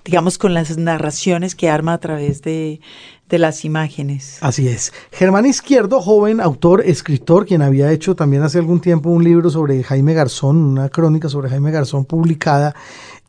digamos, 0.04 0.38
con 0.38 0.54
las 0.54 0.76
narraciones 0.78 1.54
que 1.54 1.68
arma 1.68 1.94
a 1.94 1.98
través 1.98 2.42
de, 2.42 2.80
de 3.28 3.38
las 3.38 3.64
imágenes. 3.64 4.38
Así 4.42 4.68
es. 4.68 4.92
Germán 5.10 5.46
Izquierdo, 5.46 6.00
joven 6.00 6.40
autor, 6.40 6.82
escritor, 6.84 7.46
quien 7.46 7.62
había 7.62 7.90
hecho 7.90 8.14
también 8.14 8.42
hace 8.42 8.58
algún 8.58 8.80
tiempo 8.80 9.10
un 9.10 9.24
libro 9.24 9.50
sobre 9.50 9.82
Jaime 9.82 10.14
Garzón, 10.14 10.56
una 10.58 10.88
crónica 10.88 11.28
sobre 11.28 11.48
Jaime 11.48 11.70
Garzón 11.70 12.04
publicada 12.04 12.74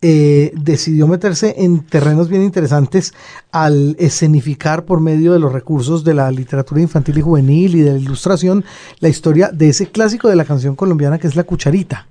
eh, 0.05 0.51
decidió 0.53 1.07
meterse 1.07 1.55
en 1.59 1.79
terrenos 1.79 2.27
bien 2.27 2.43
interesantes 2.43 3.13
al 3.53 3.95
escenificar 3.97 4.83
por 4.83 4.99
medio 4.99 5.31
de 5.31 5.39
los 5.39 5.53
recursos 5.53 6.03
de 6.03 6.13
la 6.13 6.29
literatura 6.29 6.81
infantil 6.81 7.19
y 7.19 7.21
juvenil 7.21 7.75
y 7.75 7.81
de 7.83 7.93
la 7.93 7.99
ilustración 7.99 8.65
la 8.99 9.07
historia 9.07 9.49
de 9.53 9.69
ese 9.69 9.87
clásico 9.87 10.27
de 10.27 10.35
la 10.35 10.43
canción 10.43 10.75
colombiana 10.75 11.19
que 11.19 11.27
es 11.27 11.37
La 11.37 11.45
Cucharita 11.45 12.07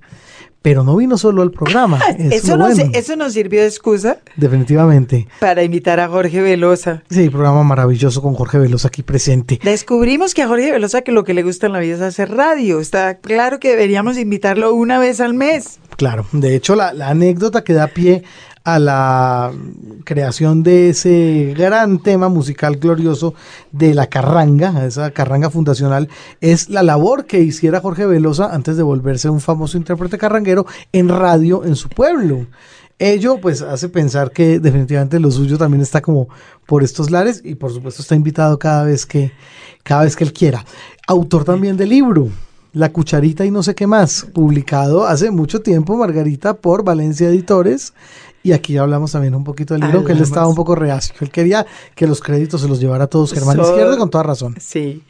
pero 0.63 0.83
no 0.83 0.95
vino 0.95 1.17
solo 1.17 1.43
al 1.43 1.51
programa. 1.51 1.99
eso, 2.17 2.57
no 2.57 2.67
eso 2.67 3.15
nos 3.15 3.33
sirvió 3.33 3.61
de 3.61 3.67
excusa. 3.67 4.17
Definitivamente. 4.37 5.27
Para 5.39 5.61
invitar 5.61 5.99
a 5.99 6.07
Jorge 6.07 6.41
Velosa. 6.41 7.03
Sí, 7.09 7.29
programa 7.29 7.63
maravilloso 7.63 8.21
con 8.23 8.33
Jorge 8.33 8.57
Velosa 8.57 8.87
aquí 8.87 9.03
presente. 9.03 9.59
Descubrimos 9.61 10.33
que 10.33 10.41
a 10.41 10.47
Jorge 10.47 10.71
Velosa 10.71 11.01
que 11.01 11.11
lo 11.11 11.25
que 11.25 11.35
le 11.35 11.43
gusta 11.43 11.67
en 11.67 11.73
la 11.73 11.79
vida 11.79 11.95
es 11.95 12.01
hacer 12.01 12.31
radio. 12.31 12.79
Está 12.79 13.17
claro 13.17 13.59
que 13.59 13.69
deberíamos 13.69 14.17
invitarlo 14.17 14.73
una 14.73 14.97
vez 14.97 15.19
al 15.19 15.33
mes. 15.33 15.79
Claro, 15.97 16.25
de 16.31 16.55
hecho 16.55 16.75
la, 16.75 16.93
la 16.93 17.09
anécdota 17.09 17.63
que 17.63 17.73
da 17.73 17.87
pie 17.87 18.23
a 18.63 18.79
la 18.79 19.51
creación 20.05 20.63
de 20.63 20.89
ese 20.89 21.53
gran 21.57 21.99
tema 21.99 22.29
musical 22.29 22.77
glorioso 22.77 23.33
de 23.71 23.93
la 23.93 24.07
carranga, 24.07 24.85
esa 24.85 25.11
carranga 25.11 25.49
fundacional, 25.49 26.09
es 26.39 26.69
la 26.69 26.83
labor 26.83 27.25
que 27.25 27.41
hiciera 27.41 27.81
Jorge 27.81 28.05
Velosa 28.05 28.53
antes 28.53 28.77
de 28.77 28.83
volverse 28.83 29.29
un 29.29 29.41
famoso 29.41 29.77
intérprete 29.77 30.17
carranguero 30.17 30.65
en 30.93 31.09
radio 31.09 31.65
en 31.65 31.75
su 31.75 31.89
pueblo. 31.89 32.47
Ello 32.99 33.39
pues 33.41 33.61
hace 33.61 33.89
pensar 33.89 34.31
que 34.31 34.59
definitivamente 34.59 35.19
lo 35.19 35.29
suyo 35.29 35.57
también 35.57 35.81
está 35.81 36.01
como 36.01 36.29
por 36.65 36.83
estos 36.83 37.11
lares 37.11 37.41
y 37.43 37.55
por 37.55 37.73
supuesto 37.73 38.01
está 38.01 38.15
invitado 38.15 38.57
cada 38.59 38.85
vez 38.85 39.05
que, 39.05 39.33
cada 39.83 40.03
vez 40.03 40.15
que 40.15 40.23
él 40.23 40.31
quiera. 40.31 40.63
Autor 41.07 41.43
también 41.43 41.75
del 41.75 41.89
libro. 41.89 42.29
La 42.71 42.91
cucharita 42.91 43.45
y 43.45 43.51
no 43.51 43.61
sé 43.61 43.75
qué 43.75 43.85
más, 43.85 44.25
publicado 44.33 45.05
hace 45.05 45.29
mucho 45.29 45.61
tiempo, 45.61 45.95
Margarita, 45.95 46.55
por 46.55 46.83
Valencia 46.83 47.29
Editores. 47.29 47.93
Y 48.43 48.51
aquí 48.51 48.73
ya 48.73 48.81
hablamos 48.81 49.13
también 49.13 49.33
un 49.35 49.45
poquito 49.45 49.73
del 49.73 49.83
libro, 49.83 50.03
que 50.03 50.11
él 50.11 50.21
estaba 50.21 50.47
un 50.47 50.55
poco 50.55 50.75
reacio. 50.75 51.15
Él 51.21 51.31
quería 51.31 51.65
que 51.95 52.05
los 52.05 52.19
créditos 52.19 52.61
se 52.61 52.67
los 52.67 52.79
llevara 52.79 53.05
a 53.05 53.07
todos 53.07 53.33
Germán 53.33 53.59
Izquierdo, 53.59 53.97
con 53.97 54.09
toda 54.09 54.23
razón. 54.23 54.55
Sí. 54.59 55.01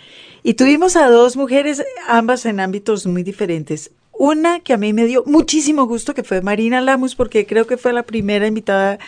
Y 0.43 0.53
tuvimos 0.53 0.95
a 0.95 1.09
dos 1.09 1.35
mujeres, 1.35 1.83
ambas 2.07 2.45
en 2.45 2.59
ámbitos 2.59 3.07
muy 3.07 3.23
diferentes. 3.23 3.89
Una 4.11 4.59
que 4.59 4.73
a 4.73 4.77
mí 4.77 4.93
me 4.93 5.05
dio 5.05 5.23
muchísimo 5.25 5.87
gusto, 5.87 6.13
que 6.13 6.23
fue 6.23 6.41
Marina 6.41 6.79
Lamus, 6.79 7.15
porque 7.15 7.47
creo 7.47 7.65
que 7.65 7.77
fue 7.77 7.91
la 7.91 8.03
primera 8.03 8.45
invitada 8.45 8.99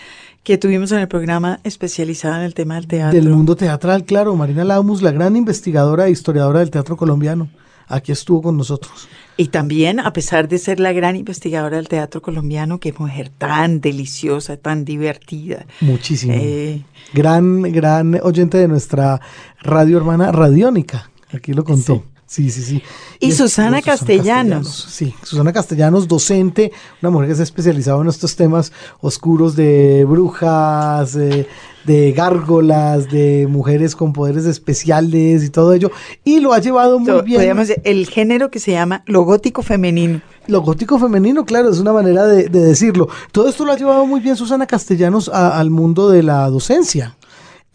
que 0.43 0.57
tuvimos 0.57 0.91
en 0.91 0.99
el 0.99 1.07
programa 1.07 1.59
especializada 1.63 2.37
en 2.37 2.43
el 2.43 2.53
tema 2.53 2.75
del 2.75 2.87
teatro. 2.87 3.19
Del 3.19 3.29
mundo 3.29 3.55
teatral, 3.55 4.05
claro. 4.05 4.35
Marina 4.35 4.63
Lamus, 4.63 5.03
la 5.03 5.11
gran 5.11 5.35
investigadora 5.35 6.07
e 6.07 6.11
historiadora 6.11 6.59
del 6.59 6.71
teatro 6.71 6.97
colombiano. 6.97 7.49
Aquí 7.87 8.11
estuvo 8.11 8.41
con 8.41 8.57
nosotros. 8.57 9.07
Y 9.37 9.47
también, 9.47 9.99
a 9.99 10.13
pesar 10.13 10.47
de 10.47 10.57
ser 10.57 10.79
la 10.79 10.93
gran 10.93 11.15
investigadora 11.17 11.75
del 11.75 11.89
teatro 11.89 12.21
colombiano, 12.21 12.79
qué 12.79 12.93
mujer 12.97 13.29
tan 13.29 13.81
deliciosa, 13.81 14.55
tan 14.55 14.85
divertida. 14.85 15.65
Muchísimo. 15.81 16.33
Eh, 16.35 16.83
gran, 17.13 17.61
gran 17.63 18.17
oyente 18.23 18.57
de 18.57 18.67
nuestra 18.69 19.19
radio 19.61 19.97
hermana 19.97 20.31
Radiónica. 20.31 21.11
Aquí 21.33 21.53
lo 21.53 21.65
contó. 21.65 21.95
Sí, 21.95 22.14
sí, 22.25 22.49
sí. 22.49 22.83
Y, 23.19 23.31
Susana, 23.31 23.81
Castellanos. 23.81 24.87
Sí, 24.89 25.13
Susana 25.23 25.53
Castellanos, 25.53 26.07
docente, 26.07 26.71
una 27.01 27.11
mujer 27.11 27.29
que 27.29 27.35
se 27.35 27.41
ha 27.41 27.43
especializado 27.43 28.01
en 28.01 28.07
estos 28.07 28.35
temas 28.35 28.71
oscuros 29.01 29.55
de 29.55 30.05
brujas, 30.05 31.13
de 31.13 32.11
gárgolas, 32.13 33.09
de 33.11 33.47
mujeres 33.49 33.95
con 33.95 34.13
poderes 34.13 34.45
especiales 34.45 35.43
y 35.43 35.49
todo 35.49 35.73
ello. 35.73 35.91
Y 36.23 36.39
lo 36.39 36.53
ha 36.53 36.59
llevado 36.59 36.99
muy 36.99 37.21
bien. 37.21 37.37
Podríamos 37.37 37.69
el 37.83 38.07
género 38.07 38.49
que 38.49 38.59
se 38.59 38.71
llama 38.71 39.03
lo 39.05 39.23
gótico 39.23 39.61
femenino. 39.61 40.21
Lo 40.47 40.61
gótico 40.61 40.99
femenino, 40.99 41.43
claro, 41.45 41.69
es 41.69 41.79
una 41.79 41.93
manera 41.93 42.27
de, 42.27 42.49
decirlo. 42.49 43.09
Todo 43.31 43.49
esto 43.49 43.65
lo 43.65 43.71
ha 43.71 43.77
llevado 43.77 44.05
muy 44.05 44.19
bien 44.19 44.35
Susana 44.35 44.67
Castellanos 44.67 45.29
al 45.29 45.69
mundo 45.69 46.09
de 46.09 46.21
la 46.21 46.49
docencia. 46.49 47.15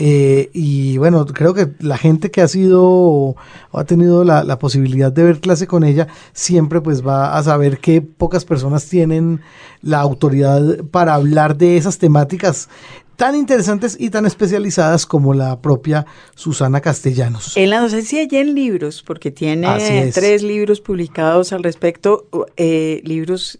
Eh, 0.02 0.48
y 0.54 0.96
bueno, 0.96 1.26
creo 1.26 1.52
que 1.52 1.68
la 1.78 1.98
gente 1.98 2.30
que 2.30 2.40
ha 2.40 2.48
sido 2.48 2.82
o 2.82 3.36
ha 3.74 3.84
tenido 3.84 4.24
la, 4.24 4.58
posibilidad 4.58 5.12
de 5.12 5.24
ver 5.24 5.40
clase 5.40 5.66
con 5.66 5.84
ella, 5.84 6.08
siempre 6.32 6.80
pues 6.80 7.06
va 7.06 7.36
a 7.36 7.42
saber 7.42 7.80
que 7.80 8.00
pocas 8.00 8.46
personas 8.46 8.88
tienen 8.88 9.42
la 9.82 10.00
autoridad 10.00 10.84
para 10.90 11.12
hablar 11.12 11.58
de 11.58 11.76
esas 11.76 11.98
temáticas 11.98 12.70
tan 13.16 13.34
interesantes 13.34 13.94
y 14.00 14.08
tan 14.08 14.24
especializadas 14.24 15.04
como 15.04 15.34
la 15.34 15.60
propia 15.60 16.06
Susana 16.34 16.80
Castellanos. 16.80 17.54
En 17.58 17.68
la 17.68 17.80
docencia 17.80 18.22
y 18.22 18.36
en 18.36 18.54
libros, 18.54 19.02
porque 19.06 19.30
tiene 19.30 20.10
tres 20.14 20.42
libros 20.42 20.80
publicados 20.80 21.52
al 21.52 21.62
respecto, 21.62 22.26
eh, 22.56 23.02
libros 23.04 23.58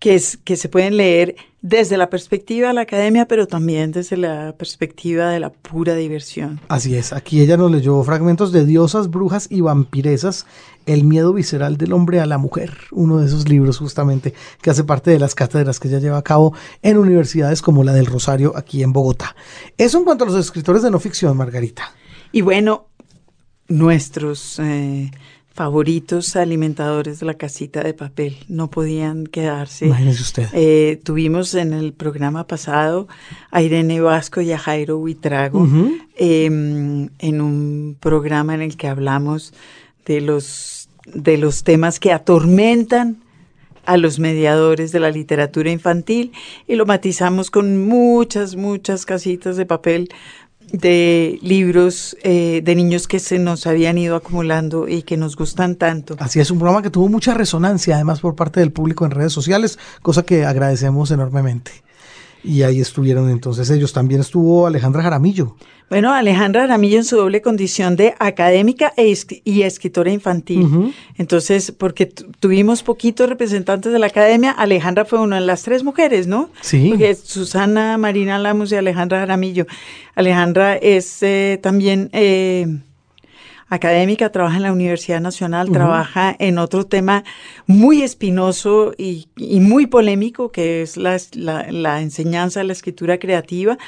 que, 0.00 0.16
es, 0.16 0.36
que 0.36 0.56
se 0.56 0.68
pueden 0.68 0.96
leer 0.96 1.36
desde 1.62 1.96
la 1.98 2.08
perspectiva 2.08 2.68
de 2.68 2.74
la 2.74 2.80
academia, 2.82 3.26
pero 3.26 3.46
también 3.46 3.92
desde 3.92 4.16
la 4.16 4.54
perspectiva 4.56 5.28
de 5.30 5.40
la 5.40 5.50
pura 5.50 5.94
diversión. 5.94 6.60
Así 6.68 6.96
es, 6.96 7.12
aquí 7.12 7.40
ella 7.40 7.56
nos 7.56 7.70
leyó 7.70 8.02
fragmentos 8.02 8.52
de 8.52 8.64
Diosas, 8.64 9.10
Brujas 9.10 9.46
y 9.50 9.60
Vampiresas, 9.60 10.46
El 10.86 11.04
miedo 11.04 11.32
visceral 11.34 11.76
del 11.76 11.92
hombre 11.92 12.20
a 12.20 12.26
la 12.26 12.38
mujer, 12.38 12.76
uno 12.90 13.18
de 13.18 13.26
esos 13.26 13.48
libros 13.48 13.78
justamente 13.78 14.32
que 14.62 14.70
hace 14.70 14.84
parte 14.84 15.10
de 15.10 15.18
las 15.18 15.34
cátedras 15.34 15.78
que 15.78 15.88
ella 15.88 15.98
lleva 15.98 16.18
a 16.18 16.22
cabo 16.22 16.54
en 16.82 16.96
universidades 16.96 17.60
como 17.60 17.84
la 17.84 17.92
del 17.92 18.06
Rosario 18.06 18.56
aquí 18.56 18.82
en 18.82 18.92
Bogotá. 18.92 19.36
Eso 19.76 19.98
en 19.98 20.04
cuanto 20.04 20.24
a 20.24 20.28
los 20.28 20.36
escritores 20.36 20.82
de 20.82 20.90
no 20.90 20.98
ficción, 20.98 21.36
Margarita. 21.36 21.94
Y 22.32 22.40
bueno, 22.40 22.86
nuestros... 23.68 24.58
Eh, 24.58 25.10
favoritos 25.60 26.36
alimentadores 26.36 27.20
de 27.20 27.26
la 27.26 27.34
casita 27.34 27.82
de 27.82 27.92
papel. 27.92 28.34
No 28.48 28.70
podían 28.70 29.26
quedarse. 29.26 29.88
Imagínese 29.88 30.22
usted. 30.22 30.48
Eh, 30.54 30.98
tuvimos 31.04 31.52
en 31.54 31.74
el 31.74 31.92
programa 31.92 32.46
pasado 32.46 33.08
a 33.50 33.60
Irene 33.60 34.00
Vasco 34.00 34.40
y 34.40 34.52
a 34.52 34.58
Jairo 34.58 34.96
Huitrago 34.96 35.68
em, 36.16 37.10
en 37.18 37.40
un 37.42 37.94
programa 38.00 38.54
en 38.54 38.62
el 38.62 38.78
que 38.78 38.88
hablamos 38.88 39.52
de 40.06 40.22
los, 40.22 40.88
de 41.04 41.36
los 41.36 41.62
temas 41.62 42.00
que 42.00 42.14
atormentan 42.14 43.18
a 43.84 43.98
los 43.98 44.18
mediadores 44.18 44.92
de 44.92 45.00
la 45.00 45.10
literatura 45.10 45.70
infantil 45.70 46.32
y 46.66 46.76
lo 46.76 46.86
matizamos 46.86 47.50
con 47.50 47.86
muchas, 47.86 48.56
muchas 48.56 49.04
casitas 49.04 49.58
de 49.58 49.66
papel 49.66 50.08
de 50.72 51.38
libros 51.42 52.16
eh, 52.22 52.62
de 52.64 52.74
niños 52.74 53.08
que 53.08 53.18
se 53.18 53.38
nos 53.38 53.66
habían 53.66 53.98
ido 53.98 54.16
acumulando 54.16 54.88
y 54.88 55.02
que 55.02 55.16
nos 55.16 55.36
gustan 55.36 55.76
tanto. 55.76 56.16
Así 56.18 56.40
es, 56.40 56.50
un 56.50 56.58
programa 56.58 56.82
que 56.82 56.90
tuvo 56.90 57.08
mucha 57.08 57.34
resonancia 57.34 57.96
además 57.96 58.20
por 58.20 58.36
parte 58.36 58.60
del 58.60 58.72
público 58.72 59.04
en 59.04 59.10
redes 59.10 59.32
sociales, 59.32 59.78
cosa 60.02 60.22
que 60.22 60.44
agradecemos 60.44 61.10
enormemente. 61.10 61.72
Y 62.42 62.62
ahí 62.62 62.80
estuvieron 62.80 63.30
entonces 63.30 63.70
ellos. 63.70 63.92
También 63.92 64.20
estuvo 64.20 64.66
Alejandra 64.66 65.02
Jaramillo. 65.02 65.56
Bueno, 65.90 66.12
Alejandra 66.12 66.62
Jaramillo 66.62 66.98
en 66.98 67.04
su 67.04 67.16
doble 67.16 67.42
condición 67.42 67.96
de 67.96 68.14
académica 68.20 68.92
e 68.96 69.12
y 69.44 69.62
escritora 69.62 70.12
infantil. 70.12 70.94
Entonces, 71.16 71.72
porque 71.72 72.06
tuvimos 72.06 72.84
poquitos 72.84 73.28
representantes 73.28 73.92
de 73.92 73.98
la 73.98 74.06
academia, 74.06 74.52
Alejandra 74.52 75.04
fue 75.04 75.20
una 75.20 75.40
de 75.40 75.46
las 75.46 75.62
tres 75.64 75.82
mujeres, 75.82 76.28
¿no? 76.28 76.50
Sí. 76.60 76.90
Porque 76.90 77.14
Susana 77.16 77.98
Marina 77.98 78.38
Lamos 78.38 78.70
y 78.70 78.76
Alejandra 78.76 79.18
Jaramillo. 79.18 79.66
Alejandra 80.14 80.76
es 80.76 81.22
eh, 81.22 81.58
también... 81.60 82.08
Eh, 82.12 82.66
académica, 83.70 84.30
trabaja 84.30 84.56
en 84.56 84.64
la 84.64 84.72
Universidad 84.72 85.20
Nacional, 85.20 85.70
trabaja 85.70 86.34
en 86.38 86.58
otro 86.58 86.84
tema 86.84 87.24
muy 87.66 88.02
espinoso 88.02 88.92
y, 88.98 89.28
muy 89.60 89.86
polémico, 89.86 90.50
que 90.50 90.82
es 90.82 90.96
la, 90.96 91.16
la, 91.34 92.02
enseñanza 92.02 92.60
de 92.60 92.66
la 92.66 92.72
escritura 92.72 93.18
creativa. 93.18 93.78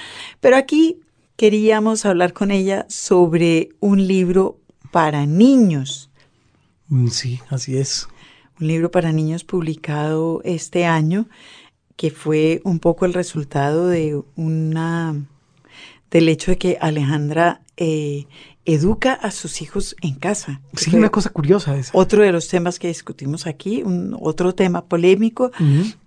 Pero 0.40 0.56
aquí 0.56 1.00
queríamos 1.36 2.06
hablar 2.06 2.32
con 2.32 2.52
ella 2.52 2.86
sobre 2.88 3.70
un 3.80 4.06
libro 4.06 4.60
para 4.92 5.26
niños. 5.26 6.10
Mm, 6.86 7.08
sí, 7.08 7.40
así 7.50 7.76
es. 7.76 8.08
Un 8.60 8.68
libro 8.68 8.92
para 8.92 9.12
niños 9.12 9.42
publicado 9.42 10.40
este 10.44 10.86
año, 10.86 11.28
que 11.96 12.12
fue 12.12 12.60
un 12.64 12.78
poco 12.78 13.04
el 13.04 13.14
resultado 13.14 13.88
de 13.88 14.22
una 14.36 15.16
del 16.12 16.28
hecho 16.28 16.52
de 16.52 16.58
que 16.58 16.78
Alejandra 16.80 17.62
eh, 17.76 18.26
educa 18.64 19.12
a 19.12 19.30
sus 19.30 19.62
hijos 19.62 19.96
en 20.02 20.14
casa. 20.14 20.60
Sí, 20.74 20.94
una 20.96 21.10
cosa 21.10 21.30
curiosa 21.30 21.76
esa. 21.76 21.90
Otro 21.94 22.22
de 22.22 22.32
los 22.32 22.48
temas 22.48 22.78
que 22.78 22.88
discutimos 22.88 23.46
aquí, 23.46 23.82
un, 23.82 24.16
otro 24.20 24.54
tema 24.54 24.84
polémico, 24.84 25.50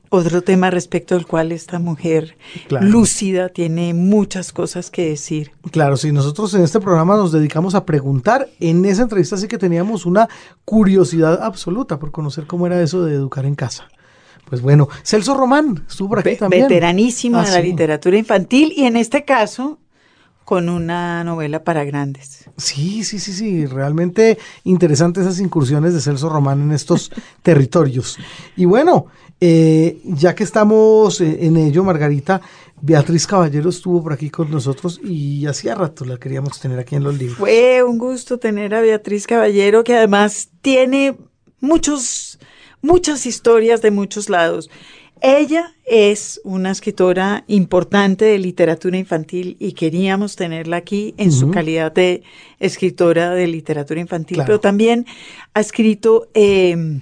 otro 0.09 0.41
tema 0.41 0.69
respecto 0.69 1.15
al 1.15 1.25
cual 1.25 1.51
esta 1.51 1.79
mujer 1.79 2.37
lúcida 2.69 3.49
tiene 3.49 3.93
muchas 3.93 4.53
cosas 4.53 4.89
que 4.89 5.09
decir. 5.09 5.51
Claro, 5.71 5.97
sí, 5.97 6.11
nosotros 6.11 6.53
en 6.53 6.61
este 6.61 6.79
programa 6.79 7.15
nos 7.15 7.31
dedicamos 7.31 7.75
a 7.75 7.85
preguntar. 7.85 8.47
En 8.59 8.85
esa 8.85 9.03
entrevista 9.03 9.37
sí 9.37 9.47
que 9.47 9.57
teníamos 9.57 10.05
una 10.05 10.29
curiosidad 10.63 11.43
absoluta 11.43 11.99
por 11.99 12.11
conocer 12.11 12.45
cómo 12.47 12.67
era 12.67 12.81
eso 12.81 13.03
de 13.03 13.15
educar 13.15 13.45
en 13.45 13.55
casa. 13.55 13.89
Pues 14.47 14.61
bueno, 14.61 14.87
Celso 15.03 15.33
Román 15.33 15.83
estuvo 15.89 16.09
por 16.09 16.19
aquí 16.19 16.35
también. 16.35 16.67
Veteranísimo 16.67 17.41
de 17.41 17.47
ah, 17.47 17.51
la 17.51 17.61
literatura 17.61 18.15
infantil 18.15 18.73
y 18.75 18.85
en 18.85 18.95
este 18.95 19.25
caso 19.25 19.79
con 20.45 20.69
una 20.69 21.23
novela 21.23 21.63
para 21.63 21.83
grandes. 21.83 22.45
Sí, 22.55 23.03
sí, 23.03 23.19
sí, 23.19 23.33
sí, 23.33 23.65
realmente 23.65 24.37
interesantes 24.63 25.25
esas 25.25 25.39
incursiones 25.39 25.93
de 25.93 26.01
Celso 26.01 26.29
Román 26.29 26.61
en 26.61 26.71
estos 26.71 27.11
territorios. 27.41 28.17
Y 28.55 28.65
bueno, 28.65 29.07
eh, 29.41 29.99
ya 30.05 30.35
que 30.35 30.43
estamos 30.43 31.19
eh, 31.19 31.39
en 31.41 31.57
ello, 31.57 31.83
Margarita, 31.83 32.41
Beatriz 32.79 33.25
Caballero 33.25 33.69
estuvo 33.69 34.03
por 34.03 34.13
aquí 34.13 34.29
con 34.29 34.51
nosotros 34.51 35.01
y 35.03 35.45
hacía 35.47 35.73
rato 35.75 36.05
la 36.05 36.17
queríamos 36.17 36.59
tener 36.59 36.77
aquí 36.77 36.95
en 36.95 37.03
los 37.03 37.17
libros. 37.17 37.39
Fue 37.39 37.81
un 37.83 37.97
gusto 37.97 38.37
tener 38.37 38.75
a 38.75 38.81
Beatriz 38.81 39.25
Caballero, 39.25 39.83
que 39.83 39.95
además 39.95 40.49
tiene 40.61 41.17
muchos, 41.59 42.37
muchas 42.81 43.25
historias 43.25 43.81
de 43.81 43.89
muchos 43.89 44.29
lados. 44.29 44.69
Ella 45.21 45.73
es 45.85 46.41
una 46.43 46.71
escritora 46.71 47.43
importante 47.47 48.25
de 48.25 48.37
literatura 48.37 48.97
infantil 48.97 49.55
y 49.59 49.73
queríamos 49.73 50.35
tenerla 50.35 50.77
aquí 50.77 51.13
en 51.17 51.31
su 51.31 51.51
calidad 51.51 51.91
de 51.91 52.23
escritora 52.59 53.31
de 53.31 53.47
literatura 53.47 53.99
infantil, 53.99 54.41
pero 54.45 54.59
también 54.59 55.05
ha 55.53 55.61
escrito, 55.61 56.27
em, 56.33 57.01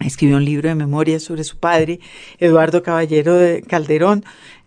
escribió 0.00 0.36
un 0.36 0.44
libro 0.44 0.68
de 0.68 0.74
memoria 0.74 1.20
sobre 1.20 1.44
su 1.44 1.58
padre, 1.58 2.00
Eduardo 2.38 2.82
Caballero 2.82 3.34
de 3.34 3.62
Calderón, 3.62 4.24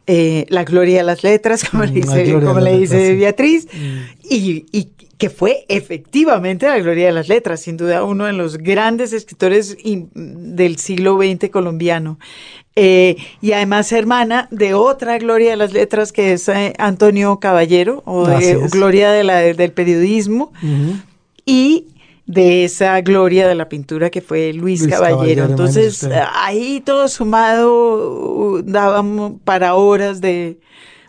eh, 0.07 0.45
La 0.49 0.63
Gloria 0.63 0.99
de 0.99 1.03
las 1.03 1.23
Letras, 1.23 1.63
como 1.69 1.83
le 1.83 1.91
mm, 1.91 2.79
dice, 2.79 3.15
Beatriz, 3.15 3.67
mm. 3.73 4.27
y, 4.29 4.65
y 4.71 4.89
que 5.19 5.29
fue 5.29 5.65
efectivamente 5.67 6.65
la 6.65 6.79
gloria 6.79 7.07
de 7.07 7.11
las 7.11 7.27
letras, 7.27 7.59
sin 7.59 7.75
duda 7.75 8.05
uno 8.05 8.23
de 8.23 8.31
los 8.31 8.57
grandes 8.57 9.11
escritores 9.11 9.77
del 10.13 10.77
siglo 10.77 11.17
XX 11.17 11.49
colombiano. 11.49 12.17
Eh, 12.77 13.17
y 13.41 13.51
además 13.51 13.91
hermana 13.91 14.47
de 14.49 14.73
otra 14.73 15.17
Gloria 15.17 15.49
de 15.51 15.57
las 15.57 15.73
Letras 15.73 16.13
que 16.13 16.31
es 16.31 16.47
eh, 16.47 16.73
Antonio 16.77 17.37
Caballero, 17.41 18.01
o 18.05 18.25
Gloria 18.71 19.11
de 19.11 19.25
la, 19.25 19.39
del 19.39 19.73
periodismo, 19.73 20.53
y 21.45 21.87
de 22.25 22.63
esa 22.63 23.01
gloria 23.01 23.45
de 23.45 23.55
la 23.55 23.67
pintura 23.67 24.09
que 24.09 24.21
fue 24.21 24.53
Luis, 24.53 24.87
Caballero. 24.87 25.43
Entonces, 25.43 26.07
ahí 26.33 26.79
todo 26.79 27.09
sumado 27.09 28.61
dábamos 28.63 29.33
para 29.43 29.75
horas 29.75 30.21
de, 30.21 30.59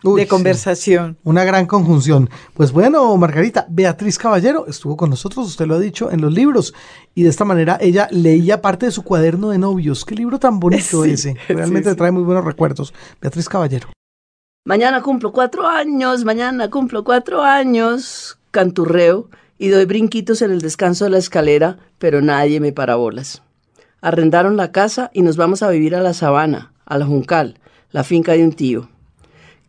de 0.03 0.27
conversación. 0.27 1.19
Una 1.25 1.45
gran 1.45 1.67
conjunción. 1.67 2.31
Pues 2.55 2.73
bueno, 2.73 3.17
Margarita, 3.17 3.67
Beatriz 3.69 4.19
Caballero 4.19 4.67
estuvo 4.67 4.97
con 4.97 5.11
nosotros, 5.11 5.47
usted 5.47 5.67
lo 5.67 5.75
ha 5.75 5.79
dicho, 5.79 6.11
en 6.11 6.21
los 6.21 6.33
libros. 6.33 6.75
Y 7.15 7.23
de 7.23 7.31
esta 7.31 7.45
manera 7.45 7.79
ella 7.81 8.09
leía 8.11 8.63
parte 8.63 8.87
de 8.87 8.93
su 8.93 9.03
cuaderno 9.03 9.51
de 9.51 9.59
novios. 9.59 10.05
Qué 10.05 10.15
libro 10.15 10.39
tan 10.39 10.61
bonito 10.61 11.05
ese. 11.07 11.37
Realmente 11.49 11.95
trae 11.95 12.11
muy 12.11 12.23
buenos 12.23 12.45
recuerdos. 12.45 12.95
Beatriz 13.21 13.49
Caballero. 13.49 13.89
Mañana 14.65 15.03
cumplo 15.03 15.33
cuatro 15.33 15.67
años, 15.67 16.25
mañana 16.25 16.71
cumplo 16.71 17.03
cuatro 17.03 17.43
años. 17.43 18.39
Canturreo 18.51 19.31
y 19.59 19.69
doy 19.69 19.85
brinquitos 19.85 20.43
en 20.43 20.51
el 20.51 20.61
descanso 20.61 21.05
de 21.05 21.11
la 21.11 21.19
escalera, 21.19 21.79
pero 21.99 22.21
nadie 22.21 22.61
me 22.61 22.73
parabolas. 22.73 23.43
Arrendaron 24.01 24.57
la 24.57 24.73
casa 24.73 25.11
y 25.13 25.23
nos 25.23 25.37
vamos 25.37 25.63
a 25.63 25.71
vivir 25.71 25.95
a 25.95 26.01
la 26.01 26.15
sabana, 26.15 26.73
a 26.87 26.99
la 26.99 27.07
Juncal, 27.07 27.59
la 27.91 28.03
finca 28.03 28.33
de 28.33 28.45
un 28.45 28.53
tío. 28.53 28.89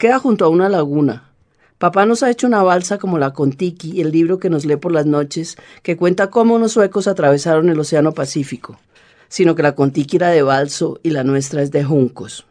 Queda 0.01 0.17
junto 0.17 0.45
a 0.45 0.49
una 0.49 0.67
laguna. 0.67 1.29
Papá 1.77 2.07
nos 2.07 2.23
ha 2.23 2.31
hecho 2.31 2.47
una 2.47 2.63
balsa 2.63 2.97
como 2.97 3.19
la 3.19 3.33
Contiki, 3.33 4.01
el 4.01 4.11
libro 4.11 4.39
que 4.39 4.49
nos 4.49 4.65
lee 4.65 4.77
por 4.77 4.91
las 4.91 5.05
noches, 5.05 5.57
que 5.83 5.95
cuenta 5.95 6.31
cómo 6.31 6.55
unos 6.55 6.71
suecos 6.71 7.07
atravesaron 7.07 7.69
el 7.69 7.79
Océano 7.79 8.11
Pacífico, 8.11 8.79
sino 9.27 9.53
que 9.53 9.61
la 9.61 9.75
Contiki 9.75 10.15
era 10.15 10.29
de 10.29 10.41
balso 10.41 10.99
y 11.03 11.11
la 11.11 11.23
nuestra 11.23 11.61
es 11.61 11.69
de 11.69 11.83
juncos. 11.83 12.47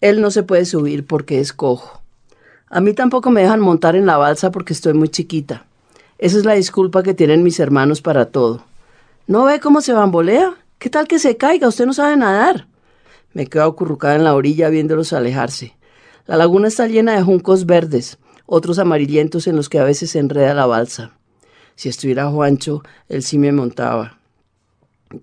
Él 0.00 0.22
no 0.22 0.30
se 0.30 0.44
puede 0.44 0.64
subir 0.64 1.06
porque 1.06 1.40
es 1.40 1.52
cojo. 1.52 2.00
A 2.70 2.80
mí 2.80 2.94
tampoco 2.94 3.28
me 3.30 3.42
dejan 3.42 3.60
montar 3.60 3.94
en 3.94 4.06
la 4.06 4.16
balsa 4.16 4.50
porque 4.50 4.72
estoy 4.72 4.94
muy 4.94 5.10
chiquita. 5.10 5.66
Esa 6.16 6.38
es 6.38 6.46
la 6.46 6.54
disculpa 6.54 7.02
que 7.02 7.12
tienen 7.12 7.42
mis 7.42 7.60
hermanos 7.60 8.00
para 8.00 8.30
todo. 8.30 8.64
¿No 9.26 9.44
ve 9.44 9.60
cómo 9.60 9.82
se 9.82 9.92
bambolea? 9.92 10.54
¿Qué 10.78 10.88
tal 10.88 11.06
que 11.06 11.18
se 11.18 11.36
caiga? 11.36 11.68
Usted 11.68 11.84
no 11.84 11.92
sabe 11.92 12.16
nadar. 12.16 12.66
Me 13.34 13.46
quedo 13.46 13.64
acurrucada 13.64 14.14
en 14.14 14.24
la 14.24 14.34
orilla 14.34 14.70
viéndolos 14.70 15.12
alejarse. 15.12 15.74
La 16.26 16.36
laguna 16.36 16.68
está 16.68 16.86
llena 16.86 17.16
de 17.16 17.22
juncos 17.22 17.66
verdes, 17.66 18.18
otros 18.46 18.78
amarillentos 18.78 19.48
en 19.48 19.56
los 19.56 19.68
que 19.68 19.80
a 19.80 19.84
veces 19.84 20.10
se 20.10 20.20
enreda 20.20 20.54
la 20.54 20.66
balsa. 20.66 21.16
Si 21.74 21.88
estuviera 21.88 22.30
Juancho, 22.30 22.82
él 23.08 23.24
sí 23.24 23.38
me 23.38 23.50
montaba. 23.50 24.18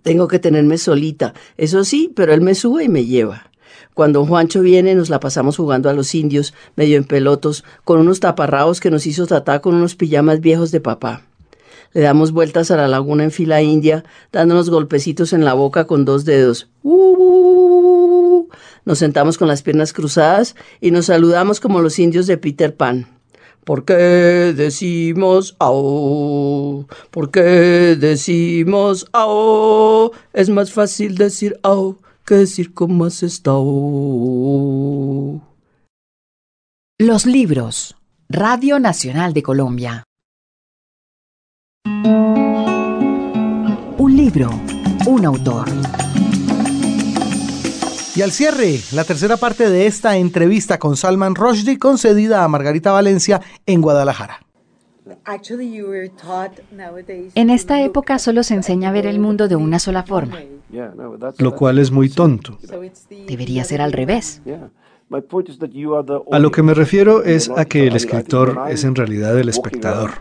Tengo 0.02 0.28
que 0.28 0.39
tenerme 0.39 0.78
solita, 0.78 1.34
eso 1.58 1.84
sí, 1.84 2.12
pero 2.16 2.34
él 2.34 2.41
me 2.41 2.54
sube 2.54 2.84
y 2.84 2.89
me 2.89 3.06
lleva. 3.06 3.50
Cuando 3.93 4.26
Juancho 4.26 4.62
viene 4.62 4.93
nos 4.93 5.10
la 5.10 5.22
pasamos 5.22 5.56
jugando 5.58 5.89
a 5.89 5.93
los 5.93 6.14
indios, 6.16 6.54
medio 6.76 6.97
en 6.97 7.06
pelotos, 7.06 7.64
con 7.86 8.00
unos 8.00 8.20
taparrabos 8.20 8.82
que 8.82 8.91
nos 8.91 9.08
hizo 9.08 9.26
tratar 9.26 9.62
con 9.62 9.76
unos 9.76 9.95
pijamas 9.95 10.41
viejos 10.41 10.72
de 10.72 10.82
papá. 10.82 11.24
Le 11.93 12.02
damos 12.02 12.32
vueltas 12.32 12.72
a 12.72 12.78
la 12.78 12.88
laguna 12.88 13.24
en 13.24 13.32
fila 13.32 13.62
india, 13.62 14.04
dándonos 14.32 14.70
golpecitos 14.70 15.34
en 15.34 15.45
la 15.45 15.54
boca 15.54 15.88
con 15.88 16.04
dos 16.04 16.26
dedos. 16.26 16.70
¡Uh! 16.84 18.09
Nos 18.86 19.00
sentamos 19.00 19.38
con 19.38 19.48
las 19.48 19.62
piernas 19.62 19.94
cruzadas 19.94 20.56
y 20.82 20.92
nos 20.92 21.08
saludamos 21.08 21.60
como 21.60 21.82
los 21.82 22.00
indios 22.00 22.28
de 22.28 22.38
Peter 22.38 22.76
Pan. 22.76 23.08
¿Por 23.64 23.86
qué 23.86 24.54
decimos 24.56 25.56
ao? 25.60 26.88
¿Por 27.12 27.30
qué 27.30 27.96
decimos 28.00 29.06
ao? 29.12 30.12
Es 30.34 30.50
más 30.50 30.72
fácil 30.72 31.16
decir 31.16 31.60
ao 31.62 31.98
que 32.26 32.36
decir 32.36 32.74
cómo 32.74 33.06
has 33.06 33.22
estado. 33.24 33.62
Los 36.98 37.26
libros. 37.26 37.96
Radio 38.28 38.80
Nacional 38.80 39.34
de 39.34 39.42
Colombia. 39.42 40.04
Un 43.98 44.16
libro, 44.16 44.50
un 45.08 45.26
autor. 45.26 45.68
Y 48.16 48.22
al 48.22 48.32
cierre, 48.32 48.80
la 48.91 49.03
tercera 49.03 49.38
parte 49.38 49.70
de 49.70 49.86
esta 49.86 50.18
entrevista 50.18 50.80
con 50.80 50.97
Salman 50.97 51.36
Rushdie 51.36 51.78
concedida 51.78 52.43
a 52.43 52.47
Margarita 52.47 52.91
Valencia 52.91 53.41
en 53.66 53.82
Guadalajara. 53.82 54.39
En 57.36 57.49
esta 57.49 57.82
época 57.82 58.20
solo 58.20 58.43
se 58.43 58.53
enseña 58.55 58.89
a 58.89 58.91
ver 58.91 59.05
el 59.05 59.20
mundo 59.20 59.47
de 59.47 59.55
una 59.55 59.80
sola 59.80 60.03
forma. 60.03 60.39
Lo 61.38 61.55
cual 61.55 61.80
es 61.80 61.91
muy 61.91 62.10
tonto. 62.10 62.57
Debería 63.28 63.64
ser 63.64 63.82
al 63.82 63.91
revés. 63.91 64.41
A 66.32 66.39
lo 66.39 66.51
que 66.51 66.62
me 66.62 66.74
refiero 66.74 67.24
es 67.24 67.49
a 67.49 67.66
que 67.66 67.88
el 67.88 67.95
escritor 67.95 68.60
es 68.70 68.84
en 68.84 68.95
realidad 68.95 69.38
el 69.39 69.49
espectador. 69.49 70.12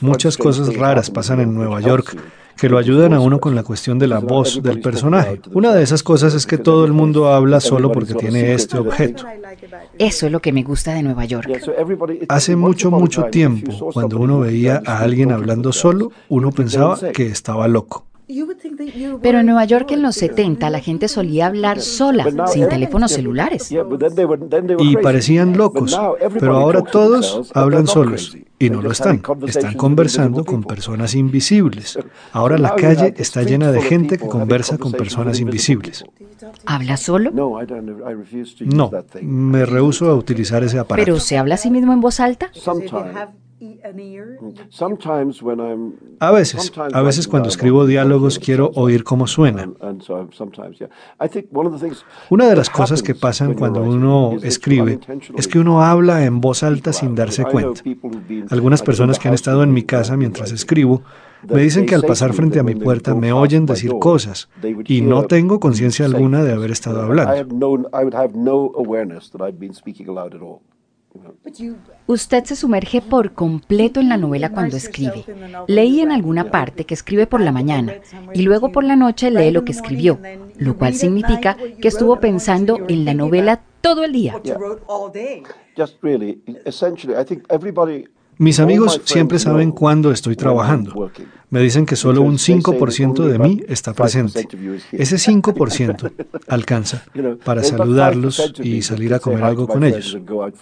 Muchas 0.00 0.36
cosas 0.36 0.76
raras 0.76 1.10
pasan 1.10 1.40
en 1.40 1.54
Nueva 1.54 1.80
York 1.80 2.16
que 2.56 2.68
lo 2.68 2.78
ayudan 2.78 3.12
a 3.14 3.20
uno 3.20 3.40
con 3.40 3.54
la 3.54 3.62
cuestión 3.62 3.98
de 3.98 4.06
la 4.06 4.20
voz 4.20 4.62
del 4.62 4.80
personaje. 4.80 5.40
Una 5.52 5.74
de 5.74 5.82
esas 5.82 6.02
cosas 6.02 6.34
es 6.34 6.46
que 6.46 6.58
todo 6.58 6.84
el 6.84 6.92
mundo 6.92 7.28
habla 7.28 7.60
solo 7.60 7.90
porque 7.90 8.14
tiene 8.14 8.52
este 8.52 8.78
objeto. 8.78 9.24
Eso 9.98 10.26
es 10.26 10.32
lo 10.32 10.40
que 10.40 10.52
me 10.52 10.62
gusta 10.62 10.94
de 10.94 11.02
Nueva 11.02 11.24
York. 11.24 11.48
Hace 12.28 12.56
mucho, 12.56 12.90
mucho 12.90 13.24
tiempo, 13.24 13.90
cuando 13.92 14.18
uno 14.18 14.40
veía 14.40 14.82
a 14.86 15.00
alguien 15.00 15.32
hablando 15.32 15.72
solo, 15.72 16.12
uno 16.28 16.52
pensaba 16.52 16.98
que 17.12 17.26
estaba 17.26 17.66
loco. 17.66 18.06
Pero 19.22 19.40
en 19.40 19.46
Nueva 19.46 19.64
York 19.64 19.90
en 19.90 20.02
los 20.02 20.16
70 20.16 20.70
la 20.70 20.80
gente 20.80 21.08
solía 21.08 21.46
hablar 21.46 21.80
sola, 21.80 22.24
sin 22.46 22.68
teléfonos 22.68 23.12
celulares. 23.12 23.70
Y 24.78 24.96
parecían 24.96 25.56
locos, 25.56 25.98
pero 26.38 26.56
ahora 26.56 26.82
todos 26.82 27.50
hablan 27.54 27.86
solos 27.86 28.36
y 28.58 28.70
no 28.70 28.80
lo 28.80 28.92
están. 28.92 29.22
Están 29.46 29.74
conversando 29.74 30.44
con 30.44 30.62
personas 30.64 31.14
invisibles. 31.14 31.98
Ahora 32.32 32.56
la 32.56 32.74
calle 32.74 33.14
está 33.16 33.42
llena 33.42 33.72
de 33.72 33.82
gente 33.82 34.16
que 34.16 34.26
conversa 34.26 34.78
con 34.78 34.92
personas 34.92 35.40
invisibles. 35.40 36.04
¿Habla 36.66 36.96
solo? 36.96 37.30
No, 37.30 37.58
me 39.22 39.66
rehuso 39.66 40.10
a 40.10 40.14
utilizar 40.14 40.64
ese 40.64 40.78
aparato. 40.78 41.04
¿Pero 41.04 41.20
se 41.20 41.36
habla 41.36 41.56
a 41.56 41.58
sí 41.58 41.70
mismo 41.70 41.92
en 41.92 42.00
voz 42.00 42.20
alta? 42.20 42.50
A 46.20 46.30
veces, 46.30 46.72
a 46.92 47.02
veces 47.02 47.28
cuando 47.28 47.48
escribo 47.48 47.86
diálogos 47.86 48.38
quiero 48.38 48.70
oír 48.74 49.04
cómo 49.04 49.26
suenan. 49.26 49.76
Una 52.30 52.48
de 52.48 52.56
las 52.56 52.70
cosas 52.70 53.02
que 53.02 53.14
pasan 53.14 53.54
cuando 53.54 53.82
uno 53.82 54.36
escribe 54.42 55.00
es 55.36 55.48
que 55.48 55.58
uno 55.58 55.82
habla 55.82 56.24
en 56.24 56.40
voz 56.40 56.62
alta 56.62 56.92
sin 56.92 57.14
darse 57.14 57.44
cuenta. 57.44 57.82
Algunas 58.50 58.82
personas 58.82 59.18
que 59.18 59.28
han 59.28 59.34
estado 59.34 59.62
en 59.62 59.72
mi 59.72 59.82
casa 59.82 60.16
mientras 60.16 60.52
escribo 60.52 61.02
me 61.48 61.62
dicen 61.62 61.86
que 61.86 61.94
al 61.94 62.02
pasar 62.02 62.32
frente 62.32 62.58
a 62.58 62.62
mi 62.62 62.74
puerta 62.74 63.14
me 63.14 63.32
oyen 63.32 63.66
decir 63.66 63.92
cosas 64.00 64.48
y 64.86 65.02
no 65.02 65.24
tengo 65.24 65.60
conciencia 65.60 66.06
alguna 66.06 66.42
de 66.42 66.52
haber 66.52 66.70
estado 66.70 67.02
hablando. 67.02 67.32
Usted 72.06 72.44
se 72.44 72.56
sumerge 72.56 73.00
por 73.00 73.32
completo 73.32 74.00
en 74.00 74.08
la 74.08 74.16
novela 74.16 74.50
cuando 74.50 74.76
escribe. 74.76 75.24
Leí 75.66 76.00
en 76.00 76.10
alguna 76.10 76.50
parte 76.50 76.84
que 76.84 76.94
escribe 76.94 77.26
por 77.26 77.40
la 77.40 77.52
mañana 77.52 77.94
y 78.34 78.42
luego 78.42 78.72
por 78.72 78.84
la 78.84 78.96
noche 78.96 79.30
lee 79.30 79.50
lo 79.50 79.64
que 79.64 79.72
escribió, 79.72 80.18
lo 80.56 80.76
cual 80.76 80.94
significa 80.94 81.56
que 81.80 81.88
estuvo 81.88 82.20
pensando 82.20 82.78
en 82.88 83.04
la 83.04 83.14
novela 83.14 83.62
todo 83.80 84.04
el 84.04 84.12
día. 84.12 84.40
Mis 88.38 88.60
amigos 88.60 89.00
siempre 89.04 89.38
saben 89.38 89.70
cuándo 89.72 90.10
estoy 90.10 90.36
trabajando. 90.36 91.10
Me 91.50 91.60
dicen 91.60 91.86
que 91.86 91.94
solo 91.94 92.22
un 92.22 92.36
5% 92.36 93.24
de 93.26 93.38
mí 93.38 93.62
está 93.68 93.92
presente. 93.92 94.48
Ese 94.92 95.16
5% 95.16 96.12
alcanza 96.48 97.04
para 97.44 97.62
saludarlos 97.62 98.52
y 98.62 98.82
salir 98.82 99.14
a 99.14 99.20
comer 99.20 99.44
algo 99.44 99.68
con 99.68 99.84
ellos. 99.84 100.18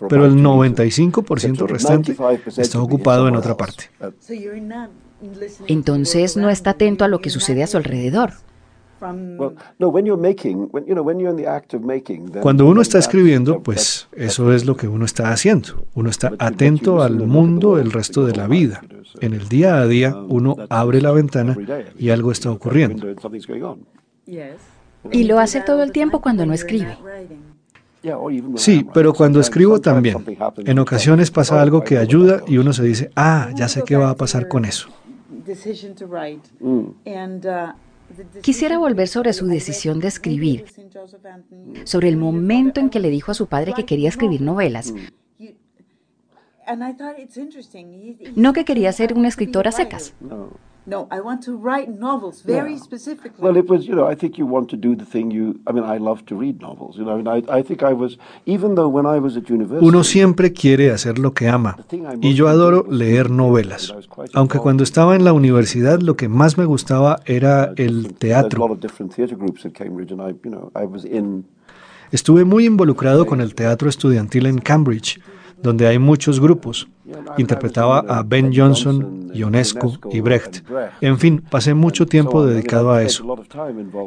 Pero 0.08 0.26
el 0.26 0.34
95% 0.34 1.66
restante 1.66 2.14
está 2.58 2.80
ocupado 2.80 3.28
en 3.28 3.36
otra 3.36 3.56
parte. 3.56 3.90
Entonces 5.66 6.36
no 6.36 6.50
está 6.50 6.70
atento 6.70 7.04
a 7.04 7.08
lo 7.08 7.20
que 7.20 7.30
sucede 7.30 7.62
a 7.62 7.66
su 7.66 7.76
alrededor. 7.76 8.32
Cuando 12.40 12.66
uno 12.66 12.82
está 12.82 12.98
escribiendo, 12.98 13.60
pues 13.60 14.08
eso 14.12 14.52
es 14.52 14.64
lo 14.64 14.76
que 14.76 14.88
uno 14.88 15.04
está 15.04 15.30
haciendo. 15.30 15.86
Uno 15.94 16.10
está 16.10 16.32
atento 16.38 17.02
al 17.02 17.26
mundo 17.26 17.78
el 17.78 17.90
resto 17.92 18.24
de 18.24 18.34
la 18.34 18.46
vida. 18.46 18.82
En 19.20 19.34
el 19.34 19.48
día 19.48 19.76
a 19.76 19.86
día 19.86 20.16
uno 20.28 20.56
abre 20.68 21.00
la 21.00 21.10
ventana 21.10 21.56
y 21.98 22.10
algo 22.10 22.32
está 22.32 22.50
ocurriendo. 22.50 23.06
Y 25.10 25.24
lo 25.24 25.38
hace 25.38 25.60
todo 25.60 25.82
el 25.82 25.92
tiempo 25.92 26.20
cuando 26.20 26.46
no 26.46 26.52
escribe. 26.52 26.96
Sí, 28.56 28.86
pero 28.92 29.12
cuando 29.12 29.40
escribo 29.40 29.80
también. 29.80 30.16
En 30.58 30.78
ocasiones 30.78 31.30
pasa 31.30 31.60
algo 31.60 31.82
que 31.82 31.98
ayuda 31.98 32.42
y 32.46 32.58
uno 32.58 32.72
se 32.72 32.82
dice, 32.82 33.10
ah, 33.14 33.50
ya 33.54 33.68
sé 33.68 33.82
qué 33.84 33.96
va 33.96 34.10
a 34.10 34.16
pasar 34.16 34.48
con 34.48 34.64
eso. 34.64 34.88
Quisiera 38.42 38.78
volver 38.78 39.08
sobre 39.08 39.32
su 39.32 39.46
decisión 39.46 40.00
de 40.00 40.08
escribir, 40.08 40.66
sobre 41.84 42.08
el 42.08 42.16
momento 42.16 42.80
en 42.80 42.90
que 42.90 43.00
le 43.00 43.10
dijo 43.10 43.30
a 43.30 43.34
su 43.34 43.46
padre 43.46 43.72
que 43.74 43.84
quería 43.84 44.08
escribir 44.08 44.40
novelas. 44.40 44.92
No 48.36 48.52
que 48.52 48.64
quería 48.64 48.92
ser 48.92 49.14
una 49.14 49.28
escritora 49.28 49.72
secas. 49.72 50.14
No, 50.84 51.06
I 51.12 51.20
want 51.20 51.44
to 51.44 51.56
write 51.56 51.88
novels 51.88 52.42
very 52.42 52.76
specifically. 52.76 53.38
Well, 53.38 53.56
it 53.56 53.68
was, 53.68 53.86
you 53.86 53.94
know, 53.94 54.10
I 54.10 54.16
think 54.16 54.36
you 54.36 54.46
want 54.46 54.68
to 54.70 54.76
do 54.76 54.96
the 54.96 55.04
thing 55.04 55.30
you. 55.30 55.60
I 55.64 55.72
mean, 55.72 55.84
I 55.84 55.98
love 55.98 56.24
to 56.26 56.36
read 56.36 56.60
novels. 56.60 56.96
You 56.96 57.04
know, 57.04 57.12
I, 57.12 57.16
mean, 57.18 57.28
I, 57.28 57.58
I 57.58 57.62
think 57.62 57.84
I 57.84 57.92
was, 57.92 58.18
even 58.46 58.74
though 58.74 58.88
when 58.88 59.06
I 59.06 59.20
was 59.20 59.36
at 59.36 59.48
university. 59.48 59.86
Uno 59.86 60.02
siempre 60.02 60.52
quiere 60.52 60.90
hacer 60.90 61.20
lo 61.20 61.34
que 61.34 61.48
ama, 61.48 61.76
y 62.20 62.34
yo 62.34 62.48
adoro 62.48 62.84
leer 62.90 63.30
novelas. 63.30 63.94
Aunque 64.34 64.58
cuando 64.58 64.82
estaba 64.82 65.14
en 65.14 65.24
la 65.24 65.32
universidad 65.32 66.00
lo 66.00 66.16
que 66.16 66.28
más 66.28 66.58
me 66.58 66.64
gustaba 66.64 67.20
era 67.26 67.72
el 67.76 68.14
teatro. 68.14 68.78
Estuve 72.10 72.44
muy 72.44 72.66
involucrado 72.66 73.24
con 73.24 73.40
el 73.40 73.54
teatro 73.54 73.88
estudiantil 73.88 74.46
en 74.46 74.58
Cambridge, 74.58 75.20
donde 75.62 75.86
hay 75.86 75.98
muchos 75.98 76.40
grupos. 76.40 76.88
Interpretaba 77.38 78.00
a 78.00 78.22
Ben 78.22 78.52
Jonson, 78.54 79.30
Ionesco 79.34 79.98
y 80.10 80.20
Brecht. 80.20 80.60
En 81.00 81.18
fin, 81.18 81.42
pasé 81.50 81.74
mucho 81.74 82.06
tiempo 82.06 82.44
dedicado 82.44 82.92
a 82.92 83.02
eso. 83.02 83.24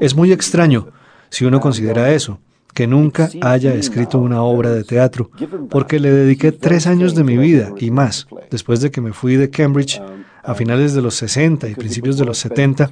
Es 0.02 0.16
muy 0.16 0.32
extraño, 0.32 0.90
si 1.30 1.46
uno 1.46 1.60
considera 1.60 2.14
eso, 2.14 2.40
que 2.74 2.88
nunca 2.88 3.30
haya 3.42 3.74
escrito 3.74 4.20
una 4.20 4.44
obra 4.44 4.72
de 4.72 4.84
teatro, 4.84 5.32
porque 5.70 6.00
le 6.00 6.12
dediqué 6.12 6.52
tres 6.52 6.88
años 6.88 7.16
de 7.16 7.24
mi 7.24 7.38
vida 7.38 7.72
y 7.80 7.90
más, 7.90 8.28
después 8.52 8.82
de 8.82 8.92
que 8.92 9.02
me 9.02 9.14
fui 9.14 9.38
de 9.38 9.50
Cambridge 9.50 10.02
a 10.44 10.54
finales 10.54 10.94
de 10.94 11.02
los 11.02 11.16
60 11.16 11.70
y 11.70 11.76
principios 11.76 12.18
de 12.18 12.26
los 12.26 12.38
70, 12.38 12.92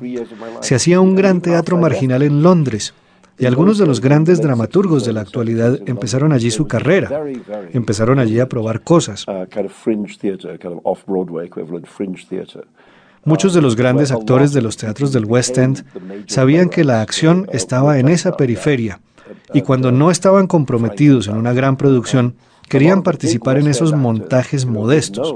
se 0.61 0.75
hacía 0.75 1.01
un 1.01 1.15
gran 1.15 1.41
teatro 1.41 1.77
marginal 1.77 2.23
en 2.23 2.41
Londres, 2.41 2.93
y 3.37 3.45
algunos 3.45 3.77
de 3.77 3.87
los 3.87 3.99
grandes 3.99 4.41
dramaturgos 4.41 5.05
de 5.05 5.13
la 5.13 5.21
actualidad 5.21 5.79
empezaron 5.87 6.33
allí 6.33 6.51
su 6.51 6.67
carrera, 6.67 7.23
empezaron 7.71 8.19
allí 8.19 8.39
a 8.39 8.47
probar 8.47 8.81
cosas. 8.81 9.25
Muchos 13.25 13.53
de 13.53 13.61
los 13.61 13.75
grandes 13.75 14.11
actores 14.11 14.53
de 14.53 14.61
los 14.61 14.77
teatros 14.77 15.13
del 15.13 15.25
West 15.25 15.57
End 15.57 15.85
sabían 16.27 16.69
que 16.69 16.83
la 16.83 17.01
acción 17.01 17.47
estaba 17.51 17.97
en 17.99 18.09
esa 18.09 18.35
periferia. 18.35 18.99
y 19.53 19.61
cuando 19.61 19.91
no 19.91 20.11
estaban 20.11 20.47
comprometidos 20.47 21.27
en 21.27 21.37
una 21.37 21.53
gran 21.53 21.77
producción, 21.77 22.35
querían 22.73 23.03
participar 23.03 23.59
en 23.59 23.67
esos 23.67 23.93
montajes 23.93 24.65
modestos. 24.65 25.31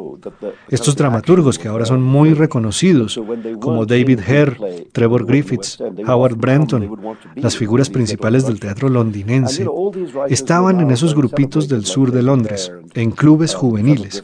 Estos 0.69 0.95
dramaturgos 0.95 1.59
que 1.59 1.67
ahora 1.67 1.85
son 1.85 2.01
muy 2.01 2.33
reconocidos, 2.33 3.21
como 3.59 3.85
David 3.85 4.21
Hare, 4.21 4.87
Trevor 4.91 5.23
Griffiths, 5.27 5.77
Howard 6.07 6.35
Brenton, 6.35 6.99
las 7.35 7.55
figuras 7.55 7.91
principales 7.91 8.47
del 8.47 8.59
teatro 8.59 8.89
londinense, 8.89 9.67
estaban 10.29 10.79
en 10.79 10.89
esos 10.89 11.13
grupitos 11.13 11.67
del 11.67 11.85
sur 11.85 12.11
de 12.11 12.23
Londres, 12.23 12.71
en 12.95 13.11
clubes 13.11 13.53
juveniles. 13.53 14.23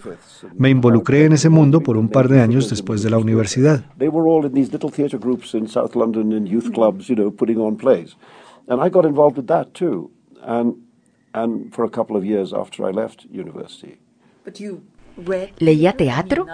Me 0.56 0.72
involucré 0.72 1.26
en 1.26 1.34
ese 1.34 1.50
mundo 1.50 1.82
por 1.82 1.98
un 1.98 2.10
par 2.10 2.28
de 2.30 2.42
años 2.42 2.68
después 2.68 3.04
de 3.04 3.12
la 3.12 3.20
universidad. 3.20 3.86
And 8.66 8.82
I 8.82 8.90
got 8.90 9.06
involved 9.06 9.38
with 9.38 9.48
that 9.48 9.74
too. 9.74 10.10
And 10.42 10.76
¿Leía 15.60 15.94
teatro? 15.94 16.46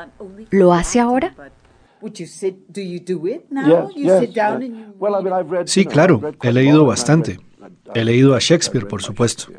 ¿Lo 0.50 0.74
hace 0.74 1.00
ahora? 1.00 1.36
Sí, 5.66 5.86
claro, 5.86 6.22
he 6.42 6.54
leído 6.54 6.86
bastante. 6.86 7.40
He 7.94 8.06
leído 8.06 8.36
a 8.36 8.40
Shakespeare, 8.40 8.88
por 8.88 9.02
supuesto. 9.02 9.52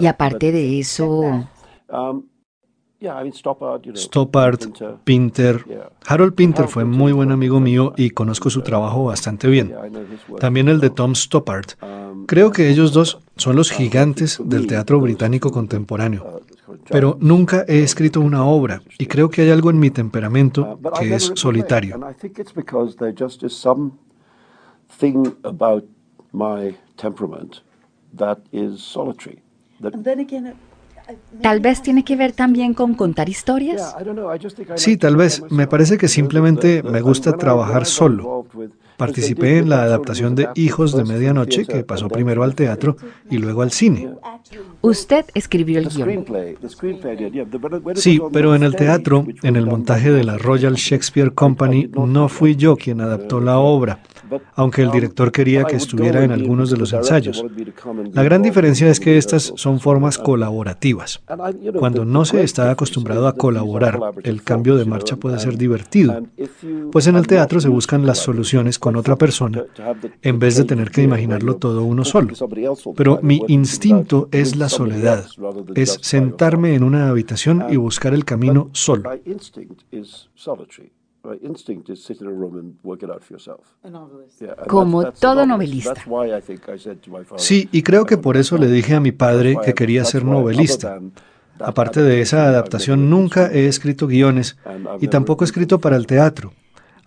Y 0.00 0.06
aparte 0.06 0.52
de 0.52 0.78
eso, 0.80 1.46
Stoppard, 3.94 4.58
Pinter. 5.04 5.64
Harold 6.06 6.34
Pinter 6.34 6.68
fue 6.68 6.84
muy 6.84 7.12
buen 7.12 7.32
amigo 7.32 7.58
mío 7.58 7.94
y 7.96 8.10
conozco 8.10 8.50
su 8.50 8.62
trabajo 8.62 9.04
bastante 9.04 9.48
bien. 9.48 9.74
También 10.38 10.68
el 10.68 10.80
de 10.80 10.90
Tom 10.90 11.14
Stoppard. 11.14 11.76
Creo 12.30 12.52
que 12.52 12.70
ellos 12.70 12.92
dos 12.92 13.18
son 13.34 13.56
los 13.56 13.72
gigantes 13.72 14.40
del 14.44 14.68
teatro 14.68 15.00
británico 15.00 15.50
contemporáneo. 15.50 16.42
Pero 16.88 17.18
nunca 17.20 17.64
he 17.66 17.82
escrito 17.82 18.20
una 18.20 18.44
obra 18.44 18.82
y 18.98 19.06
creo 19.06 19.30
que 19.30 19.42
hay 19.42 19.50
algo 19.50 19.68
en 19.68 19.80
mi 19.80 19.90
temperamento 19.90 20.78
que 20.96 21.12
es 21.12 21.32
solitario. 21.34 21.98
Tal 31.42 31.60
vez 31.60 31.82
tiene 31.82 32.04
que 32.04 32.14
ver 32.14 32.30
también 32.30 32.74
con 32.74 32.94
contar 32.94 33.28
historias. 33.28 33.96
Sí, 34.76 34.96
tal 34.96 35.16
vez. 35.16 35.42
Me 35.50 35.66
parece 35.66 35.98
que 35.98 36.06
simplemente 36.06 36.84
me 36.84 37.00
gusta 37.00 37.32
trabajar 37.32 37.86
solo. 37.86 38.46
Participé 39.00 39.56
en 39.56 39.70
la 39.70 39.82
adaptación 39.82 40.34
de 40.34 40.50
Hijos 40.54 40.94
de 40.94 41.04
Medianoche, 41.04 41.64
que 41.64 41.84
pasó 41.84 42.08
primero 42.08 42.42
al 42.42 42.54
teatro 42.54 42.96
y 43.30 43.38
luego 43.38 43.62
al 43.62 43.70
cine. 43.70 44.10
Usted 44.82 45.24
escribió 45.32 45.78
el 45.78 45.88
guion. 45.88 46.26
Sí, 47.94 48.20
pero 48.30 48.54
en 48.54 48.62
el 48.62 48.76
teatro, 48.76 49.26
en 49.42 49.56
el 49.56 49.64
montaje 49.64 50.12
de 50.12 50.22
la 50.22 50.36
Royal 50.36 50.74
Shakespeare 50.74 51.32
Company, 51.32 51.88
no 51.94 52.28
fui 52.28 52.56
yo 52.56 52.76
quien 52.76 53.00
adaptó 53.00 53.40
la 53.40 53.58
obra 53.58 54.00
aunque 54.54 54.82
el 54.82 54.90
director 54.90 55.32
quería 55.32 55.64
que 55.64 55.76
estuviera 55.76 56.24
en 56.24 56.32
algunos 56.32 56.70
de 56.70 56.76
los 56.76 56.92
ensayos. 56.92 57.44
La 58.12 58.22
gran 58.22 58.42
diferencia 58.42 58.88
es 58.88 59.00
que 59.00 59.18
estas 59.18 59.52
son 59.56 59.80
formas 59.80 60.18
colaborativas. 60.18 61.22
Cuando 61.78 62.04
no 62.04 62.24
se 62.24 62.42
está 62.42 62.70
acostumbrado 62.70 63.26
a 63.26 63.34
colaborar, 63.34 63.98
el 64.22 64.42
cambio 64.42 64.76
de 64.76 64.84
marcha 64.84 65.16
puede 65.16 65.38
ser 65.38 65.56
divertido, 65.56 66.22
pues 66.92 67.06
en 67.06 67.16
el 67.16 67.26
teatro 67.26 67.60
se 67.60 67.68
buscan 67.68 68.06
las 68.06 68.18
soluciones 68.18 68.78
con 68.78 68.96
otra 68.96 69.16
persona 69.16 69.64
en 70.22 70.38
vez 70.38 70.56
de 70.56 70.64
tener 70.64 70.90
que 70.90 71.02
imaginarlo 71.02 71.56
todo 71.56 71.84
uno 71.84 72.04
solo. 72.04 72.34
Pero 72.96 73.20
mi 73.22 73.42
instinto 73.48 74.28
es 74.32 74.56
la 74.56 74.68
soledad, 74.68 75.26
es 75.74 75.98
sentarme 76.02 76.74
en 76.74 76.82
una 76.82 77.08
habitación 77.08 77.66
y 77.70 77.76
buscar 77.76 78.14
el 78.14 78.24
camino 78.24 78.70
solo. 78.72 79.10
Como 84.66 85.12
todo 85.12 85.46
novelista. 85.46 85.94
Sí, 87.36 87.68
y 87.72 87.82
creo 87.82 88.06
que 88.06 88.16
por 88.16 88.36
eso 88.36 88.56
le 88.56 88.68
dije 88.68 88.94
a 88.94 89.00
mi 89.00 89.12
padre 89.12 89.56
que 89.62 89.74
quería 89.74 90.04
ser 90.04 90.24
novelista. 90.24 90.98
Aparte 91.58 92.02
de 92.02 92.22
esa 92.22 92.46
adaptación, 92.46 93.10
nunca 93.10 93.52
he 93.52 93.66
escrito 93.66 94.06
guiones 94.06 94.56
y 95.00 95.08
tampoco 95.08 95.44
he 95.44 95.46
escrito 95.46 95.78
para 95.78 95.96
el 95.96 96.06
teatro, 96.06 96.54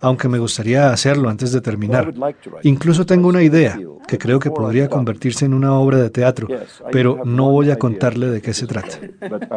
aunque 0.00 0.28
me 0.28 0.38
gustaría 0.38 0.92
hacerlo 0.92 1.28
antes 1.28 1.50
de 1.50 1.60
terminar. 1.60 2.14
Incluso 2.62 3.04
tengo 3.04 3.28
una 3.28 3.42
idea 3.42 3.78
que 4.06 4.18
creo 4.18 4.38
que 4.38 4.50
podría 4.50 4.88
convertirse 4.88 5.44
en 5.44 5.54
una 5.54 5.74
obra 5.74 5.98
de 5.98 6.10
teatro, 6.10 6.46
pero 6.92 7.24
no 7.24 7.50
voy 7.50 7.70
a 7.70 7.78
contarle 7.78 8.28
de 8.28 8.40
qué 8.40 8.54
se 8.54 8.68
trata. 8.68 8.98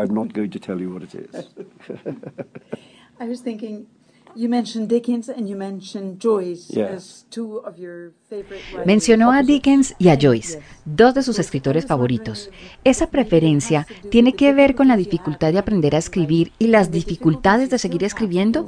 Mencionó 8.85 9.31
a 9.31 9.43
Dickens 9.43 9.95
y 9.97 10.09
a 10.09 10.17
Joyce, 10.19 10.61
dos 10.85 11.13
de 11.13 11.23
sus 11.23 11.39
escritores 11.39 11.85
favoritos. 11.85 12.49
¿Esa 12.83 13.07
preferencia 13.07 13.87
tiene 14.11 14.33
que 14.33 14.53
ver 14.53 14.75
con 14.75 14.87
la 14.87 14.97
dificultad 14.97 15.51
de 15.51 15.59
aprender 15.59 15.95
a 15.95 15.99
escribir 15.99 16.51
y 16.59 16.67
las 16.67 16.91
dificultades 16.91 17.69
de 17.69 17.79
seguir 17.79 18.03
escribiendo? 18.03 18.67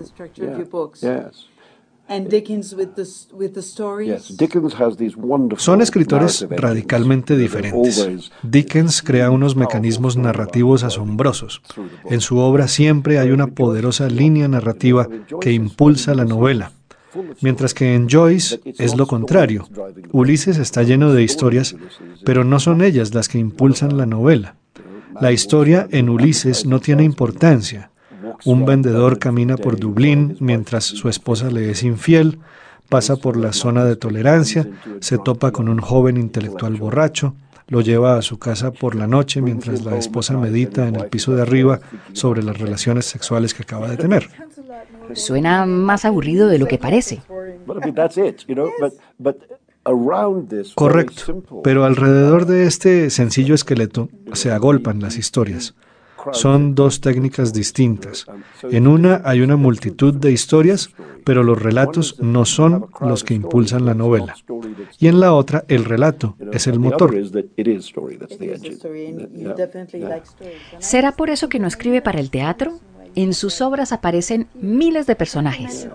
Son 5.57 5.82
escritores 5.82 6.47
radicalmente 6.49 7.38
diferentes. 7.38 8.32
Dickens 8.41 9.01
crea 9.01 9.30
unos 9.30 9.55
mecanismos 9.55 10.18
narrativos 10.18 10.84
asombrosos. 10.84 11.62
En 12.10 12.22
su 12.22 12.38
obra 12.39 12.68
siempre 12.68 13.20
hay 13.20 13.32
una 13.32 13.47
poderosa 13.47 14.07
línea 14.07 14.47
narrativa 14.47 15.07
que 15.39 15.51
impulsa 15.51 16.16
la 16.16 16.26
novela. 16.26 16.72
Mientras 17.41 17.74
que 17.74 17.95
en 17.95 18.07
Joyce 18.10 18.60
es 18.66 18.95
lo 18.95 19.07
contrario. 19.07 19.68
Ulises 20.12 20.57
está 20.57 20.84
lleno 20.84 21.14
de 21.14 21.24
historias, 21.24 21.76
pero 22.24 22.43
no 22.43 22.60
son 22.60 22.82
ellas 22.82 23.14
las 23.14 23.28
que 23.28 23.39
impulsan 23.39 23.97
la 23.97 24.05
novela. 24.05 24.55
La 25.20 25.32
historia 25.32 25.88
en 25.91 26.10
Ulises 26.10 26.66
no 26.66 26.80
tiene 26.80 27.03
importancia. 27.03 27.89
Un 28.45 28.65
vendedor 28.65 29.19
camina 29.19 29.57
por 29.57 29.80
Dublín 29.80 30.38
mientras 30.39 30.84
su 30.84 31.09
esposa 31.09 31.49
le 31.49 31.71
es 31.71 31.84
infiel, 31.84 32.39
pasa 32.89 33.15
por 33.17 33.38
la 33.38 33.53
zona 33.53 33.86
de 33.86 33.95
tolerancia, 33.95 34.67
se 34.99 35.17
topa 35.17 35.51
con 35.51 35.69
un 35.69 35.80
joven 35.80 36.17
intelectual 36.17 36.75
borracho, 36.75 37.36
lo 37.67 37.82
lleva 37.82 38.17
a 38.17 38.21
su 38.21 38.39
casa 38.39 38.71
por 38.71 38.95
la 38.95 39.07
noche 39.07 39.41
mientras 39.41 39.86
la 39.86 39.97
esposa 39.97 40.38
medita 40.38 40.88
en 40.88 40.95
el 40.95 41.07
piso 41.07 41.36
de 41.36 41.43
arriba 41.43 41.80
sobre 42.13 42.41
las 42.43 42.57
relaciones 42.57 43.05
sexuales 43.05 43.53
que 43.53 43.63
acaba 43.63 43.88
de 43.88 43.97
tener. 43.97 44.30
Suena 45.13 45.65
más 45.65 46.03
aburrido 46.05 46.47
de 46.47 46.57
lo 46.57 46.67
que 46.67 46.77
parece. 46.77 47.21
Correcto, 50.75 51.43
pero 51.63 51.86
alrededor 51.86 52.45
de 52.45 52.65
este 52.65 53.09
sencillo 53.09 53.55
esqueleto 53.55 54.09
se 54.34 54.51
agolpan 54.51 54.99
las 54.99 55.17
historias. 55.17 55.75
Son 56.32 56.76
dos 56.76 57.01
técnicas 57.01 57.53
distintas. 57.53 58.26
En 58.63 58.88
una 58.88 59.22
hay 59.24 59.41
una 59.41 59.55
multitud 59.55 60.13
de 60.13 60.32
historias, 60.32 60.89
pero 61.24 61.43
los 61.43 61.61
relatos 61.61 62.20
no 62.20 62.45
son 62.45 62.88
los 63.01 63.24
que 63.24 63.34
impulsan 63.34 63.86
la 63.86 63.93
novela. 63.93 64.36
Y 64.99 65.07
en 65.07 65.20
la 65.20 65.34
otra, 65.34 65.65
el 65.67 65.86
relato 65.86 66.36
es 66.51 66.67
el 66.67 66.80
motor. 66.80 67.15
¿Será 70.80 71.11
por 71.13 71.30
eso 71.30 71.49
que 71.49 71.59
no 71.59 71.67
escribe 71.67 72.01
para 72.01 72.20
el 72.20 72.30
teatro? 72.30 72.80
En 73.16 73.34
sus 73.34 73.62
obras 73.62 73.91
aparecen 73.91 74.47
miles 74.53 75.07
de 75.07 75.16
personajes. 75.16 75.88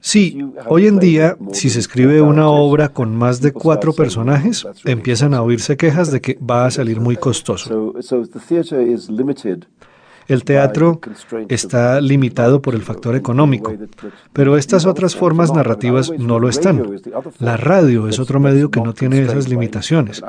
Sí, 0.00 0.44
hoy 0.68 0.86
en 0.86 0.98
día, 0.98 1.36
si 1.52 1.70
se 1.70 1.78
escribe 1.78 2.20
una 2.20 2.48
obra 2.48 2.88
con 2.88 3.14
más 3.14 3.40
de 3.40 3.52
cuatro 3.52 3.92
personajes, 3.92 4.66
empiezan 4.84 5.34
a 5.34 5.42
oírse 5.42 5.76
quejas 5.76 6.10
de 6.10 6.20
que 6.20 6.38
va 6.38 6.66
a 6.66 6.70
salir 6.70 7.00
muy 7.00 7.16
costoso. 7.16 7.94
El 10.28 10.44
teatro 10.44 11.00
está 11.48 12.00
limitado 12.00 12.60
por 12.60 12.74
el 12.74 12.82
factor 12.82 13.14
económico, 13.14 13.72
pero 14.32 14.56
estas 14.56 14.86
otras 14.86 15.14
formas 15.14 15.52
narrativas 15.52 16.12
no 16.18 16.40
lo 16.40 16.48
están. 16.48 16.82
La 17.38 17.56
radio 17.56 18.08
es 18.08 18.18
otro 18.18 18.40
medio 18.40 18.70
que 18.70 18.80
no 18.80 18.92
tiene 18.92 19.22
esas 19.22 19.48
limitaciones. 19.48 20.22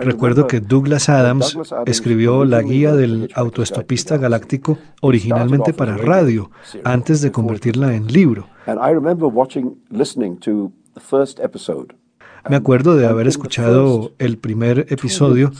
Recuerdo 0.00 0.46
que 0.46 0.60
Douglas 0.60 1.08
Adams 1.08 1.58
escribió 1.86 2.44
la 2.44 2.62
guía 2.62 2.94
del 2.94 3.30
autoestopista 3.34 4.16
galáctico 4.16 4.78
originalmente 5.00 5.72
para 5.72 5.96
radio, 5.96 6.50
antes 6.84 7.20
de 7.20 7.32
convertirla 7.32 7.94
en 7.94 8.06
libro. 8.06 8.46
Me 12.48 12.56
acuerdo 12.56 12.96
de 12.96 13.06
haber 13.06 13.26
escuchado 13.26 14.12
el 14.18 14.38
primer 14.38 14.86
episodio 14.88 15.50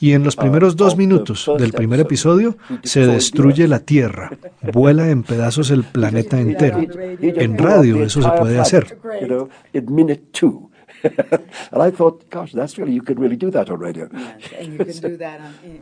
y 0.00 0.12
en 0.12 0.24
los 0.24 0.36
primeros 0.36 0.76
dos 0.76 0.96
minutos 0.96 1.50
del 1.58 1.72
primer 1.72 2.00
episodio 2.00 2.56
se 2.82 3.06
destruye 3.06 3.66
la 3.66 3.80
Tierra, 3.80 4.30
vuela 4.72 5.10
en 5.10 5.22
pedazos 5.22 5.70
el 5.70 5.84
planeta 5.84 6.40
entero. 6.40 6.80
En 7.20 7.58
radio 7.58 8.02
eso 8.02 8.22
se 8.22 8.30
puede 8.30 8.58
hacer. 8.58 8.98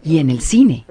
Y 0.04 0.18
en 0.18 0.30
el 0.30 0.40
cine. 0.40 0.86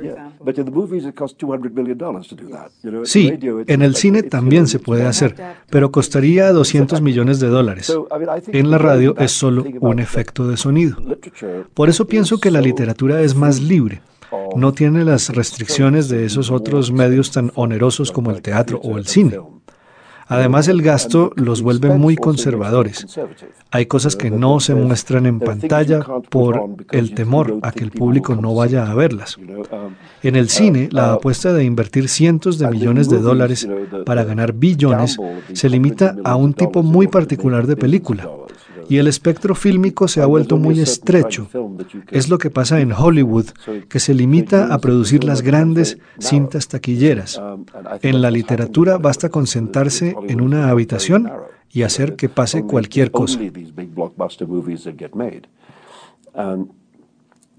Sí, 3.04 3.32
en 3.68 3.82
el 3.82 3.96
cine 3.96 4.24
también 4.24 4.68
se 4.68 4.80
puede 4.80 5.06
hacer, 5.06 5.36
pero 5.70 5.92
costaría 5.92 6.52
200 6.52 7.02
millones 7.02 7.40
de 7.40 7.48
dólares. 7.48 7.96
En 8.48 8.72
la 8.72 8.78
radio 8.78 9.16
es 9.18 9.32
solo 9.32 9.66
un 9.80 10.00
efecto 10.00 10.48
de 10.48 10.58
sonido. 10.58 10.98
Por 11.74 11.90
eso 11.90 12.08
pienso 12.08 12.40
que 12.40 12.52
la 12.52 12.62
literatura 12.62 13.22
es 13.22 13.36
más 13.36 13.62
libre 13.62 14.02
no 14.56 14.74
tiene 14.74 15.04
las 15.04 15.30
restricciones 15.30 16.10
de 16.10 16.26
esos 16.26 16.52
otros 16.52 16.92
medios 16.92 17.32
tan 17.32 17.52
onerosos 17.56 18.12
como 18.12 18.32
el 18.32 18.42
teatro 18.42 18.80
o 18.84 18.98
el 18.98 19.06
cine. 19.06 19.40
Además, 20.28 20.68
el 20.68 20.82
gasto 20.82 21.32
los 21.36 21.62
vuelve 21.62 21.90
muy 21.90 22.16
conservadores. 22.16 23.06
Hay 23.72 23.86
cosas 23.86 24.16
que 24.16 24.32
no 24.32 24.60
se 24.60 24.74
muestran 24.74 25.26
en 25.26 25.40
pantalla 25.40 26.02
por 26.30 26.76
el 26.92 27.14
temor 27.14 27.60
a 27.62 27.72
que 27.72 27.84
el 27.84 27.92
público 27.92 28.36
no 28.36 28.56
vaya 28.56 28.90
a 28.90 28.96
verlas. 28.96 29.38
En 30.24 30.36
el 30.36 30.50
cine, 30.50 30.90
la 30.92 31.14
apuesta 31.14 31.54
de 31.54 31.64
invertir 31.64 32.10
cientos 32.10 32.58
de 32.58 32.70
millones 32.70 33.10
de 33.10 33.20
dólares 33.20 33.68
para 34.06 34.24
ganar 34.24 34.54
billones 34.54 35.18
se 35.54 35.70
limita 35.70 36.16
a 36.24 36.36
un 36.36 36.54
tipo 36.54 36.82
muy 36.82 37.08
particular 37.08 37.68
de 37.68 37.78
película 37.78 38.30
y 38.90 38.98
el 38.98 39.08
espectro 39.08 39.56
fílmico 39.56 40.08
se 40.08 40.22
ha 40.22 40.26
vuelto 40.26 40.58
muy 40.58 40.80
estrecho. 40.80 41.48
Es 42.12 42.30
lo 42.30 42.38
que 42.38 42.50
pasa 42.50 42.80
en 42.80 42.92
Hollywood, 42.92 43.48
que 43.90 44.00
se 44.00 44.14
limita 44.14 44.74
a 44.74 44.80
producir 44.80 45.24
las 45.24 45.42
grandes 45.42 45.98
cintas 46.20 46.68
taquilleras. 46.68 47.42
En 48.02 48.22
la 48.22 48.32
literatura 48.32 48.98
basta 48.98 49.30
con 49.30 49.48
sentarse 49.48 50.16
en 50.28 50.42
una 50.42 50.70
habitación 50.70 51.32
y 51.72 51.84
hacer 51.84 52.16
que 52.16 52.30
pase 52.30 52.64
cualquier 52.64 53.12
cosa. 53.12 53.40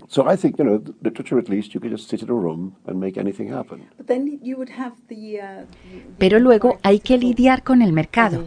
So 0.09 0.29
I 0.29 0.37
think, 0.37 0.59
you 0.59 0.65
know, 0.65 0.83
literature 1.03 1.39
at 1.39 1.49
least, 1.49 1.75
you 1.75 1.81
could 1.81 1.91
just 1.91 2.09
sit 2.09 2.23
in 2.23 2.31
a 2.31 2.35
room 2.35 2.77
and 2.87 3.01
make 3.01 3.19
anything 3.19 3.53
happen. 3.53 3.89
But 3.97 4.07
then 4.07 4.39
you 4.43 4.57
would 4.57 4.71
have 4.71 4.95
the, 5.09 5.41
uh, 5.41 5.65
Pero 6.19 6.39
luego 6.39 6.79
hay 6.83 7.01
que 7.01 7.19
lidiar 7.19 7.63
con 7.65 7.83
el 7.83 7.93
mercado. 7.93 8.45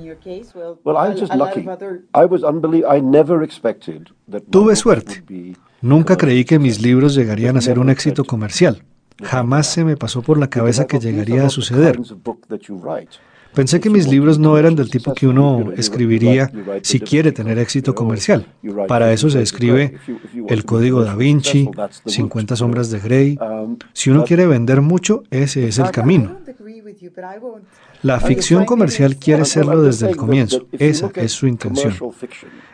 Well, 0.84 0.98
I 0.98 1.10
was 1.10 1.20
just 1.20 1.36
lucky. 1.36 1.68
I 2.14 2.26
was 2.26 2.44
unbelievable. 2.44 2.98
I 2.98 3.02
never 3.02 3.44
expected 3.44 4.10
that 4.30 4.44
Tuve 4.50 4.76
suerte. 4.76 5.24
Nunca 5.82 6.18
creí 6.18 6.46
que 6.46 6.60
mis 6.60 6.82
libros 6.82 7.16
llegarían 7.16 7.58
a 7.58 7.62
ser 7.62 7.80
un 7.80 7.90
éxito 7.90 8.24
comercial. 8.24 8.84
Jamás 9.22 9.68
se 9.68 9.84
me 9.84 9.98
pasó 9.98 10.22
por 10.22 10.38
la 10.38 10.50
cabeza 10.50 10.88
que 10.88 11.00
llegaría 11.00 11.46
a 11.46 11.50
suceder. 11.50 12.00
Pensé 13.54 13.80
que 13.80 13.90
mis 13.90 14.08
libros 14.08 14.40
no 14.40 14.58
eran 14.58 14.76
del 14.76 14.90
tipo 14.90 15.14
que 15.14 15.28
uno 15.28 15.72
escribiría 15.76 16.52
si 16.82 17.00
quiere 17.00 17.32
tener 17.32 17.58
éxito 17.58 17.96
comercial. 17.96 18.46
Para 18.88 19.12
eso 19.12 19.30
se 19.30 19.42
escribe 19.42 19.96
El 20.48 20.66
Código 20.66 21.04
da 21.04 21.16
Vinci, 21.16 21.70
50 22.06 22.56
Sombras 22.56 22.90
de 22.92 23.00
Grey. 23.00 23.40
Si 23.94 24.10
uno 24.10 24.24
quiere 24.24 24.46
vender 24.46 24.82
mucho, 24.82 25.24
ese 25.32 25.68
es 25.68 25.80
el 25.80 25.92
camino. 25.92 26.38
La 28.02 28.20
ficción 28.20 28.66
comercial 28.66 29.18
quiere 29.18 29.46
serlo 29.46 29.82
desde 29.82 30.10
el 30.10 30.16
comienzo. 30.16 30.68
Esa 30.72 31.12
es 31.16 31.32
su 31.32 31.48
intención. 31.48 31.96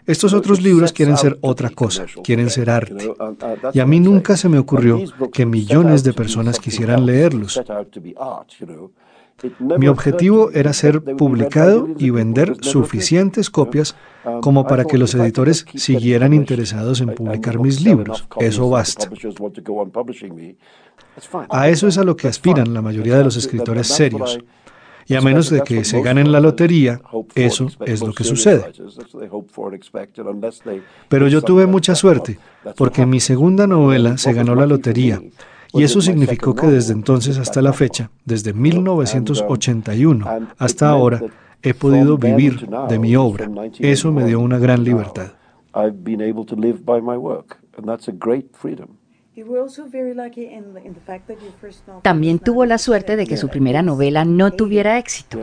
Estos 0.06 0.34
otros 0.34 0.62
libros 0.62 0.94
quieren 0.94 1.18
ser 1.18 1.38
otra 1.42 1.70
cosa, 1.70 2.06
quieren 2.24 2.50
ser 2.50 2.70
arte. 2.70 3.12
Y 3.74 3.80
a 3.80 3.86
mí 3.88 4.00
nunca 4.00 4.38
se 4.38 4.50
me 4.50 4.60
ocurrió 4.60 5.00
que 5.34 5.46
millones 5.46 6.04
de 6.04 6.14
personas 6.14 6.60
quisieran 6.60 7.06
leerlos. 7.06 7.60
Mi 9.60 9.88
objetivo 9.88 10.50
era 10.52 10.72
ser 10.72 11.02
publicado 11.02 11.90
y 11.98 12.10
vender 12.10 12.56
suficientes 12.62 13.50
copias 13.50 13.96
como 14.42 14.66
para 14.66 14.86
que 14.86 14.98
los 14.98 15.14
editores 15.14 15.66
siguieran 15.76 16.34
interesados 16.34 17.02
en 17.02 17.14
publicar 17.14 17.60
mis 17.60 17.82
libros. 17.82 18.26
Eso 18.40 18.70
basta. 18.70 19.10
A 21.50 21.70
eso 21.70 21.88
es 21.88 21.98
a 21.98 22.04
lo 22.04 22.16
que 22.16 22.28
aspiran 22.28 22.74
la 22.74 22.82
mayoría 22.82 23.18
de 23.18 23.26
los 23.26 23.36
escritores 23.36 23.88
serios. 23.88 24.40
Y 25.08 25.16
a 25.16 25.22
menos 25.22 25.52
de 25.52 25.62
que 25.62 25.84
se 25.84 26.02
ganen 26.02 26.32
la 26.32 26.40
lotería, 26.40 27.02
eso 27.36 27.68
es 27.86 28.02
lo 28.02 28.14
que 28.14 28.24
sucede. 28.24 28.72
Pero 31.10 31.28
yo 31.28 31.42
tuve 31.42 31.68
mucha 31.68 31.94
suerte, 31.94 32.40
porque 32.76 33.06
mi 33.06 33.20
segunda 33.20 33.68
novela 33.68 34.18
se 34.18 34.34
ganó 34.34 34.56
la 34.56 34.66
lotería 34.66 35.22
y 35.74 35.84
eso 35.84 36.02
significó 36.02 36.56
que 36.56 36.68
desde 36.68 36.94
entonces 36.94 37.38
hasta 37.38 37.62
la 37.62 37.74
fecha, 37.74 38.10
desde 38.24 38.54
1981 38.54 40.26
hasta 40.58 40.90
ahora, 40.90 41.22
he 41.62 41.74
podido 41.74 42.18
vivir 42.18 42.68
de 42.90 43.00
mi 43.00 43.16
obra. 43.16 43.50
Eso 43.80 44.12
me 44.12 44.26
dio 44.26 44.40
una 44.40 44.60
gran 44.60 44.84
libertad. 44.84 45.32
También 52.02 52.40
tuvo 52.40 52.66
la 52.66 52.78
suerte 52.78 53.16
de 53.16 53.28
que 53.28 53.38
su 53.38 53.50
primera 53.50 53.82
novela 53.82 54.26
no 54.26 54.52
tuviera 54.52 54.98
éxito. 54.98 55.40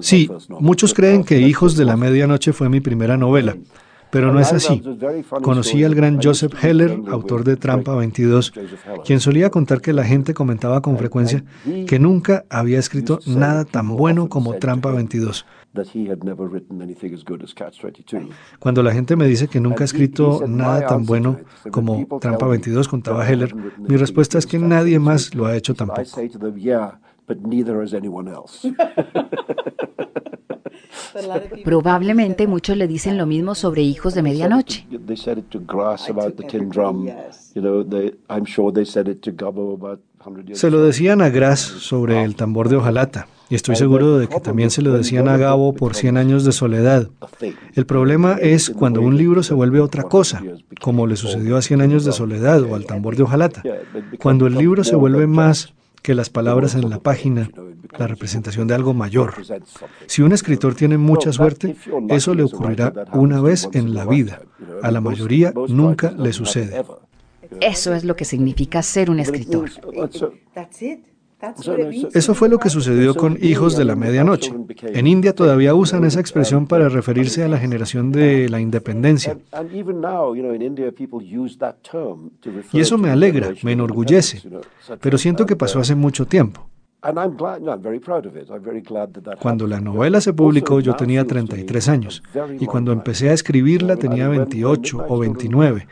Sí, 0.00 0.30
muchos 0.60 0.94
creen 0.94 1.24
que 1.24 1.40
Hijos 1.40 1.76
de 1.76 1.84
la 1.84 1.96
Medianoche 1.96 2.52
fue 2.52 2.68
mi 2.68 2.80
primera 2.80 3.16
novela. 3.16 3.56
Pero 4.12 4.30
no 4.30 4.40
es 4.40 4.52
así. 4.52 4.82
Conocí 5.42 5.82
al 5.84 5.94
gran 5.94 6.20
Joseph 6.22 6.62
Heller, 6.62 7.00
autor 7.08 7.44
de 7.44 7.56
Trampa 7.56 7.96
22, 7.96 8.52
quien 9.06 9.20
solía 9.20 9.48
contar 9.48 9.80
que 9.80 9.94
la 9.94 10.04
gente 10.04 10.34
comentaba 10.34 10.82
con 10.82 10.98
frecuencia 10.98 11.42
que 11.86 11.98
nunca 11.98 12.44
había 12.50 12.78
escrito 12.78 13.20
nada 13.26 13.64
tan 13.64 13.88
bueno 13.88 14.28
como 14.28 14.54
Trampa 14.56 14.92
22. 14.92 15.46
Cuando 18.58 18.82
la 18.82 18.92
gente 18.92 19.16
me 19.16 19.26
dice 19.26 19.48
que 19.48 19.60
nunca 19.60 19.84
ha 19.84 19.86
escrito 19.86 20.44
nada 20.46 20.86
tan 20.86 21.06
bueno 21.06 21.38
como 21.70 22.06
Trampa 22.20 22.46
22, 22.46 22.88
contaba 22.88 23.26
Heller, 23.26 23.54
mi 23.78 23.96
respuesta 23.96 24.36
es 24.36 24.46
que 24.46 24.58
nadie 24.58 24.98
más 24.98 25.34
lo 25.34 25.46
ha 25.46 25.56
hecho 25.56 25.72
tampoco. 25.72 26.02
Probablemente 31.64 32.46
muchos 32.46 32.76
le 32.76 32.86
dicen 32.86 33.18
lo 33.18 33.26
mismo 33.26 33.54
sobre 33.54 33.82
Hijos 33.82 34.14
de 34.14 34.22
Medianoche. 34.22 34.86
Se 40.52 40.70
lo 40.70 40.82
decían 40.82 41.22
a 41.22 41.30
Grass 41.30 41.60
sobre 41.60 42.22
el 42.22 42.36
tambor 42.36 42.68
de 42.68 42.76
hojalata. 42.76 43.26
Y 43.50 43.54
estoy 43.54 43.76
seguro 43.76 44.18
de 44.18 44.28
que 44.28 44.40
también 44.40 44.70
se 44.70 44.80
lo 44.80 44.94
decían 44.94 45.28
a 45.28 45.36
Gabo 45.36 45.74
por 45.74 45.94
Cien 45.94 46.16
años 46.16 46.44
de 46.44 46.52
soledad. 46.52 47.10
El 47.74 47.84
problema 47.84 48.38
es 48.40 48.70
cuando 48.70 49.02
un 49.02 49.18
libro 49.18 49.42
se 49.42 49.52
vuelve 49.52 49.80
otra 49.80 50.04
cosa, 50.04 50.42
como 50.80 51.06
le 51.06 51.16
sucedió 51.16 51.58
a 51.58 51.62
Cien 51.62 51.82
años 51.82 52.06
de 52.06 52.12
soledad 52.12 52.62
o 52.62 52.74
al 52.74 52.86
tambor 52.86 53.14
de 53.14 53.24
hojalata. 53.24 53.62
Cuando 54.22 54.46
el 54.46 54.54
libro 54.54 54.84
se 54.84 54.96
vuelve 54.96 55.26
más 55.26 55.74
que 56.02 56.14
las 56.14 56.30
palabras 56.30 56.74
en 56.74 56.90
la 56.90 56.98
página, 56.98 57.50
la 57.98 58.06
representación 58.06 58.66
de 58.68 58.74
algo 58.74 58.92
mayor. 58.92 59.34
Si 60.06 60.22
un 60.22 60.32
escritor 60.32 60.74
tiene 60.74 60.98
mucha 60.98 61.32
suerte, 61.32 61.76
eso 62.08 62.34
le 62.34 62.42
ocurrirá 62.42 62.92
una 63.12 63.40
vez 63.40 63.68
en 63.72 63.94
la 63.94 64.04
vida. 64.04 64.42
A 64.82 64.90
la 64.90 65.00
mayoría 65.00 65.52
nunca 65.68 66.10
le 66.10 66.32
sucede. 66.32 66.84
Eso 67.60 67.94
es 67.94 68.04
lo 68.04 68.16
que 68.16 68.24
significa 68.24 68.82
ser 68.82 69.10
un 69.10 69.20
escritor. 69.20 69.70
Eso 72.14 72.34
fue 72.34 72.48
lo 72.48 72.58
que 72.58 72.70
sucedió 72.70 73.14
con 73.14 73.36
Hijos 73.40 73.76
de 73.76 73.84
la 73.84 73.96
Medianoche. 73.96 74.52
En 74.82 75.06
India 75.06 75.34
todavía 75.34 75.74
usan 75.74 76.04
esa 76.04 76.20
expresión 76.20 76.66
para 76.66 76.88
referirse 76.88 77.42
a 77.42 77.48
la 77.48 77.58
generación 77.58 78.12
de 78.12 78.48
la 78.48 78.60
independencia. 78.60 79.36
Y 82.72 82.80
eso 82.80 82.98
me 82.98 83.10
alegra, 83.10 83.52
me 83.62 83.72
enorgullece, 83.72 84.42
pero 85.00 85.18
siento 85.18 85.44
que 85.44 85.56
pasó 85.56 85.80
hace 85.80 85.96
mucho 85.96 86.26
tiempo. 86.26 86.68
Cuando 89.40 89.66
la 89.66 89.80
novela 89.80 90.20
se 90.20 90.32
publicó 90.32 90.78
yo 90.78 90.94
tenía 90.94 91.26
33 91.26 91.88
años. 91.88 92.22
y 92.60 92.66
cuando 92.66 92.92
empecé 92.92 93.30
a 93.30 93.32
escribirla 93.32 93.96
tenía 93.96 94.28
28 94.28 95.06
o 95.08 95.18
29. 95.18 95.88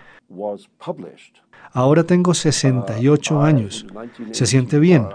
Ahora 1.73 2.05
tengo 2.05 2.35
68 2.35 3.43
años. 3.43 3.87
Se 4.33 4.47
siente 4.47 4.79
bien, 4.79 5.07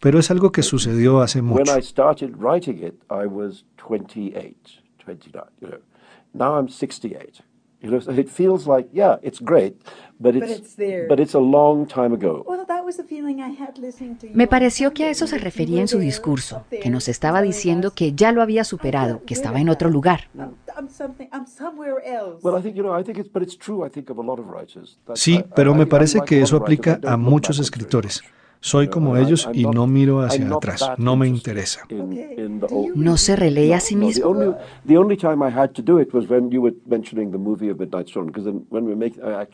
pero 0.00 0.18
es 0.18 0.30
algo 0.30 0.52
que 0.52 0.62
sucedió 0.62 1.20
hace 1.20 1.42
mucho. 1.42 1.64
Now 6.34 6.56
I'm 6.56 6.68
68. 6.68 7.44
It 7.84 8.28
feels 8.28 8.66
like, 8.66 8.88
yeah, 8.92 9.18
it's 9.22 9.40
great, 9.40 9.74
but 10.18 10.34
it's, 10.34 10.74
but 11.06 11.20
it's 11.20 11.34
a 11.34 11.38
long 11.38 11.86
time 11.86 12.14
ago. 12.14 12.44
Me 14.32 14.46
pareció 14.46 14.94
que 14.94 15.04
a 15.04 15.10
eso 15.10 15.26
se 15.26 15.36
refería 15.38 15.82
en 15.82 15.88
su 15.88 15.98
discurso, 15.98 16.64
que 16.70 16.88
nos 16.88 17.08
estaba 17.08 17.42
diciendo 17.42 17.92
que 17.94 18.14
ya 18.14 18.32
lo 18.32 18.40
había 18.40 18.64
superado, 18.64 19.22
que 19.26 19.34
estaba 19.34 19.60
en 19.60 19.68
otro 19.68 19.90
lugar. 19.90 20.30
Sí, 25.14 25.44
pero 25.54 25.74
me 25.74 25.86
parece 25.86 26.20
que 26.22 26.40
eso 26.40 26.56
aplica 26.56 27.00
a 27.04 27.16
muchos 27.16 27.58
escritores. 27.58 28.22
Soy 28.60 28.88
como 28.88 29.18
ellos 29.18 29.46
y 29.52 29.66
no 29.66 29.86
miro 29.86 30.22
hacia 30.22 30.48
atrás, 30.48 30.92
no 30.96 31.16
me 31.16 31.28
interesa. 31.28 31.82
¿No 32.94 33.18
se 33.18 33.36
relee 33.36 33.74
a 33.74 33.80
sí 33.80 33.94
mismo? 33.94 34.56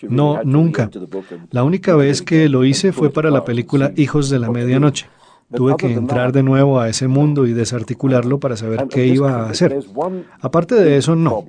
No, 0.08 0.40
nunca. 0.44 0.88
La 1.50 1.64
única 1.64 1.96
vez 1.96 2.22
que 2.22 2.48
lo 2.48 2.64
hice 2.64 2.92
fue 2.92 3.10
para 3.10 3.30
la 3.32 3.44
película 3.44 3.92
Hijos 3.96 4.30
de 4.30 4.38
la 4.38 4.48
Medianoche. 4.48 5.08
Tuve 5.52 5.76
que 5.76 5.92
entrar 5.92 6.32
de 6.32 6.42
nuevo 6.42 6.80
a 6.80 6.88
ese 6.88 7.08
mundo 7.08 7.46
y 7.46 7.52
desarticularlo 7.52 8.38
para 8.38 8.56
saber 8.56 8.86
qué 8.88 9.06
iba 9.06 9.42
a 9.42 9.50
hacer. 9.50 9.78
Aparte 10.40 10.76
de 10.76 10.96
eso, 10.96 11.16
no. 11.16 11.44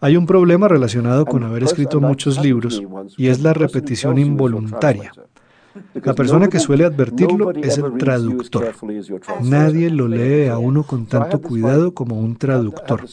Hay 0.00 0.16
un 0.16 0.26
problema 0.26 0.68
relacionado 0.68 1.24
con 1.24 1.42
haber 1.42 1.62
escrito 1.62 2.00
muchos 2.00 2.42
libros 2.42 2.82
y 3.16 3.28
es 3.28 3.42
la 3.42 3.54
repetición 3.54 4.18
involuntaria. 4.18 5.12
La 5.94 6.14
persona 6.14 6.48
que 6.48 6.58
suele 6.58 6.84
advertirlo 6.84 7.50
es 7.52 7.78
el 7.78 7.98
traductor. 7.98 8.72
Nadie 9.42 9.90
lo 9.90 10.08
lee 10.08 10.48
a 10.48 10.58
uno 10.58 10.84
con 10.84 11.06
tanto 11.06 11.40
cuidado 11.40 11.92
como 11.92 12.18
un 12.18 12.36
traductor. 12.36 13.04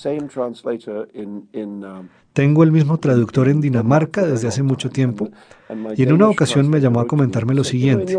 Tengo 2.34 2.64
el 2.64 2.72
mismo 2.72 2.98
traductor 2.98 3.48
en 3.48 3.62
Dinamarca 3.62 4.26
desde 4.26 4.48
hace 4.48 4.64
mucho 4.64 4.90
tiempo 4.90 5.30
y 5.96 6.04
en 6.04 6.14
una 6.14 6.30
ocasión 6.30 6.70
me 6.70 6.80
llamó 6.80 7.00
a 7.00 7.08
comentarme 7.08 7.54
lo 7.54 7.64
siguiente. 7.64 8.18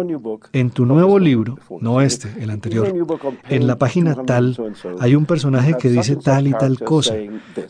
En 0.53 0.71
tu 0.71 0.87
nuevo 0.87 1.19
libro, 1.19 1.59
no 1.81 2.01
este, 2.01 2.29
el 2.41 2.51
anterior, 2.51 2.93
en 3.49 3.67
la 3.67 3.79
página 3.79 4.15
tal 4.25 4.57
hay 5.01 5.15
un 5.15 5.27
personaje 5.27 5.75
que 5.79 5.89
dice 5.89 6.17
tal 6.17 6.47
y 6.47 6.53
tal 6.53 6.79
cosa. 6.81 7.15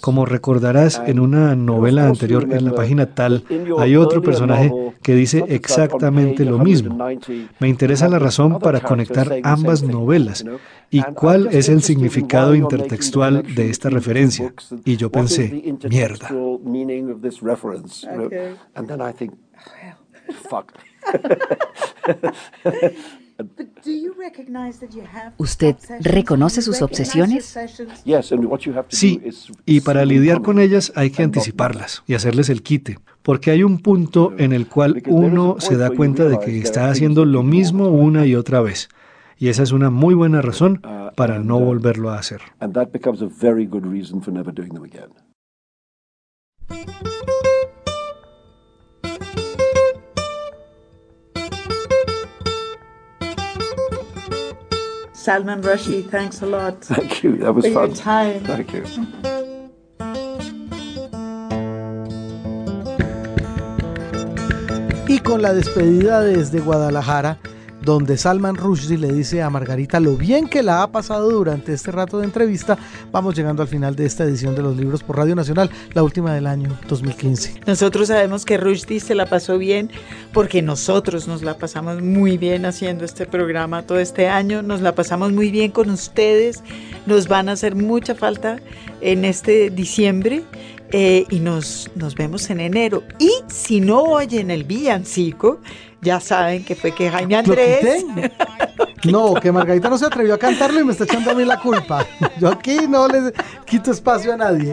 Como 0.00 0.26
recordarás, 0.26 1.02
en 1.06 1.20
una 1.20 1.54
novela 1.54 2.06
anterior, 2.06 2.46
en 2.50 2.64
la 2.64 2.74
página 2.74 3.06
tal, 3.06 3.44
hay 3.78 3.96
otro 3.96 4.22
personaje 4.22 4.72
que 5.02 5.14
dice 5.14 5.44
exactamente 5.48 6.44
lo 6.44 6.58
mismo. 6.58 6.98
Me 7.58 7.68
interesa 7.68 8.08
la 8.08 8.18
razón 8.18 8.58
para 8.58 8.80
conectar 8.80 9.40
ambas 9.42 9.82
novelas 9.82 10.44
y 10.90 11.02
cuál 11.14 11.48
es 11.50 11.68
el 11.68 11.82
significado 11.82 12.54
intertextual 12.54 13.42
de 13.54 13.70
esta 13.70 13.90
referencia. 13.90 14.54
Y 14.84 14.96
yo 14.96 15.10
pensé, 15.10 15.74
mierda. 15.88 16.30
¿Usted 25.38 25.76
reconoce 26.00 26.62
sus 26.62 26.80
obsesiones? 26.82 27.56
Sí, 28.88 29.20
y 29.66 29.80
para 29.80 30.04
lidiar 30.04 30.42
con 30.42 30.60
ellas 30.60 30.92
hay 30.94 31.10
que 31.10 31.22
anticiparlas 31.22 32.02
y 32.06 32.14
hacerles 32.14 32.48
el 32.48 32.62
quite, 32.62 32.98
porque 33.22 33.50
hay 33.50 33.62
un 33.64 33.78
punto 33.80 34.32
en 34.38 34.52
el 34.52 34.68
cual 34.68 35.02
uno 35.06 35.56
se 35.58 35.76
da 35.76 35.90
cuenta 35.90 36.24
de 36.24 36.38
que 36.38 36.58
está 36.58 36.88
haciendo 36.88 37.24
lo 37.24 37.42
mismo 37.42 37.88
una 37.88 38.24
y 38.26 38.34
otra 38.34 38.60
vez. 38.60 38.88
Y 39.36 39.48
esa 39.48 39.64
es 39.64 39.72
una 39.72 39.90
muy 39.90 40.14
buena 40.14 40.40
razón 40.40 40.80
uh, 40.84 41.12
para 41.14 41.40
no 41.40 41.56
uh, 41.56 41.64
volverlo 41.64 42.10
a 42.10 42.18
hacer. 42.18 42.40
Salman 55.24 55.62
Rushdie, 55.62 56.06
thanks 56.10 56.42
a 56.42 56.46
lot. 56.46 56.84
Thank 56.84 57.22
you. 57.22 57.38
That 57.38 57.54
was 57.54 57.66
fun. 57.68 57.94
time. 57.94 58.44
Thank 58.44 58.74
you. 58.74 58.84
Y 65.08 65.18
con 65.20 65.40
la 65.40 65.54
despedida 65.54 66.20
desde 66.20 66.60
Guadalajara, 66.60 67.38
donde 67.84 68.16
Salman 68.16 68.56
Rushdie 68.56 68.98
le 68.98 69.12
dice 69.12 69.42
a 69.42 69.50
Margarita 69.50 70.00
lo 70.00 70.16
bien 70.16 70.48
que 70.48 70.62
la 70.62 70.82
ha 70.82 70.90
pasado 70.90 71.30
durante 71.30 71.72
este 71.72 71.90
rato 71.92 72.18
de 72.18 72.24
entrevista, 72.24 72.78
vamos 73.12 73.34
llegando 73.34 73.62
al 73.62 73.68
final 73.68 73.94
de 73.94 74.06
esta 74.06 74.24
edición 74.24 74.54
de 74.54 74.62
los 74.62 74.76
libros 74.76 75.02
por 75.02 75.16
Radio 75.16 75.34
Nacional, 75.34 75.70
la 75.92 76.02
última 76.02 76.34
del 76.34 76.46
año 76.46 76.76
2015. 76.88 77.60
Nosotros 77.66 78.08
sabemos 78.08 78.44
que 78.44 78.56
Rushdie 78.56 79.00
se 79.00 79.14
la 79.14 79.26
pasó 79.26 79.58
bien 79.58 79.90
porque 80.32 80.62
nosotros 80.62 81.28
nos 81.28 81.42
la 81.42 81.58
pasamos 81.58 82.00
muy 82.00 82.38
bien 82.38 82.64
haciendo 82.64 83.04
este 83.04 83.26
programa 83.26 83.82
todo 83.82 83.98
este 83.98 84.28
año, 84.28 84.62
nos 84.62 84.80
la 84.80 84.94
pasamos 84.94 85.32
muy 85.32 85.50
bien 85.50 85.70
con 85.70 85.90
ustedes, 85.90 86.62
nos 87.06 87.28
van 87.28 87.48
a 87.48 87.52
hacer 87.52 87.74
mucha 87.74 88.14
falta 88.14 88.60
en 89.00 89.24
este 89.24 89.70
diciembre. 89.70 90.42
Eh, 90.96 91.24
y 91.28 91.40
nos, 91.40 91.90
nos 91.96 92.14
vemos 92.14 92.48
en 92.50 92.60
enero. 92.60 93.02
Y 93.18 93.32
si 93.48 93.80
no 93.80 94.02
oyen 94.02 94.52
el 94.52 94.62
villancico, 94.62 95.58
ya 96.04 96.20
saben 96.20 96.64
que 96.64 96.76
fue 96.76 96.92
que 96.92 97.10
Jaime 97.10 97.36
Andrés. 97.36 98.04
No, 99.04 99.34
que 99.34 99.52
Margarita 99.52 99.90
no 99.90 99.98
se 99.98 100.06
atrevió 100.06 100.32
a 100.32 100.38
cantarlo 100.38 100.80
y 100.80 100.84
me 100.84 100.92
está 100.92 101.04
echando 101.04 101.30
a 101.30 101.34
mí 101.34 101.44
la 101.44 101.60
culpa. 101.60 102.06
Yo 102.40 102.48
aquí 102.48 102.88
no 102.88 103.06
le 103.06 103.34
quito 103.66 103.90
espacio 103.90 104.32
a 104.32 104.36
nadie. 104.38 104.72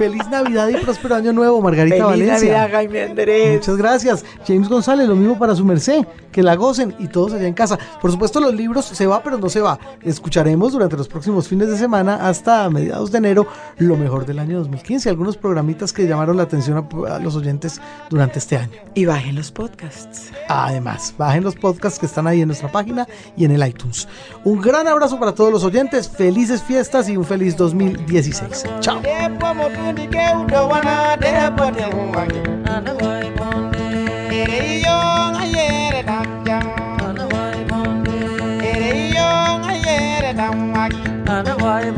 Feliz 0.00 0.26
Navidad 0.30 0.66
y 0.70 0.76
próspero 0.78 1.14
año 1.14 1.30
nuevo, 1.30 1.60
Margarita 1.60 1.96
Feliz 1.96 2.26
Valencia. 2.26 2.52
Navidad, 2.52 2.70
Jaime 2.70 3.02
Andrés. 3.02 3.56
Muchas 3.58 3.76
gracias. 3.76 4.24
James 4.48 4.66
González, 4.66 5.06
lo 5.06 5.14
mismo 5.14 5.38
para 5.38 5.54
su 5.54 5.62
merced. 5.62 6.06
Que 6.32 6.42
la 6.42 6.54
gocen 6.54 6.94
y 6.98 7.08
todos 7.08 7.34
allá 7.34 7.46
en 7.46 7.52
casa. 7.52 7.78
Por 8.00 8.10
supuesto, 8.10 8.40
los 8.40 8.54
libros 8.54 8.86
se 8.86 9.06
va, 9.06 9.22
pero 9.22 9.36
no 9.36 9.50
se 9.50 9.60
va. 9.60 9.78
Escucharemos 10.00 10.72
durante 10.72 10.96
los 10.96 11.06
próximos 11.06 11.48
fines 11.48 11.68
de 11.68 11.76
semana 11.76 12.26
hasta 12.26 12.70
mediados 12.70 13.12
de 13.12 13.18
enero 13.18 13.46
lo 13.76 13.98
mejor 13.98 14.24
del 14.24 14.38
año 14.38 14.60
2015. 14.60 15.10
Algunos 15.10 15.36
programitas 15.36 15.92
que 15.92 16.06
llamaron 16.06 16.38
la 16.38 16.44
atención 16.44 16.88
a, 17.06 17.18
los 17.18 17.36
oyentes 17.36 17.78
durante 18.08 18.38
este 18.38 18.56
año. 18.56 18.78
Y 18.94 19.04
bajen 19.04 19.34
los 19.34 19.52
podcasts. 19.52 20.30
Además, 20.48 21.14
bajen 21.18 21.44
los 21.44 21.56
podcasts 21.56 21.98
que 21.98 22.06
están 22.06 22.26
ahí 22.26 22.40
en 22.40 22.48
nuestra 22.48 22.72
página 22.72 23.06
y 23.36 23.44
en 23.44 23.50
el 23.50 23.68
iTunes. 23.68 24.08
Un 24.44 24.62
gran 24.62 24.88
abrazo 24.88 25.20
para 25.20 25.34
todos 25.34 25.52
los 25.52 25.62
oyentes. 25.62 26.08
Felices 26.08 26.62
fiestas 26.62 27.10
y 27.10 27.18
un 27.18 27.24
feliz 27.26 27.54
2016. 27.54 28.64
Chao. 28.80 29.02
di 29.92 30.06
bonde, 30.06 30.56
wana 30.70 31.16
de 31.20 31.30
pete 31.56 31.84
wangi 32.14 32.40
ana 32.74 32.92
wai 33.02 33.28
monde 33.38 33.82
ere 34.40 34.80
yo 34.84 34.96
ngayere 35.34 36.02
danja 36.08 36.58
ana 37.06 37.24
wai 37.32 37.60
monde 37.70 38.14
ere 38.70 38.92
yo 39.16 39.28
ngayere 39.62 40.30
damagi 40.38 41.00
ana 41.36 41.54
wai 41.62 41.90